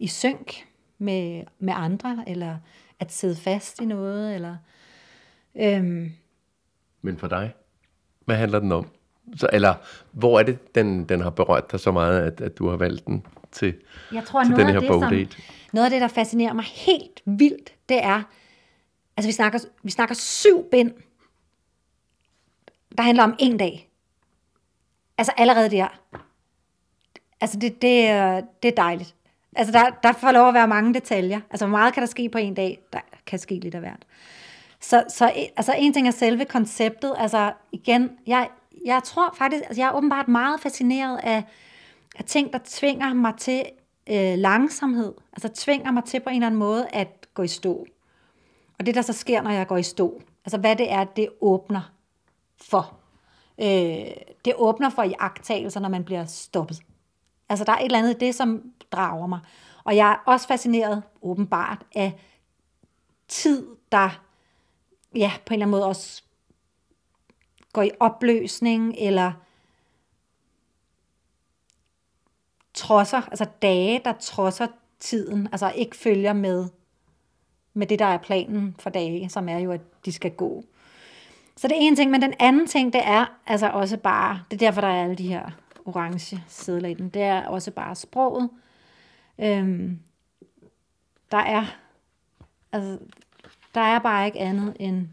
i 0.00 0.06
synk 0.06 0.66
med, 0.98 1.44
med 1.58 1.74
andre, 1.76 2.24
eller 2.26 2.56
at 3.00 3.12
sidde 3.12 3.36
fast 3.36 3.80
i 3.80 3.84
noget. 3.84 4.34
Eller, 4.34 4.56
øhm. 5.56 6.12
Men 7.02 7.18
for 7.18 7.28
dig, 7.28 7.54
hvad 8.24 8.36
handler 8.36 8.58
den 8.60 8.72
om? 8.72 8.86
Så, 9.36 9.48
eller 9.52 9.74
hvor 10.12 10.38
er 10.38 10.42
det, 10.42 10.74
den, 10.74 11.04
den 11.04 11.20
har 11.20 11.30
berørt 11.30 11.72
dig 11.72 11.80
så 11.80 11.92
meget, 11.92 12.20
at, 12.20 12.40
at 12.40 12.58
du 12.58 12.68
har 12.68 12.76
valgt 12.76 13.06
den 13.06 13.26
til, 13.52 13.74
Jeg 14.12 14.24
tror, 14.24 14.42
til 14.44 14.50
noget 14.50 14.66
den 14.66 14.66
af 14.66 14.72
her 14.72 14.80
det, 14.80 14.88
som, 14.88 15.00
bogdate? 15.00 15.36
noget 15.72 15.84
af 15.84 15.90
det, 15.90 16.00
der 16.00 16.08
fascinerer 16.08 16.52
mig 16.52 16.64
helt 16.64 17.22
vildt, 17.24 17.74
det 17.88 18.04
er, 18.04 18.22
altså 19.16 19.28
vi 19.28 19.32
snakker, 19.32 19.58
vi 19.82 19.90
snakker 19.90 20.14
syv 20.14 20.64
bind, 20.70 20.92
der 22.96 23.02
handler 23.02 23.24
om 23.24 23.34
en 23.38 23.56
dag. 23.56 23.90
Altså 25.18 25.32
allerede 25.36 25.70
der. 25.70 26.00
Altså 27.40 27.58
det, 27.58 27.72
det, 27.82 27.82
det 28.62 28.68
er 28.68 28.74
dejligt. 28.76 29.14
Altså 29.56 29.72
der, 29.72 29.90
der 30.02 30.12
får 30.12 30.32
lov 30.32 30.48
at 30.48 30.54
være 30.54 30.68
mange 30.68 30.94
detaljer. 30.94 31.40
Altså 31.50 31.66
hvor 31.66 31.76
meget 31.76 31.94
kan 31.94 32.00
der 32.00 32.06
ske 32.06 32.28
på 32.28 32.38
en 32.38 32.54
dag? 32.54 32.78
Der 32.92 33.00
kan 33.26 33.38
ske 33.38 33.54
lidt 33.54 33.74
af 33.74 33.80
hvert. 33.80 34.04
Så, 34.80 35.04
så 35.08 35.32
altså 35.56 35.74
en 35.78 35.92
ting 35.92 36.06
er 36.06 36.10
selve 36.10 36.44
konceptet. 36.44 37.14
Altså 37.18 37.52
igen, 37.72 38.10
jeg, 38.26 38.48
jeg 38.84 39.02
tror 39.04 39.34
faktisk, 39.38 39.62
altså 39.64 39.82
jeg 39.82 39.88
er 39.88 39.92
åbenbart 39.92 40.28
meget 40.28 40.60
fascineret 40.60 41.20
af, 41.22 41.44
af 42.18 42.24
ting, 42.24 42.52
der 42.52 42.58
tvinger 42.64 43.14
mig 43.14 43.34
til 43.38 43.64
øh, 44.10 44.38
langsomhed. 44.38 45.12
Altså 45.32 45.48
tvinger 45.48 45.90
mig 45.90 46.04
til 46.04 46.20
på 46.20 46.30
en 46.30 46.36
eller 46.36 46.46
anden 46.46 46.58
måde 46.58 46.86
at 46.92 47.26
gå 47.34 47.42
i 47.42 47.48
stå. 47.48 47.86
Og 48.78 48.86
det, 48.86 48.94
der 48.94 49.02
så 49.02 49.12
sker, 49.12 49.42
når 49.42 49.50
jeg 49.50 49.66
går 49.66 49.76
i 49.76 49.82
stå, 49.82 50.22
altså 50.44 50.58
hvad 50.58 50.76
det 50.76 50.92
er, 50.92 51.04
det 51.04 51.28
åbner 51.40 51.92
for. 52.62 52.96
Øh, 53.60 54.10
det 54.44 54.52
åbner 54.56 54.90
for 54.90 55.02
iagttagelser, 55.02 55.80
når 55.80 55.88
man 55.88 56.04
bliver 56.04 56.24
stoppet. 56.24 56.82
Altså 57.50 57.64
der 57.64 57.72
er 57.72 57.78
et 57.78 57.84
eller 57.84 57.98
andet 57.98 58.14
i 58.14 58.18
det, 58.26 58.34
som 58.34 58.72
drager 58.92 59.26
mig. 59.26 59.40
Og 59.84 59.96
jeg 59.96 60.10
er 60.10 60.16
også 60.26 60.48
fascineret, 60.48 61.02
åbenbart, 61.22 61.86
af 61.94 62.12
tid, 63.28 63.66
der 63.92 64.22
ja, 65.14 65.32
på 65.46 65.54
en 65.54 65.54
eller 65.54 65.66
anden 65.66 65.70
måde 65.70 65.86
også 65.86 66.22
går 67.72 67.82
i 67.82 67.90
opløsning, 68.00 68.94
eller 68.98 69.32
trodser, 72.74 73.28
altså 73.28 73.46
dage, 73.62 74.00
der 74.04 74.12
trodser 74.12 74.66
tiden, 75.00 75.48
altså 75.52 75.72
ikke 75.74 75.96
følger 75.96 76.32
med, 76.32 76.68
med 77.74 77.86
det, 77.86 77.98
der 77.98 78.04
er 78.04 78.18
planen 78.18 78.76
for 78.78 78.90
dage, 78.90 79.28
som 79.28 79.48
er 79.48 79.58
jo, 79.58 79.72
at 79.72 79.80
de 80.04 80.12
skal 80.12 80.30
gå. 80.30 80.64
Så 81.56 81.68
det 81.68 81.76
er 81.76 81.80
en 81.80 81.96
ting, 81.96 82.10
men 82.10 82.22
den 82.22 82.34
anden 82.38 82.66
ting, 82.66 82.92
det 82.92 83.00
er 83.04 83.26
altså 83.46 83.68
også 83.68 83.96
bare, 83.96 84.42
det 84.50 84.62
er 84.62 84.66
derfor, 84.66 84.80
der 84.80 84.88
er 84.88 85.02
alle 85.02 85.16
de 85.16 85.28
her 85.28 85.50
orange 85.96 86.42
sædler 86.48 86.88
i 86.88 86.94
den, 86.94 87.08
det 87.08 87.22
er 87.22 87.46
også 87.46 87.70
bare 87.70 87.94
sproget. 87.94 88.50
Øhm, 89.38 90.00
der 91.30 91.38
er, 91.38 91.66
altså, 92.72 92.98
der 93.74 93.80
er 93.80 93.98
bare 93.98 94.26
ikke 94.26 94.38
andet 94.38 94.76
end 94.80 95.08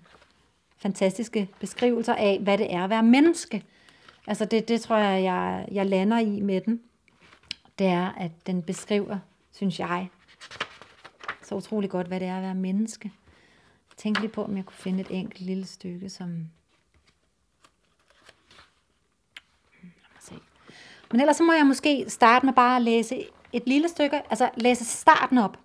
fantastiske 0.78 1.50
beskrivelser 1.60 2.16
af, 2.16 2.40
hvad 2.40 2.58
det 2.58 2.74
er 2.74 2.84
at 2.84 2.90
være 2.90 3.04
menneske. 3.04 3.64
Altså 4.28 4.46
det, 4.46 4.68
det 4.68 4.82
tror 4.82 4.98
jeg, 4.98 5.24
jeg, 5.24 5.68
jeg 5.72 5.86
lander 5.86 6.20
i 6.20 6.42
med 6.42 6.62
den. 6.62 6.82
Det 7.80 7.88
er, 7.88 8.12
at 8.12 8.32
den 8.48 8.64
beskriver, 8.64 9.20
synes 9.52 9.80
jeg, 9.80 10.10
så 11.44 11.56
utrolig 11.56 11.90
godt, 11.90 12.08
hvad 12.08 12.20
det 12.20 12.28
er 12.28 12.38
at 12.38 12.44
være 12.44 12.56
menneske. 12.56 13.12
Tænk 13.98 14.20
lige 14.20 14.30
på, 14.30 14.44
om 14.44 14.58
jeg 14.58 14.66
kunne 14.66 14.78
finde 14.78 15.02
et 15.02 15.08
enkelt 15.10 15.42
lille 15.42 15.66
stykke, 15.66 16.10
som... 16.10 16.30
Lad 19.84 19.92
mig 20.14 20.22
se. 20.22 20.36
Men 21.12 21.22
ellers 21.22 21.38
så 21.38 21.44
må 21.44 21.54
jeg 21.54 21.66
måske 21.66 22.06
starte 22.08 22.46
med 22.46 22.54
bare 22.54 22.76
at 22.76 22.82
læse 22.82 23.24
et 23.54 23.64
lille 23.68 23.88
stykke, 23.88 24.22
altså 24.30 24.50
læse 24.58 24.86
starten 24.86 25.38
op. 25.38 25.58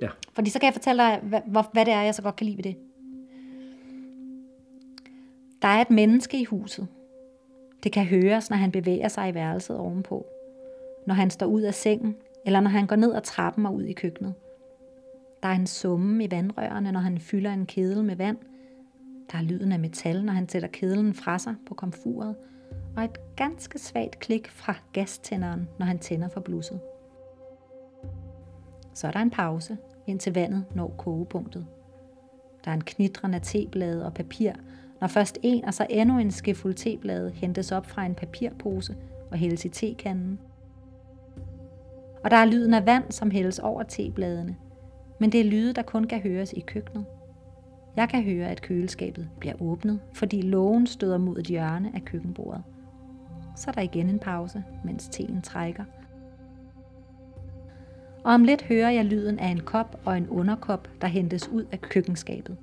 Ja. 0.00 0.08
Fordi 0.32 0.50
så 0.50 0.58
kan 0.58 0.66
jeg 0.66 0.74
fortælle 0.74 1.02
dig, 1.02 1.20
hvad, 1.22 1.40
hvad 1.72 1.84
det 1.84 1.94
er, 1.94 2.02
jeg 2.02 2.14
så 2.14 2.22
godt 2.22 2.36
kan 2.36 2.46
lide 2.46 2.56
ved 2.56 2.64
det. 2.64 2.76
Der 5.62 5.68
er 5.68 5.80
et 5.80 5.90
menneske 5.90 6.40
i 6.40 6.44
huset. 6.44 6.88
Det 7.82 7.92
kan 7.92 8.04
høres, 8.04 8.50
når 8.50 8.56
han 8.56 8.70
bevæger 8.70 9.08
sig 9.08 9.28
i 9.28 9.34
værelset 9.34 9.76
ovenpå. 9.76 10.26
Når 11.06 11.14
han 11.14 11.30
står 11.30 11.46
ud 11.46 11.62
af 11.62 11.74
sengen, 11.74 12.16
eller 12.46 12.60
når 12.60 12.70
han 12.70 12.86
går 12.86 12.96
ned 12.96 13.14
ad 13.14 13.20
trappen 13.20 13.66
og 13.66 13.74
ud 13.74 13.82
i 13.82 13.92
køkkenet. 13.92 14.34
Der 15.42 15.48
er 15.48 15.52
en 15.52 15.66
summe 15.66 16.24
i 16.24 16.30
vandrørene, 16.30 16.92
når 16.92 17.00
han 17.00 17.18
fylder 17.18 17.52
en 17.52 17.66
kedel 17.66 18.04
med 18.04 18.16
vand. 18.16 18.36
Der 19.32 19.38
er 19.38 19.42
lyden 19.42 19.72
af 19.72 19.78
metal, 19.78 20.24
når 20.24 20.32
han 20.32 20.48
sætter 20.48 20.68
kedlen 20.68 21.14
fra 21.14 21.38
sig 21.38 21.54
på 21.66 21.74
komfuret. 21.74 22.36
Og 22.96 23.04
et 23.04 23.36
ganske 23.36 23.78
svagt 23.78 24.18
klik 24.18 24.50
fra 24.50 24.74
gastænderen, 24.92 25.68
når 25.78 25.86
han 25.86 25.98
tænder 25.98 26.28
for 26.28 26.40
blusset. 26.40 26.80
Så 28.94 29.06
er 29.06 29.10
der 29.10 29.20
en 29.20 29.30
pause, 29.30 29.76
indtil 30.06 30.34
vandet 30.34 30.64
når 30.74 30.94
kogepunktet. 30.98 31.66
Der 32.64 32.70
er 32.70 32.74
en 32.74 32.84
knitren 32.84 33.34
af 33.34 33.40
teblade 33.42 34.06
og 34.06 34.14
papir, 34.14 34.52
når 35.00 35.08
først 35.08 35.38
en 35.42 35.64
og 35.64 35.74
så 35.74 35.86
endnu 35.90 36.18
en 36.18 36.30
skefuld 36.30 36.74
teblade 36.74 37.30
hentes 37.30 37.72
op 37.72 37.86
fra 37.86 38.06
en 38.06 38.14
papirpose 38.14 38.96
og 39.30 39.38
hældes 39.38 39.64
i 39.64 39.68
tekanden. 39.68 40.38
Og 42.24 42.30
der 42.30 42.36
er 42.36 42.44
lyden 42.44 42.74
af 42.74 42.86
vand, 42.86 43.12
som 43.12 43.30
hældes 43.30 43.58
over 43.58 43.82
tebladene, 43.82 44.56
men 45.20 45.32
det 45.32 45.40
er 45.40 45.44
lyde, 45.44 45.72
der 45.72 45.82
kun 45.82 46.04
kan 46.04 46.20
høres 46.20 46.52
i 46.52 46.60
køkkenet. 46.60 47.04
Jeg 47.96 48.08
kan 48.08 48.22
høre, 48.22 48.48
at 48.48 48.62
køleskabet 48.62 49.28
bliver 49.40 49.54
åbnet, 49.62 50.00
fordi 50.12 50.42
lågen 50.42 50.86
støder 50.86 51.18
mod 51.18 51.38
et 51.38 51.46
hjørne 51.46 51.92
af 51.94 52.04
køkkenbordet. 52.04 52.62
Så 53.56 53.70
er 53.70 53.72
der 53.72 53.80
igen 53.80 54.08
en 54.08 54.18
pause, 54.18 54.64
mens 54.84 55.08
teen 55.08 55.42
trækker. 55.42 55.84
Og 58.24 58.32
om 58.32 58.44
lidt 58.44 58.62
hører 58.62 58.90
jeg 58.90 59.04
lyden 59.04 59.38
af 59.38 59.48
en 59.48 59.60
kop 59.60 60.00
og 60.04 60.16
en 60.16 60.28
underkop, 60.28 60.88
der 61.00 61.06
hentes 61.06 61.48
ud 61.48 61.64
af 61.72 61.80
køkkenskabet. 61.80 62.56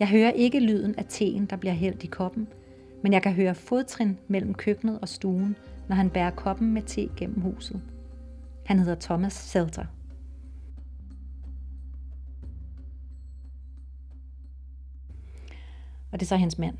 Jeg 0.00 0.08
hører 0.08 0.30
ikke 0.30 0.60
lyden 0.60 0.94
af 0.98 1.04
teen, 1.08 1.46
der 1.46 1.56
bliver 1.56 1.74
hældt 1.74 2.04
i 2.04 2.06
koppen, 2.06 2.48
men 3.02 3.12
jeg 3.12 3.22
kan 3.22 3.32
høre 3.32 3.54
fodtrin 3.54 4.18
mellem 4.28 4.54
køkkenet 4.54 5.00
og 5.00 5.08
stuen, 5.08 5.56
når 5.88 5.96
han 5.96 6.10
bærer 6.10 6.30
koppen 6.30 6.74
med 6.74 6.82
te 6.82 7.08
gennem 7.16 7.40
huset. 7.40 7.82
Han 8.66 8.78
hedder 8.78 8.94
Thomas 9.00 9.32
Selter. 9.32 9.84
Og 16.12 16.20
det 16.20 16.22
er 16.22 16.28
så 16.28 16.36
hendes 16.36 16.58
mand. 16.58 16.74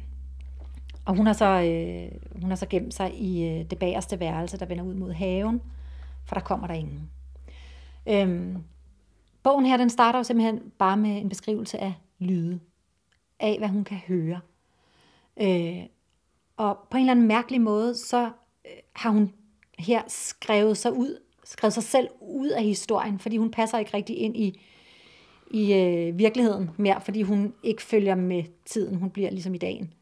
Og 1.05 1.17
hun 1.17 1.27
har 1.27 1.33
så, 1.33 1.45
øh, 1.45 2.41
hun 2.41 2.51
har 2.51 2.57
så 2.57 2.67
gemt 2.67 2.95
sig 2.95 3.15
i 3.15 3.49
øh, 3.49 3.71
det 3.71 3.79
bagerste 3.79 4.21
værelse, 4.21 4.59
der 4.59 4.67
vender 4.67 4.85
ud 4.85 4.95
mod 4.95 5.13
haven, 5.13 5.63
for 6.27 6.35
der 6.35 6.43
kommer 6.43 6.67
der 6.67 6.75
ingen. 6.75 7.11
Øhm, 8.09 8.57
bogen 9.43 9.67
her, 9.67 9.77
den 9.77 9.91
starter 9.91 10.19
jo 10.19 10.23
simpelthen 10.23 10.73
bare 10.79 10.97
med 10.97 11.11
en 11.11 11.29
beskrivelse 11.29 11.79
af 11.79 11.95
lyde, 12.19 12.61
af 13.41 13.59
hvad 13.59 13.69
hun 13.69 13.85
kan 13.85 13.97
høre. 13.97 14.41
Øh, 15.41 15.83
og 16.57 16.79
på 16.91 16.97
en 16.97 17.01
eller 17.01 17.11
anden 17.11 17.27
mærkelig 17.27 17.61
måde, 17.61 17.95
så 17.95 18.25
øh, 18.65 18.71
har 18.93 19.11
hun 19.11 19.33
her 19.79 20.03
skrevet 20.09 20.77
sig 20.77 20.93
ud, 20.93 21.19
skrevet 21.45 21.73
sig 21.73 21.83
selv 21.83 22.09
ud 22.21 22.49
af 22.49 22.63
historien, 22.63 23.19
fordi 23.19 23.37
hun 23.37 23.51
passer 23.51 23.79
ikke 23.79 23.97
rigtig 23.97 24.17
ind 24.17 24.37
i, 24.37 24.61
i 25.51 25.75
øh, 25.75 26.19
virkeligheden 26.19 26.71
mere, 26.77 27.01
fordi 27.01 27.23
hun 27.23 27.55
ikke 27.63 27.83
følger 27.83 28.15
med 28.15 28.45
tiden, 28.65 28.97
hun 28.97 29.11
bliver 29.11 29.31
ligesom 29.31 29.55
i 29.55 29.59
dagen. 29.59 29.93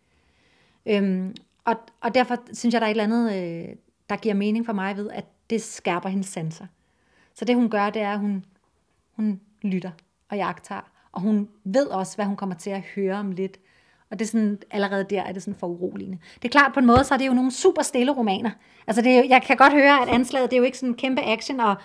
Øhm, 0.86 1.34
og, 1.64 1.74
og 2.00 2.14
derfor 2.14 2.36
synes 2.52 2.72
jeg, 2.72 2.80
der 2.80 2.86
er 2.86 2.90
et 2.90 3.00
eller 3.00 3.04
andet, 3.04 3.32
øh, 3.36 3.76
der 4.10 4.16
giver 4.16 4.34
mening 4.34 4.66
for 4.66 4.72
mig 4.72 4.96
ved, 4.96 5.10
at 5.10 5.24
det 5.50 5.62
skærper 5.62 6.08
hendes 6.08 6.26
sanser. 6.26 6.66
Så 7.34 7.44
det 7.44 7.56
hun 7.56 7.70
gør, 7.70 7.90
det 7.90 8.02
er, 8.02 8.12
at 8.12 8.18
hun, 8.18 8.44
hun 9.16 9.40
lytter 9.62 9.90
og 10.28 10.36
jagter, 10.36 10.80
og 11.12 11.20
hun 11.20 11.48
ved 11.64 11.86
også, 11.86 12.16
hvad 12.16 12.26
hun 12.26 12.36
kommer 12.36 12.54
til 12.54 12.70
at 12.70 12.82
høre 12.94 13.16
om 13.16 13.32
lidt. 13.32 13.58
Og 14.10 14.18
det 14.18 14.24
er 14.24 14.28
sådan, 14.28 14.58
allerede 14.70 15.06
der 15.10 15.22
er 15.22 15.32
det 15.32 15.42
sådan 15.42 15.58
for 15.60 15.66
uroligende. 15.66 16.18
Det 16.34 16.44
er 16.44 16.48
klart, 16.48 16.72
på 16.74 16.80
en 16.80 16.86
måde, 16.86 17.04
så 17.04 17.14
er 17.14 17.18
det 17.18 17.26
jo 17.26 17.32
nogle 17.32 17.50
super 17.50 17.82
stille 17.82 18.12
romaner. 18.12 18.50
Altså, 18.86 19.02
det 19.02 19.12
er 19.12 19.16
jo, 19.16 19.28
jeg 19.28 19.42
kan 19.42 19.56
godt 19.56 19.72
høre, 19.72 20.02
at 20.02 20.08
anslaget, 20.08 20.50
det 20.50 20.56
er 20.56 20.58
jo 20.58 20.64
ikke 20.64 20.78
sådan 20.78 20.88
en 20.88 20.96
kæmpe 20.96 21.22
action, 21.22 21.60
og 21.60 21.76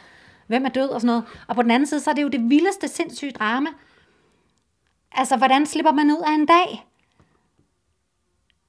hvem 0.47 0.65
er 0.65 0.69
død 0.69 0.89
og 0.89 1.01
sådan 1.01 1.07
noget. 1.07 1.23
Og 1.47 1.55
på 1.55 1.61
den 1.61 1.71
anden 1.71 1.87
side, 1.87 1.99
så 1.99 2.09
er 2.09 2.13
det 2.13 2.23
jo 2.23 2.27
det 2.27 2.49
vildeste 2.49 2.87
sindssyge 2.87 3.31
drama. 3.31 3.69
Altså, 5.11 5.37
hvordan 5.37 5.65
slipper 5.65 5.91
man 5.91 6.11
ud 6.11 6.23
af 6.27 6.33
en 6.33 6.45
dag? 6.45 6.86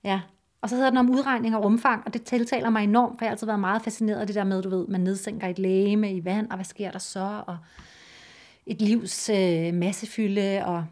Ja, 0.05 0.21
og 0.61 0.69
så 0.69 0.77
hedder 0.77 0.91
den 0.91 0.99
om 0.99 1.11
udregning 1.11 1.57
og 1.57 1.65
rumfang, 1.65 2.03
og 2.07 2.15
det 2.15 2.23
tiltaler 2.23 2.71
mig 2.71 2.85
enormt, 2.85 3.19
for 3.19 3.25
jeg 3.25 3.29
har 3.29 3.35
altid 3.35 3.47
været 3.47 3.61
meget 3.61 3.83
fascineret 3.83 4.21
af 4.21 4.27
det 4.27 4.37
der 4.37 4.45
med, 4.45 4.63
du 4.63 4.69
ved, 4.69 4.87
man 4.87 5.01
nedsænker 5.01 5.47
et 5.49 5.59
lægeme 5.59 6.13
i 6.13 6.25
vand, 6.25 6.51
og 6.51 6.57
hvad 6.57 6.65
sker 6.65 6.91
der 6.91 6.99
så, 6.99 7.43
og 7.47 7.57
et 8.67 8.83
livs 8.83 9.29
øh, 9.29 9.75
massefylde, 9.75 10.63
og 10.65 10.85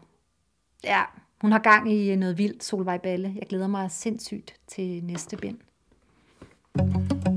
ja, 0.83 1.01
hun 1.41 1.51
har 1.51 1.59
gang 1.59 1.93
i 1.93 2.11
øh, 2.11 2.17
noget 2.17 2.37
vildt, 2.37 2.63
Solvej 2.63 2.97
Balle. 2.97 3.33
Jeg 3.35 3.47
glæder 3.47 3.67
mig 3.67 3.91
sindssygt 3.91 4.55
til 4.67 5.03
næste 5.03 5.37
bind. 5.37 5.57
Tak. 6.77 7.36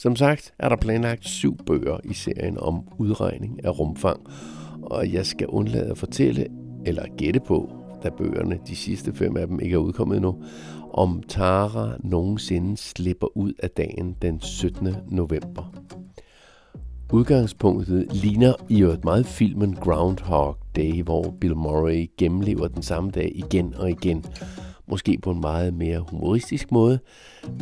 Som 0.00 0.16
sagt 0.16 0.54
er 0.58 0.68
der 0.68 0.76
planlagt 0.76 1.24
syv 1.24 1.56
bøger 1.66 1.98
i 2.04 2.14
serien 2.14 2.58
om 2.58 2.88
udregning 2.98 3.64
af 3.64 3.78
rumfang, 3.78 4.20
og 4.82 5.12
jeg 5.12 5.26
skal 5.26 5.46
undlade 5.46 5.90
at 5.90 5.98
fortælle, 5.98 6.46
eller 6.86 7.04
gætte 7.16 7.40
på, 7.40 7.70
da 8.02 8.10
bøgerne, 8.18 8.58
de 8.66 8.76
sidste 8.76 9.14
fem 9.14 9.36
af 9.36 9.46
dem, 9.46 9.60
ikke 9.60 9.74
er 9.74 9.78
udkommet 9.78 10.16
endnu, 10.16 10.42
om 10.92 11.22
Tara 11.28 11.96
nogensinde 12.04 12.76
slipper 12.76 13.36
ud 13.36 13.52
af 13.62 13.70
dagen 13.70 14.16
den 14.22 14.40
17. 14.40 14.88
november. 15.08 15.74
Udgangspunktet 17.12 18.06
ligner 18.12 18.52
i 18.68 18.82
øvrigt 18.82 19.04
meget 19.04 19.26
filmen 19.26 19.74
Groundhog 19.74 20.56
Day, 20.76 21.02
hvor 21.02 21.34
Bill 21.40 21.56
Murray 21.56 22.10
gennemlever 22.18 22.68
den 22.68 22.82
samme 22.82 23.10
dag 23.10 23.32
igen 23.34 23.74
og 23.74 23.90
igen. 23.90 24.24
Måske 24.90 25.18
på 25.22 25.30
en 25.30 25.40
meget 25.40 25.74
mere 25.74 25.98
humoristisk 25.98 26.72
måde, 26.72 26.98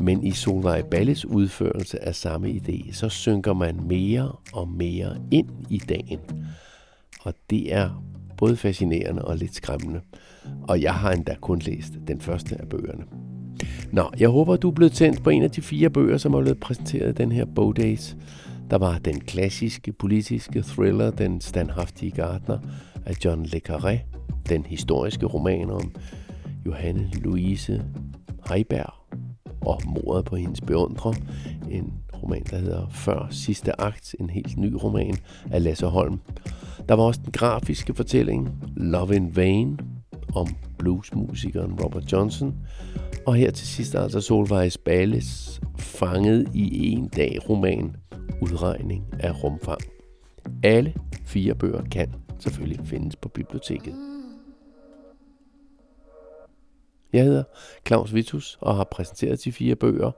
men 0.02 0.26
i 0.26 0.30
Solvej 0.30 0.82
Balles 0.82 1.24
udførelse 1.24 2.04
af 2.04 2.14
samme 2.14 2.48
idé, 2.48 2.92
så 2.92 3.08
synker 3.08 3.52
man 3.52 3.80
mere 3.88 4.32
og 4.52 4.68
mere 4.68 5.16
ind 5.30 5.48
i 5.70 5.78
dagen. 5.78 6.20
Og 7.22 7.34
det 7.50 7.74
er 7.74 8.02
både 8.36 8.56
fascinerende 8.56 9.24
og 9.24 9.36
lidt 9.36 9.54
skræmmende. 9.54 10.00
Og 10.68 10.82
jeg 10.82 10.94
har 10.94 11.12
endda 11.12 11.34
kun 11.40 11.58
læst 11.58 11.92
den 12.08 12.20
første 12.20 12.60
af 12.60 12.68
bøgerne. 12.68 13.04
Nå, 13.92 14.10
jeg 14.18 14.28
håber, 14.28 14.56
du 14.56 14.68
er 14.68 14.74
blevet 14.74 14.92
tændt 14.92 15.22
på 15.22 15.30
en 15.30 15.42
af 15.42 15.50
de 15.50 15.62
fire 15.62 15.90
bøger, 15.90 16.18
som 16.18 16.34
er 16.34 16.40
blevet 16.40 16.60
præsenteret 16.60 17.08
i 17.08 17.22
den 17.22 17.32
her 17.32 17.44
Bogdays. 17.44 18.16
Der 18.70 18.78
var 18.78 18.98
den 18.98 19.20
klassiske 19.20 19.92
politiske 19.92 20.62
thriller 20.62 21.10
Den 21.10 21.40
standhaftige 21.40 22.10
gardner 22.10 22.58
af 23.06 23.14
John 23.24 23.46
Le 23.46 23.60
Carré, 23.68 23.98
den 24.48 24.66
historiske 24.66 25.26
roman 25.26 25.70
om 25.70 25.92
Johanne 26.66 27.10
Louise 27.14 27.84
Heiberg 28.48 28.94
og 29.60 29.80
mordet 29.86 30.24
på 30.24 30.36
hendes 30.36 30.60
beundrer, 30.60 31.12
en 31.70 31.92
roman, 32.22 32.42
der 32.50 32.56
hedder 32.56 32.88
Før 32.90 33.26
sidste 33.30 33.80
akt, 33.80 34.14
en 34.20 34.30
helt 34.30 34.56
ny 34.56 34.72
roman 34.82 35.14
af 35.50 35.64
Lasse 35.64 35.86
Holm. 35.86 36.20
Der 36.88 36.94
var 36.94 37.02
også 37.02 37.20
den 37.24 37.32
grafiske 37.32 37.94
fortælling 37.94 38.50
Love 38.76 39.16
in 39.16 39.36
Vain 39.36 39.80
om 40.34 40.46
bluesmusikeren 40.78 41.72
Robert 41.72 42.12
Johnson, 42.12 42.54
og 43.26 43.34
her 43.34 43.50
til 43.50 43.66
sidst 43.66 43.94
altså 43.94 44.20
Solvejs 44.20 44.78
Balles 44.78 45.60
Fanget 45.78 46.48
i 46.54 46.90
en 46.92 47.08
dag 47.08 47.38
roman 47.48 47.96
Udregning 48.42 49.04
af 49.20 49.44
rumfang. 49.44 49.80
Alle 50.62 50.94
fire 51.24 51.54
bøger 51.54 51.82
kan 51.82 52.14
selvfølgelig 52.38 52.86
findes 52.86 53.16
på 53.16 53.28
biblioteket. 53.28 54.17
Jeg 57.12 57.24
hedder 57.24 57.42
Claus 57.86 58.14
Vitus 58.14 58.58
og 58.60 58.76
har 58.76 58.84
præsenteret 58.84 59.44
de 59.44 59.52
fire 59.52 59.74
bøger, 59.74 60.10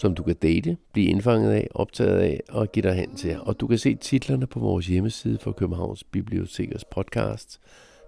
som 0.00 0.14
du 0.14 0.22
kan 0.22 0.36
date, 0.36 0.76
blive 0.92 1.06
indfanget 1.06 1.52
af, 1.52 1.68
optaget 1.74 2.18
af 2.18 2.40
og 2.48 2.72
give 2.72 2.82
dig 2.82 2.94
hen 2.94 3.16
til. 3.16 3.40
Og 3.40 3.60
du 3.60 3.66
kan 3.66 3.78
se 3.78 3.94
titlerne 3.94 4.46
på 4.46 4.60
vores 4.60 4.86
hjemmeside 4.86 5.38
for 5.38 5.52
Københavns 5.52 6.04
Bibliotekers 6.04 6.84
podcast. 6.84 7.60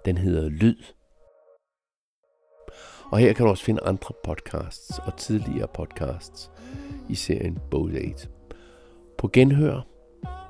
Den 0.05 0.17
hedder 0.19 0.49
Lyd. 0.49 0.83
Og 3.11 3.19
her 3.19 3.33
kan 3.33 3.45
du 3.45 3.51
også 3.51 3.65
finde 3.65 3.81
andre 3.83 4.15
podcasts 4.25 4.99
og 4.99 5.17
tidligere 5.17 5.69
podcasts 5.75 6.51
i 7.09 7.15
serien 7.15 7.59
Bold 7.71 7.95
8. 7.95 8.29
På 9.19 9.31
genhør, 9.33 9.87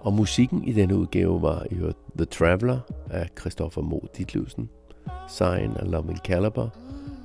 og 0.00 0.12
musikken 0.12 0.64
i 0.64 0.72
denne 0.72 0.96
udgave 0.96 1.42
var 1.42 1.66
i 1.70 1.74
The 2.16 2.24
Traveler 2.24 2.80
af 3.10 3.28
Christopher 3.40 3.82
Mo 3.82 3.98
Ditlevsen, 4.16 4.70
Sign 5.28 5.76
af 5.76 5.90
Loving 5.90 6.18
Caliber, 6.18 6.68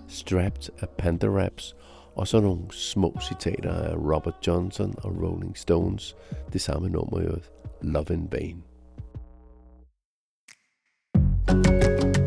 Strapped 0.08 0.70
af 0.80 0.90
Panda 0.90 1.28
Raps, 1.28 1.76
og 2.16 2.28
så 2.28 2.40
nogle 2.40 2.62
små 2.72 3.18
citater 3.22 3.74
af 3.74 3.96
Robert 3.96 4.48
Johnson 4.48 4.96
og 4.98 5.16
Rolling 5.22 5.58
Stones, 5.58 6.16
det 6.54 6.62
samme 6.62 6.90
nummer 6.90 7.22
jo, 7.22 7.38
Love 7.82 8.06
in 8.10 8.28
Vain. 8.32 8.64
thank 11.48 12.18
you 12.18 12.27